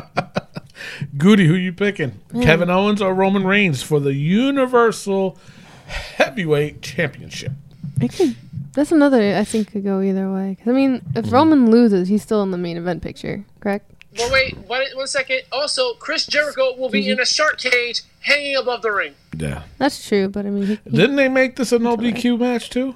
[1.16, 2.10] Goody, who you picking?
[2.30, 2.42] Hmm.
[2.42, 5.38] Kevin Owens or Roman Reigns for the Universal
[5.86, 7.52] Heavyweight Championship?
[8.00, 8.36] It could.
[8.74, 9.36] That's another.
[9.36, 10.56] I think could go either way.
[10.58, 11.34] 'Cause, I mean, if hmm.
[11.34, 13.90] Roman loses, he's still in the main event picture, correct?
[14.16, 15.42] But wait, one, one second.
[15.52, 17.12] Also, Chris Jericho will be mm-hmm.
[17.12, 19.62] in a shark cage hanging above the ring, Yeah.
[19.78, 22.68] That's true, but I mean, he, he, Didn't they make this a no DQ match
[22.68, 22.94] too?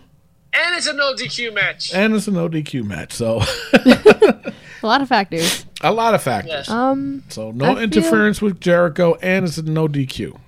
[0.56, 1.92] and it's a no DQ match.
[1.92, 3.42] And it's a no DQ match, so
[3.74, 4.52] a
[4.82, 5.65] lot of factors.
[5.82, 6.50] A lot of factors.
[6.50, 6.68] Yes.
[6.70, 10.38] Um, So I no feel- interference with Jericho, and it's a no DQ.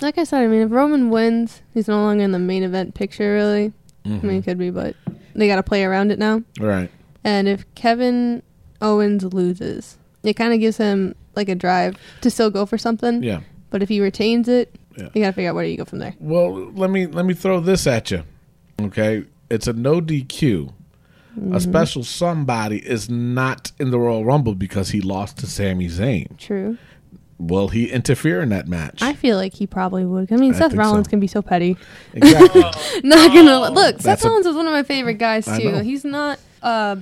[0.00, 2.94] like I said, I mean, if Roman wins, he's no longer in the main event
[2.94, 3.72] picture, really.
[4.04, 4.26] I Mm-hmm.
[4.26, 4.96] mean, it could be, but
[5.34, 6.42] they got to play around it now.
[6.58, 6.90] Right.
[7.22, 8.42] And if Kevin
[8.80, 13.22] Owens loses, it kind of gives him like a drive to still go for something.
[13.22, 13.40] Yeah.
[13.70, 15.08] But if he retains it, Yeah.
[15.14, 16.14] you got to figure out where you go from there.
[16.18, 18.24] Well, let me let me throw this at you.
[18.80, 20.72] Okay, it's a no DQ.
[21.38, 21.54] Mm-hmm.
[21.54, 26.36] A special somebody is not in the Royal Rumble because he lost to Sami Zayn.
[26.38, 26.76] True.
[27.38, 29.02] Will he interfere in that match?
[29.02, 30.32] I feel like he probably would.
[30.32, 31.10] I mean, I Seth think Rollins so.
[31.10, 31.76] can be so petty.
[32.12, 32.60] exactly.
[33.02, 33.96] Not gonna look.
[33.96, 35.78] Seth That's a- Rollins is one of my favorite guys too.
[35.78, 36.38] He's not.
[36.62, 36.96] Uh,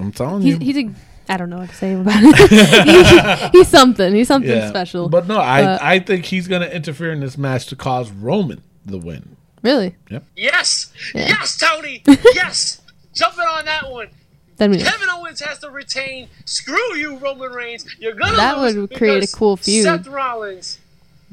[0.00, 0.60] I'm telling he's you.
[0.60, 0.90] he's a.
[1.32, 3.50] I don't know what to say about it.
[3.52, 4.14] He- he's something.
[4.14, 4.68] He's something yeah.
[4.68, 5.08] special.
[5.08, 8.10] But no, I But- I think he's going to interfere in this match to cause
[8.10, 9.36] Roman the win.
[9.62, 10.24] really, Yep.
[10.36, 11.28] yes, Yeah.
[11.28, 12.02] yes, Tony,
[12.34, 12.82] yes.
[13.14, 14.08] Jumping on that one.
[14.56, 14.78] then we.
[14.78, 16.28] Kevin Owens has to retain.
[16.44, 17.86] Screw you, Roman Reigns.
[17.98, 19.84] You're gonna That lose would create a because cool feud.
[19.84, 20.78] Seth Rollins.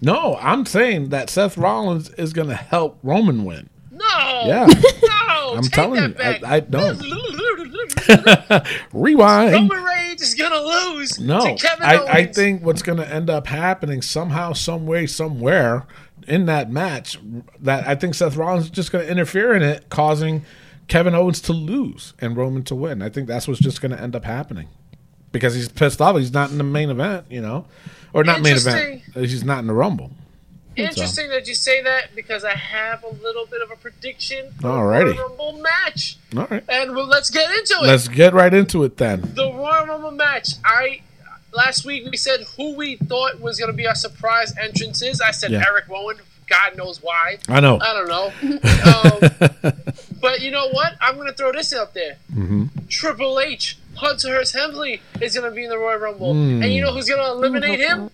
[0.01, 3.69] No, I'm saying that Seth Rollins is going to help Roman win.
[3.91, 4.43] No.
[4.45, 4.67] Yeah.
[5.03, 5.53] No.
[5.57, 6.43] I'm take telling that you, back.
[6.43, 6.99] I- I don't.
[8.93, 9.53] Rewind.
[9.53, 11.19] Roman Reigns is gonna lose.
[11.19, 15.07] No, to Kevin I, I think what's going to end up happening somehow, some way,
[15.07, 15.85] somewhere
[16.27, 17.19] in that match,
[17.59, 20.43] that I think Seth Rollins is just going to interfere in it, causing
[20.91, 23.01] Kevin Owens to lose and Roman to win.
[23.01, 24.67] I think that's what's just going to end up happening
[25.31, 26.17] because he's pissed off.
[26.17, 27.65] He's not in the main event, you know,
[28.11, 29.01] or not main event.
[29.13, 30.11] He's not in the Rumble.
[30.75, 35.15] Interesting that you say that because I have a little bit of a prediction Alrighty.
[35.15, 37.87] the Royal Rumble match, All right, and well, let's get into it.
[37.87, 39.21] let's get right into it then.
[39.33, 40.49] the Royal Rumble match.
[40.65, 41.03] I
[41.53, 45.21] last week we said who we thought was going to be our surprise entrances.
[45.21, 45.63] I said Yeah.
[45.65, 46.17] Eric Rowan.
[46.47, 47.37] God knows why.
[47.47, 47.79] I know.
[47.81, 49.63] I don't know.
[49.71, 49.73] um,
[50.21, 50.93] but you know what?
[51.01, 52.17] I'm going to throw this out there.
[52.33, 52.65] Mm-hmm.
[52.89, 56.61] Triple H, Hunter Hearst Helmsley is going to be in the Royal Rumble, Hmm.
[56.63, 58.09] and you know who's going to eliminate him?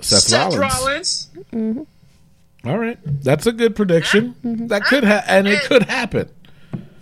[0.00, 1.28] Seth, Rollins.
[1.52, 1.86] Rollins.
[2.64, 4.34] All right, that's a good prediction.
[4.68, 6.28] That could ha- and it could happen.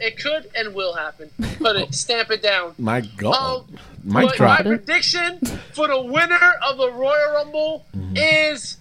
[0.00, 1.30] It could and will happen.
[1.58, 2.74] Put it, stamp it down.
[2.78, 5.40] My God, Um, mic my prediction
[5.72, 8.16] for the winner of the Royal Rumble Mm-hmm.
[8.16, 8.76] is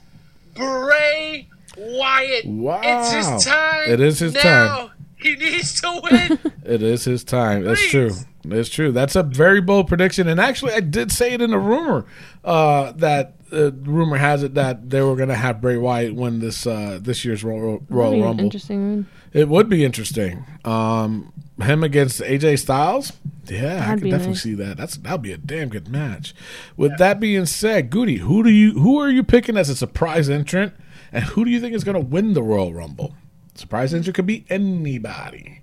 [0.54, 2.46] Bray Wyatt.
[2.46, 2.82] Wow.
[2.84, 3.90] It's his time.
[3.90, 4.42] It is his now.
[4.78, 4.90] time.
[5.28, 6.40] He needs to win.
[6.68, 7.64] It is his time.
[7.64, 8.12] That's true.
[8.44, 8.92] That's true.
[8.92, 10.28] That's a very bold prediction.
[10.28, 12.06] And actually, I did say it in a rumor
[12.44, 16.40] uh, that uh, rumor has it that they were going to have Bray Wyatt win
[16.40, 18.44] this uh, this year's Royal, Royal be Rumble.
[18.44, 19.06] Interesting.
[19.32, 20.46] It would be interesting.
[20.66, 21.32] Um,
[21.62, 23.14] him against AJ Styles.
[23.46, 24.44] Yeah, I That'd could be definitely nice.
[24.44, 24.76] see that.
[24.76, 26.36] That's that'd be a damn good match.
[26.76, 30.30] With that being said, Goody, who do you who are you picking as a surprise
[30.30, 30.74] entrant,
[31.14, 33.14] and who do you think is going to win the Royal Rumble?
[33.60, 35.62] Surprise entrant could be anybody.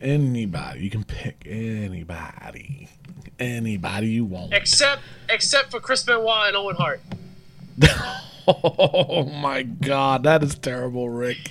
[0.00, 0.80] Anybody.
[0.80, 2.88] You can pick anybody.
[3.38, 4.52] Anybody you want.
[4.52, 7.00] Except except for Chris Benoit and Owen Hart.
[8.52, 11.50] Oh my god, that is terrible, Rick.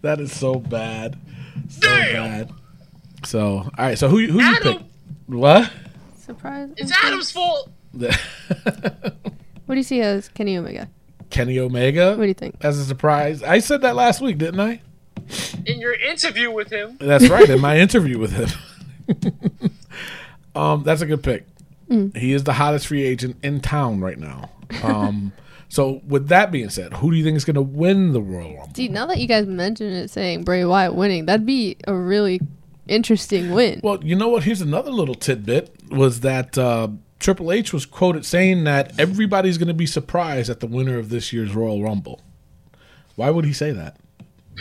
[0.00, 1.16] That is so bad.
[1.68, 2.12] So Damn!
[2.14, 2.50] bad.
[3.24, 3.96] So, all right.
[3.96, 4.78] So who you- who you pick?
[5.26, 5.70] What?
[6.18, 6.70] Surprise.
[6.76, 7.70] It's Adam's fault.
[9.66, 10.90] What do you see as Kenny Omega?
[11.30, 12.56] Kenny Omega What do you think?
[12.62, 13.42] as a surprise.
[13.44, 14.80] I said that last week, didn't I?
[15.66, 17.48] In your interview with him, That's right.
[17.48, 18.48] in my interview with him.
[20.54, 21.46] um, that's a good pick.
[22.14, 24.48] He is the hottest free agent in town right now.
[24.82, 25.32] Um,
[25.68, 28.56] so with that being said, who do you think is going to win the Royal
[28.56, 28.74] Rumble?
[28.74, 32.40] See, now that you guys mentioned it, saying Bray Wyatt winning, that'd be a really
[32.88, 33.80] interesting win.
[33.84, 34.44] Well, you know what?
[34.44, 36.88] Here's another little tidbit: was that uh,
[37.20, 41.10] Triple H was quoted saying that everybody's going to be surprised at the winner of
[41.10, 42.22] this year's Royal Rumble.
[43.16, 43.98] Why would he say that?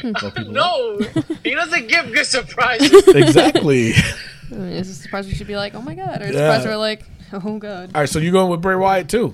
[0.03, 0.99] Well, people- no,
[1.43, 3.07] he doesn't give good surprises.
[3.07, 3.93] exactly.
[4.51, 6.33] I mean, it's a surprise we should be like, oh my god, or a Yeah.
[6.33, 7.03] surprise we're like,
[7.33, 7.91] oh god.
[7.95, 9.33] All right, so you're going with Bray Wyatt too.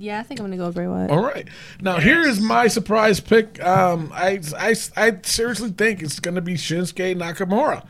[0.00, 1.10] Yeah, I think I'm gonna go with Bray Wyatt.
[1.10, 1.48] All right.
[1.80, 3.62] Now here is my surprise pick.
[3.64, 7.84] Um, I, I, I seriously think it's going to be Shinsuke Nakamura.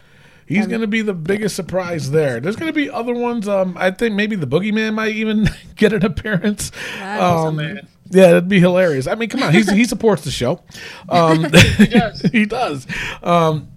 [0.47, 2.40] He's going to be the biggest surprise there.
[2.40, 3.47] There's going to be other ones.
[3.47, 6.72] Um, I think maybe the Boogeyman might even get an appearance.
[6.98, 7.48] Wow.
[7.48, 7.86] Um, man.
[8.10, 9.06] Yeah, that'd be hilarious.
[9.06, 10.60] I mean, come on, he's, he supports the show.
[11.09, 11.44] Um,
[11.76, 12.20] he does.
[12.32, 12.86] he does.
[13.22, 13.68] Um,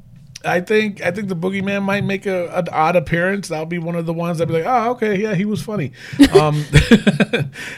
[0.44, 3.50] I think I think the boogeyman might make a, an odd appearance.
[3.50, 5.92] That'll be one of the ones that'd be like, oh, okay, yeah, he was funny.
[6.32, 6.64] Um,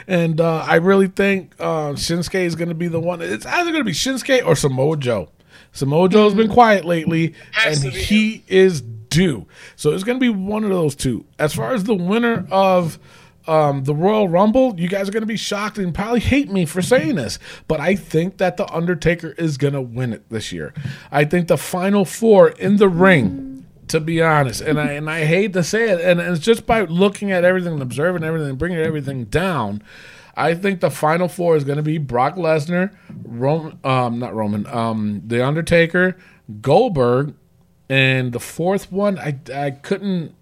[0.07, 3.21] and uh, I really think uh, Shinsuke is going to be the one.
[3.21, 5.29] It's either going to be Shinsuke or Samoa Joe.
[5.71, 9.47] Samoa Joe's been quiet lately, Has and he is due.
[9.75, 11.25] So it's going to be one of those two.
[11.39, 12.99] As far as the winner of
[13.47, 16.65] um, the Royal Rumble, you guys are going to be shocked and probably hate me
[16.65, 20.51] for saying this, but I think that the Undertaker is going to win it this
[20.51, 20.73] year.
[21.11, 23.49] I think the final four in the ring.
[23.89, 26.81] To be honest, and I and I hate to say it, and it's just by
[26.81, 29.83] looking at everything and observing everything and bringing everything down.
[30.35, 34.65] I think the final four is going to be Brock Lesnar, Roman, um, not Roman,
[34.67, 36.17] um, The Undertaker,
[36.61, 37.35] Goldberg,
[37.89, 40.33] and the fourth one I I couldn't,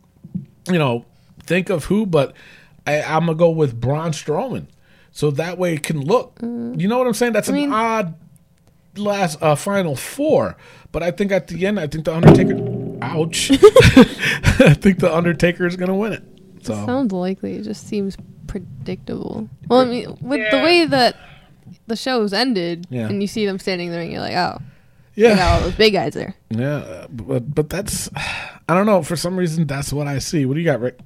[0.67, 1.05] you know,
[1.43, 2.33] think of who, but
[2.87, 4.67] I, I'm gonna go with Braun Strowman,
[5.11, 6.39] so that way it can look.
[6.41, 7.33] You know what I'm saying?
[7.33, 8.15] That's an mean- odd
[8.97, 10.57] last uh, final four,
[10.91, 12.57] but I think at the end, I think the Undertaker.
[13.01, 13.51] Ouch!
[13.61, 16.23] I think the Undertaker is gonna win it.
[16.63, 17.55] So Sounds likely.
[17.55, 18.17] It just seems
[18.47, 19.49] predictable.
[19.67, 21.15] Well, I mean, with the way that
[21.87, 23.07] the show's ended, Yeah.
[23.07, 24.59] and you see them standing there, and you're like, oh,
[25.15, 26.35] yeah, they got all those big guys there.
[26.49, 29.01] Yeah, but but that's I don't know.
[29.03, 30.45] For some reason, that's what I see.
[30.45, 30.99] What do you got, Rick?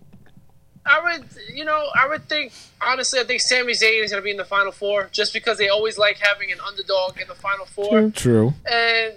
[0.86, 4.26] I would, you know, I would think honestly, I think Sami Zayn is going to
[4.26, 7.34] be in the final four just because they always like having an underdog in the
[7.36, 8.53] final four, True.
[8.70, 9.14] and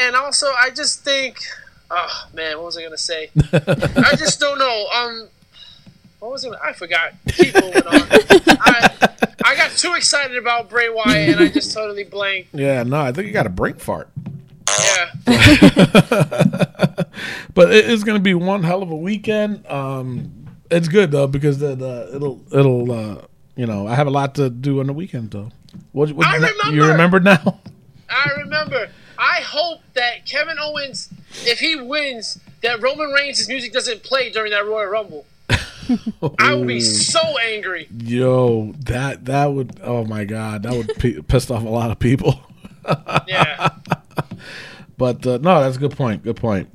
[0.00, 1.38] and also I just think,
[1.90, 3.30] oh man, what was I going to say?
[3.52, 4.86] I just don't know.
[4.94, 5.28] Um,
[6.18, 6.52] what was it?
[6.62, 7.12] I forgot.
[7.28, 8.00] Keep moving on.
[8.10, 9.08] I,
[9.44, 12.48] I got too excited about Bray Wyatt and I just totally blanked.
[12.54, 14.08] Yeah, no, I think you got a brain fart.
[14.80, 15.10] Yeah,
[17.54, 19.66] But it is going to be one hell of a weekend.
[19.66, 20.43] Um,
[20.76, 23.22] it's good though because the, the it'll it'll uh,
[23.56, 25.50] you know I have a lot to do on the weekend though.
[25.92, 26.36] What, what I
[26.70, 27.18] You remember.
[27.18, 27.60] remember now?
[28.08, 28.88] I remember.
[29.18, 31.08] I hope that Kevin Owens,
[31.44, 35.26] if he wins, that Roman Reigns' music doesn't play during that Royal Rumble.
[36.38, 36.80] I will be
[37.12, 37.88] so angry.
[37.96, 41.98] Yo, that that would oh my god, that would p- pissed off a lot of
[41.98, 42.40] people.
[43.26, 43.68] Yeah.
[44.96, 46.22] But uh, no, that's a good point.
[46.22, 46.68] Good point.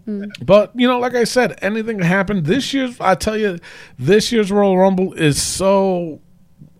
[0.45, 2.43] But you know, like I said, anything can happen.
[2.43, 3.59] This year's, I tell you,
[3.97, 6.21] this year's Royal Rumble is so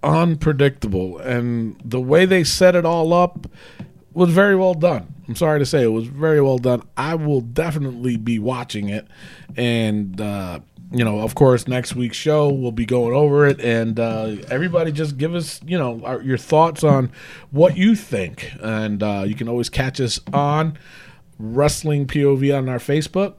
[0.04, 3.48] unpredictable, and the way they set it all up
[4.14, 5.14] was very well done.
[5.28, 6.82] I'm sorry to say, it was very well done.
[6.98, 9.08] I will definitely be watching it,
[9.56, 10.60] and uh,
[10.92, 14.92] you know, of course, next week's show we'll be going over it, and uh, everybody
[14.92, 17.12] just give us, you know, our, your thoughts on
[17.52, 20.78] what you think, and uh, you can always catch us on
[21.40, 23.36] Wrestling POV on our Facebook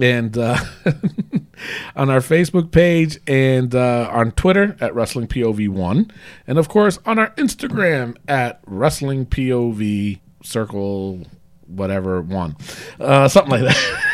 [0.00, 0.58] and uh,
[1.96, 6.10] on our Facebook page and uh, on Twitter at Wrestling POV one,
[6.46, 11.22] and of course on our Instagram at Wrestling POV Circle
[11.66, 12.56] whatever one,
[13.00, 14.10] uh, something like that.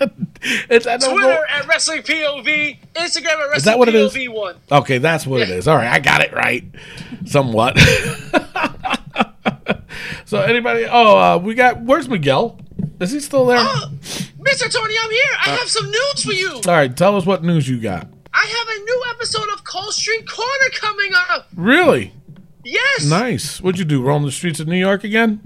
[0.70, 1.22] it's I don't know.
[1.22, 4.12] Twitter at Wrestling POV, Instagram at Wrestling that what it is?
[4.12, 4.56] POV one.
[4.70, 5.68] Okay, that's what it is.
[5.68, 6.64] All right, I got it right,
[7.24, 7.78] somewhat.
[10.24, 10.86] so anybody?
[10.90, 11.80] Oh, uh, we got.
[11.82, 12.58] Where's Miguel?
[13.00, 13.58] Is he still there?
[13.60, 13.88] Oh,
[14.40, 14.70] Mr.
[14.72, 15.20] Tony, I'm here.
[15.46, 16.52] I have some news for you.
[16.66, 18.08] All right, tell us what news you got.
[18.32, 21.48] I have a new episode of Cole Street Corner coming up.
[21.54, 22.12] Really
[22.64, 23.04] Yes.
[23.04, 23.60] nice.
[23.60, 24.02] What'd you do?
[24.02, 25.40] Roam the streets of New York again?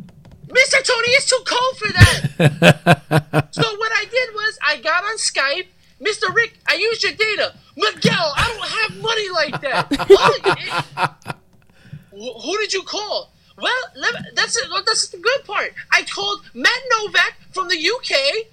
[0.47, 0.83] Mr.
[0.83, 3.49] Tony, it's too cold for that.
[3.51, 5.67] so what I did was I got on Skype.
[6.01, 6.33] Mr.
[6.35, 7.55] Rick, I used your data.
[7.77, 11.37] Miguel, I don't have money like that.
[12.13, 13.33] Who did you call?
[13.61, 13.83] Well,
[14.35, 14.69] that's it.
[14.87, 15.75] That's the good part.
[15.93, 18.47] I called Matt Novak from the UK.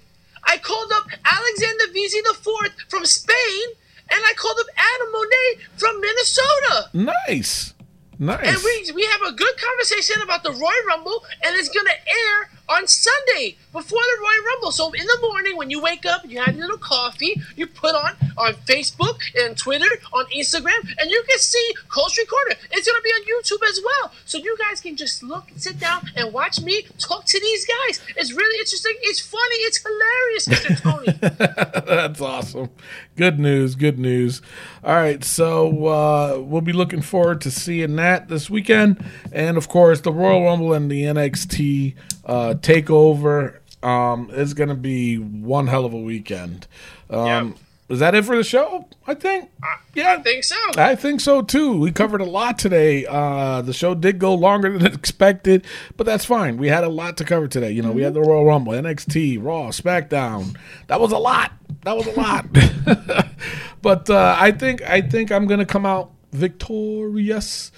[0.44, 3.66] I called up Alexander Vizi IV from Spain,
[4.10, 6.90] and I called up Adam Monet from Minnesota.
[7.28, 7.74] Nice.
[8.18, 8.46] Nice.
[8.46, 12.50] And we we have a good conversation about the Royal Rumble, and it's gonna air
[12.68, 14.72] on Sunday before the Royal Rumble.
[14.72, 17.94] So in the morning when you wake up, you have your little coffee, you put
[17.94, 22.56] on on Facebook and Twitter, on Instagram, and you can see Cole Street Corner.
[22.72, 26.10] It's gonna be on YouTube as well, so you guys can just look, sit down,
[26.16, 28.00] and watch me talk to these guys.
[28.16, 28.94] It's really interesting.
[29.02, 29.56] It's funny.
[29.56, 30.80] It's hilarious, Mr.
[30.82, 31.86] Tony.
[31.86, 32.70] That's awesome.
[33.16, 33.74] Good news.
[33.74, 34.42] Good news.
[34.84, 35.22] All right.
[35.24, 39.04] So uh, we'll be looking forward to seeing that this weekend.
[39.32, 41.94] And of course, the Royal Rumble and the NXT
[42.26, 46.66] uh, takeover um, is going to be one hell of a weekend.
[47.08, 47.54] Um,
[47.88, 48.88] Is that it for the show?
[49.06, 49.48] I think.
[49.94, 50.16] yeah.
[50.18, 50.56] I think so.
[50.76, 51.78] I think so too.
[51.78, 53.06] We covered a lot today.
[53.06, 55.64] Uh, the show did go longer than expected,
[55.96, 56.56] but that's fine.
[56.56, 57.70] We had a lot to cover today.
[57.70, 60.56] You know, we had the Royal Rumble, NXT, Raw, SmackDown.
[60.88, 61.52] That was a lot.
[61.84, 62.46] That was a lot.
[63.82, 67.70] but uh, I think I think I'm gonna come out victorious.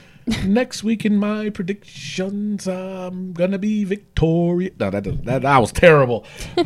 [0.45, 4.75] Next week in my predictions, I'm gonna be victorious.
[4.79, 6.27] No, that doesn't- that, that was terrible.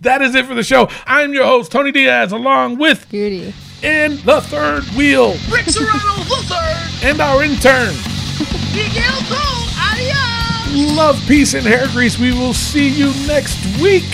[0.00, 0.88] that is it for the show.
[1.06, 3.52] I'm your host Tony Diaz, along with Goody.
[3.82, 7.04] in the third wheel Rick Serrano, the third.
[7.10, 7.94] and our intern.
[8.74, 10.96] Miguel Cole, adios.
[10.96, 12.18] Love, peace, and hair grease.
[12.18, 14.04] We will see you next week.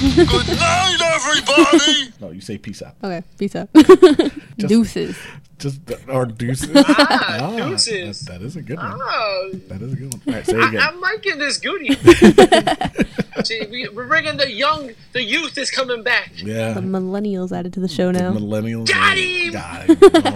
[0.00, 2.12] Good night, everybody!
[2.20, 2.96] No, you say peace out.
[3.02, 3.68] Okay, peace out.
[4.58, 5.16] Deuces.
[5.58, 6.70] Just or deuces.
[6.74, 8.20] Ah, deuces.
[8.22, 8.98] That, that is a good one.
[9.02, 10.22] Oh, That is a good one.
[10.28, 10.80] All right, say it I, again.
[10.82, 11.94] I'm liking this goodie.
[13.44, 16.30] See, we, we're bringing the young, the youth is coming back.
[16.36, 16.72] yeah.
[16.74, 18.32] The millennials added to the show now.
[18.32, 18.88] Millennials.
[18.88, 19.52] Got him!
[19.52, 19.86] Got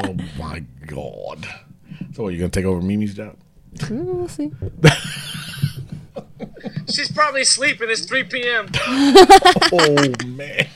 [0.07, 0.21] him.
[0.39, 1.47] Oh my god.
[2.15, 3.37] So, are you gonna take over Mimi's job?
[3.77, 4.51] Mm, we'll see.
[6.89, 7.89] She's probably sleeping.
[7.91, 8.69] It's 3 p.m.
[9.73, 10.67] Oh man.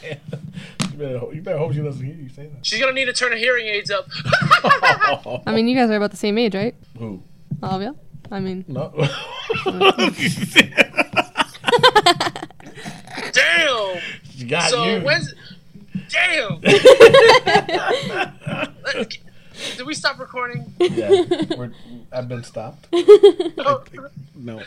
[0.92, 2.64] You better, hope- you better hope she doesn't hear you say that.
[2.64, 4.06] She's gonna need to turn her hearing aids up.
[5.46, 6.74] I mean, you guys are about the same age, right?
[6.98, 7.20] Who?
[7.62, 7.96] All of you?
[8.30, 8.92] I mean, No.
[13.32, 13.98] Damn.
[14.30, 15.00] she got So you.
[15.00, 15.34] when's?
[16.08, 16.60] Damn.
[19.76, 20.72] Did we stop recording?
[20.80, 21.22] yeah,
[21.56, 21.70] we're,
[22.12, 22.86] I've been stopped.
[22.92, 23.82] Oh.
[24.34, 24.62] No.